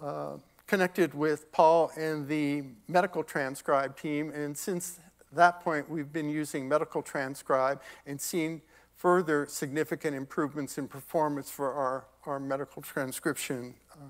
uh, 0.03 0.37
connected 0.67 1.15
with 1.15 1.53
Paul 1.53 1.91
and 1.97 2.27
the 2.27 2.65
medical 2.89 3.23
transcribe 3.23 3.97
team, 3.97 4.31
and 4.31 4.57
since 4.57 5.01
that 5.33 5.61
point, 5.61 5.89
we've 5.91 6.13
been 6.13 6.31
using 6.31 6.69
medical 6.69 7.03
transcribe 7.03 7.83
and 8.07 8.21
seen 8.21 8.63
further 8.97 9.47
significant 9.47 10.17
improvements 10.17 10.79
in 10.79 10.89
performance 10.89 11.51
for 11.51 11.73
our, 11.73 12.07
our 12.25 12.41
medical 12.41 12.81
transcription 12.81 13.75
uh, 13.93 14.07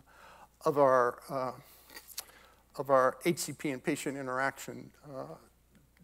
of, 0.64 0.78
our, 0.78 1.18
uh, 1.28 1.52
of 2.78 2.90
our 2.90 3.16
HCP 3.24 3.72
and 3.72 3.82
patient 3.82 4.16
interaction 4.16 4.90
uh, 5.04 5.34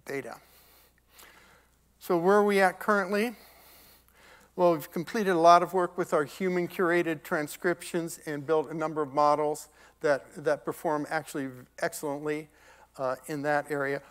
data. 0.04 0.36
So 2.00 2.18
where 2.18 2.36
are 2.36 2.44
we 2.44 2.60
at 2.60 2.80
currently? 2.80 3.36
Well, 4.54 4.72
we've 4.74 4.90
completed 4.92 5.30
a 5.30 5.38
lot 5.38 5.62
of 5.62 5.72
work 5.72 5.96
with 5.96 6.12
our 6.12 6.24
human 6.24 6.68
curated 6.68 7.22
transcriptions 7.22 8.20
and 8.26 8.46
built 8.46 8.70
a 8.70 8.74
number 8.74 9.00
of 9.00 9.14
models 9.14 9.68
that, 10.02 10.26
that 10.44 10.66
perform 10.66 11.06
actually 11.08 11.48
excellently 11.80 12.50
uh, 12.98 13.16
in 13.28 13.40
that 13.42 13.70
area. 13.70 14.02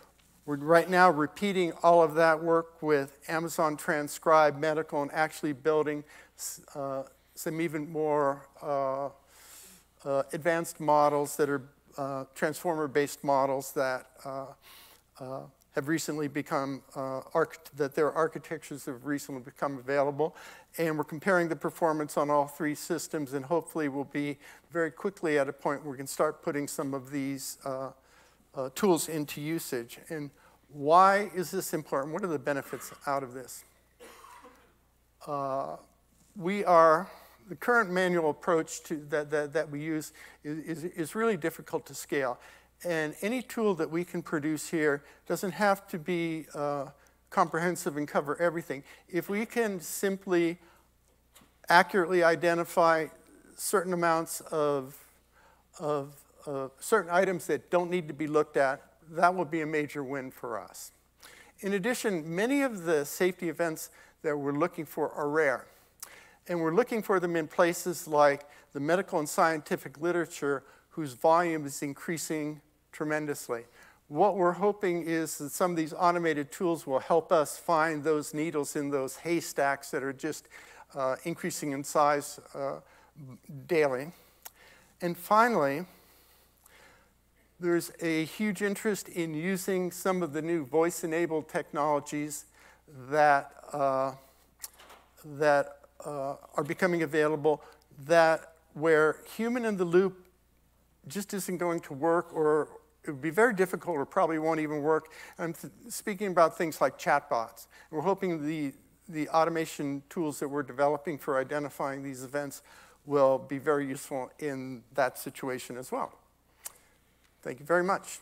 We're 0.48 0.56
right 0.56 0.90
now 0.90 1.12
repeating 1.12 1.74
all 1.84 2.02
of 2.02 2.16
that 2.16 2.42
work 2.42 2.82
with 2.82 3.20
Amazon 3.28 3.78
Transcribe 3.78 4.58
Medical 4.58 5.04
and 5.04 5.12
actually 5.14 5.54
building 5.54 6.04
uh, 6.74 7.04
some 7.36 7.62
even 7.62 7.90
more 7.90 8.48
uh, 8.64 9.10
uh 10.04 10.24
advanced 10.34 10.80
models 10.80 11.38
that 11.38 11.48
are 11.48 11.62
uh, 12.00 12.26
transformer 12.34 12.88
based 12.88 13.24
models 13.24 13.74
that 13.74 14.08
uh, 14.26 14.46
have 15.76 15.88
recently 15.88 16.28
become, 16.28 16.82
uh, 16.96 17.22
that 17.78 17.96
their 17.96 18.12
architectures 18.12 18.86
have 18.86 19.06
recently 19.06 19.42
become 19.42 19.78
available. 19.78 20.36
And 20.78 20.98
we're 20.98 21.04
comparing 21.06 21.48
the 21.48 21.56
performance 21.56 22.18
on 22.18 22.30
all 22.30 22.48
three 22.48 22.76
systems, 22.76 23.34
and 23.34 23.46
hopefully 23.46 23.88
we'll 23.88 24.04
be 24.04 24.38
very 24.72 24.92
quickly 24.92 25.40
at 25.40 25.48
a 25.48 25.54
point 25.54 25.84
where 25.84 25.92
we 25.92 25.98
can 25.98 26.08
start 26.08 26.42
putting 26.42 26.68
some 26.68 26.94
of 26.94 27.10
these 27.10 27.58
uh, 27.66 27.92
uh, 28.54 28.70
tools 28.76 29.08
into 29.08 29.42
usage. 29.42 30.00
And 30.10 30.30
why 30.74 31.32
is 31.34 31.52
this 31.52 31.74
important? 31.74 32.14
What 32.14 32.24
are 32.24 32.28
the 32.28 32.40
benefits 32.40 32.92
out 33.08 33.24
of 33.24 33.34
this? 33.34 33.64
Uh, 35.26 35.78
we 36.36 36.66
are, 36.66 37.10
the 37.48 37.56
current 37.56 37.92
manual 37.92 38.30
approach 38.30 38.84
to, 38.84 38.96
that, 39.10 39.30
that, 39.32 39.54
that 39.54 39.70
we 39.70 39.82
use 39.82 40.14
is, 40.44 40.84
is, 40.84 40.84
is 40.84 41.16
really 41.16 41.38
difficult 41.38 41.86
to 41.86 41.94
scale. 41.94 42.40
And 42.84 43.16
any 43.22 43.42
tool 43.42 43.76
that 43.76 43.90
we 43.90 44.04
can 44.04 44.22
produce 44.24 44.70
here 44.70 45.04
doesn't 45.28 45.52
have 45.52 45.88
to 45.90 46.00
be 46.00 46.46
uh, 46.56 46.86
comprehensive 47.30 47.96
and 47.98 48.08
cover 48.08 48.40
everything. 48.42 48.84
If 49.08 49.30
we 49.30 49.46
can 49.46 49.80
simply 49.80 50.58
accurately 51.70 52.24
identify 52.24 53.08
certain 53.56 53.94
amounts 53.94 54.42
of, 54.42 54.98
of 55.80 56.16
uh, 56.48 56.70
certain 56.80 57.12
items 57.12 57.46
that 57.48 57.70
don't 57.70 57.92
need 57.92 58.08
to 58.08 58.14
be 58.14 58.28
looked 58.28 58.58
at, 58.58 58.82
that 59.12 59.36
will 59.36 59.46
be 59.46 59.62
a 59.62 59.66
major 59.66 60.04
win 60.04 60.32
for 60.32 60.60
us. 60.60 60.92
In 61.60 61.74
addition, 61.74 62.36
many 62.36 62.64
of 62.64 62.84
the 62.84 63.06
safety 63.06 63.48
events 63.50 63.92
that 64.24 64.36
we're 64.36 64.52
looking 64.52 64.86
for 64.86 65.12
are 65.12 65.30
rare. 65.30 65.68
And 66.48 66.60
we're 66.60 66.74
looking 66.74 67.04
for 67.04 67.20
them 67.20 67.36
in 67.36 67.48
places 67.48 68.08
like 68.08 68.46
the 68.74 68.80
medical 68.80 69.20
and 69.20 69.30
scientific 69.30 70.02
literature, 70.02 70.64
whose 70.90 71.14
volume 71.14 71.66
is 71.66 71.82
increasing 71.82 72.62
tremendously. 72.92 73.64
What 74.08 74.36
we're 74.36 74.52
hoping 74.52 75.04
is 75.04 75.38
that 75.38 75.52
some 75.52 75.72
of 75.72 75.78
these 75.78 75.94
automated 75.94 76.52
tools 76.52 76.86
will 76.86 77.00
help 77.00 77.32
us 77.32 77.58
find 77.58 78.04
those 78.04 78.34
needles 78.34 78.76
in 78.76 78.90
those 78.90 79.16
haystacks 79.16 79.92
that 79.92 80.04
are 80.04 80.12
just 80.12 80.48
uh, 80.96 81.16
increasing 81.24 81.72
in 81.72 81.84
size 81.84 82.40
uh, 82.54 82.80
daily. 83.68 84.12
And 85.02 85.18
finally, 85.18 85.86
there's 87.60 87.92
a 88.02 88.26
huge 88.26 88.62
interest 88.62 89.08
in 89.08 89.34
using 89.34 89.92
some 89.92 90.24
of 90.24 90.34
the 90.34 90.42
new 90.42 90.66
voice-enabled 90.66 91.48
technologies 91.48 92.46
that, 93.10 93.54
uh, 93.72 94.14
that 95.24 95.78
uh, 96.06 96.36
are 96.56 96.64
becoming 96.64 97.04
available 97.04 97.64
that 98.08 98.56
where 98.74 99.18
human 99.38 99.64
in 99.66 99.78
the 99.78 99.86
loop 99.86 100.26
just 101.08 101.34
isn't 101.34 101.58
going 101.58 101.80
to 101.80 101.94
work 101.94 102.34
or 102.34 102.68
it 103.04 103.12
would 103.12 103.22
be 103.22 103.32
very 103.32 103.54
difficult 103.54 103.98
or 103.98 104.06
probably 104.06 104.38
won't 104.38 104.60
even 104.60 104.82
work. 104.82 105.12
I'm 105.40 105.56
speaking 105.90 106.28
about 106.28 106.58
things 106.58 106.80
like 106.80 107.00
chatbots. 107.00 107.68
We're 107.90 108.02
hoping 108.02 108.48
the, 108.48 108.74
the 109.10 109.28
automation 109.30 110.04
tools 110.10 110.40
that 110.40 110.48
we're 110.48 110.64
developing 110.64 111.18
for 111.18 111.40
identifying 111.40 112.04
these 112.04 112.24
events 112.24 112.62
will 113.06 113.40
be 113.40 113.58
very 113.58 113.88
useful 113.88 114.32
in 114.38 114.84
that 114.94 115.18
situation 115.18 115.78
as 115.78 115.92
well. 115.92 116.14
Thank 117.42 117.60
you 117.60 117.66
very 117.66 117.84
much. 117.84 118.20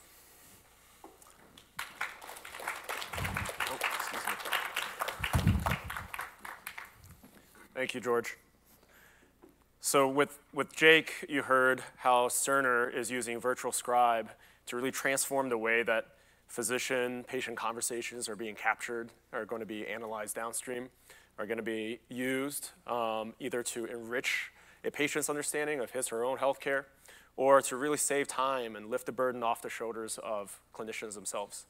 Thank 7.73 7.93
you, 7.93 8.01
George. 8.01 8.38
So 9.82 10.07
with, 10.07 10.38
with 10.53 10.75
Jake, 10.75 11.25
you 11.27 11.41
heard 11.43 11.82
how 11.97 12.27
Cerner 12.27 12.93
is 12.93 13.09
using 13.09 13.39
Virtual 13.39 13.71
Scribe 13.71 14.30
to 14.70 14.76
really 14.76 14.91
transform 14.91 15.49
the 15.49 15.57
way 15.57 15.84
that 15.84 16.05
physician-patient 16.47 17.57
conversations 17.57 18.30
are 18.30 18.36
being 18.36 18.55
captured, 18.55 19.09
are 19.34 19.45
going 19.45 19.59
to 19.59 19.65
be 19.65 19.86
analyzed 19.88 20.36
downstream, 20.36 20.89
are 21.38 21.45
going 21.45 21.57
to 21.57 21.63
be 21.63 21.99
used 22.09 22.70
um, 22.88 23.34
either 23.39 23.63
to 23.63 23.86
enrich 23.86 24.51
a 24.86 24.91
patient's 24.91 25.30
understanding 25.30 25.80
of 25.80 25.91
his 25.91 26.11
or 26.11 26.17
her 26.17 26.24
own 26.24 26.38
healthcare, 26.38 26.86
or 27.36 27.61
to 27.61 27.76
really 27.76 27.97
save 27.97 28.28
time 28.28 28.76
and 28.76 28.89
lift 28.89 29.05
the 29.05 29.11
burden 29.11 29.43
off 29.43 29.61
the 29.61 29.70
shoulders 29.70 30.20
of 30.24 30.59
clinicians 30.76 31.15
themselves. 31.15 31.65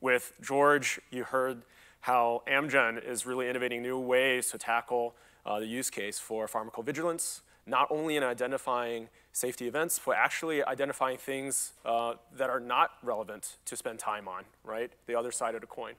With 0.00 0.32
George, 0.40 1.00
you 1.10 1.24
heard 1.24 1.62
how 2.00 2.42
Amgen 2.46 3.02
is 3.02 3.24
really 3.24 3.48
innovating 3.48 3.82
new 3.82 3.98
ways 3.98 4.50
to 4.50 4.58
tackle 4.58 5.14
uh, 5.46 5.60
the 5.60 5.66
use 5.66 5.90
case 5.90 6.18
for 6.18 6.46
pharmacovigilance, 6.46 7.40
not 7.66 7.88
only 7.90 8.16
in 8.16 8.22
identifying 8.22 9.08
safety 9.32 9.66
events, 9.66 10.00
but 10.04 10.16
actually 10.16 10.64
identifying 10.64 11.16
things 11.16 11.72
uh, 11.84 12.14
that 12.36 12.50
are 12.50 12.60
not 12.60 12.90
relevant 13.02 13.56
to 13.64 13.76
spend 13.76 13.98
time 13.98 14.28
on, 14.28 14.44
right? 14.64 14.90
The 15.06 15.14
other 15.14 15.32
side 15.32 15.54
of 15.54 15.60
the 15.60 15.66
coin. 15.66 15.94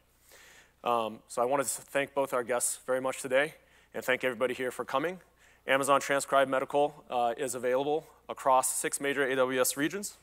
Um, 0.83 1.19
so 1.27 1.41
I 1.41 1.45
wanted 1.45 1.63
to 1.63 1.81
thank 1.81 2.13
both 2.13 2.33
our 2.33 2.43
guests 2.43 2.79
very 2.85 2.99
much 2.99 3.21
today 3.21 3.53
and 3.93 4.03
thank 4.03 4.23
everybody 4.23 4.53
here 4.53 4.71
for 4.71 4.83
coming. 4.83 5.19
Amazon 5.65 6.01
Transcribe 6.01 6.49
Medical 6.49 7.03
uh, 7.09 7.33
is 7.37 7.55
available 7.55 8.05
across 8.27 8.75
six 8.75 8.99
major 8.99 9.25
AWS 9.25 9.77
regions. 9.77 10.17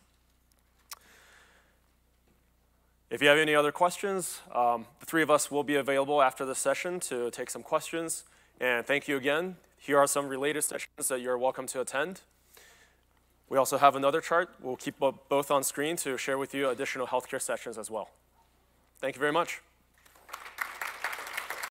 If 3.10 3.22
you 3.22 3.28
have 3.28 3.38
any 3.38 3.54
other 3.54 3.72
questions, 3.72 4.40
um, 4.54 4.86
the 5.00 5.06
three 5.06 5.22
of 5.22 5.30
us 5.30 5.50
will 5.50 5.64
be 5.64 5.76
available 5.76 6.22
after 6.22 6.44
the 6.44 6.54
session 6.54 7.00
to 7.00 7.30
take 7.30 7.50
some 7.50 7.62
questions. 7.62 8.24
And 8.60 8.86
thank 8.86 9.08
you 9.08 9.16
again. 9.16 9.56
Here 9.82 9.96
are 9.98 10.06
some 10.06 10.28
related 10.28 10.60
sessions 10.60 11.08
that 11.08 11.22
you're 11.22 11.38
welcome 11.38 11.66
to 11.68 11.80
attend. 11.80 12.20
We 13.48 13.56
also 13.56 13.78
have 13.78 13.96
another 13.96 14.20
chart. 14.20 14.50
We'll 14.60 14.76
keep 14.76 14.98
both 14.98 15.50
on 15.50 15.64
screen 15.64 15.96
to 15.96 16.18
share 16.18 16.36
with 16.36 16.54
you 16.54 16.68
additional 16.68 17.06
healthcare 17.06 17.40
sessions 17.40 17.78
as 17.78 17.90
well. 17.90 18.10
Thank 18.98 19.16
you 19.16 19.20
very 19.20 19.32
much. 19.32 19.62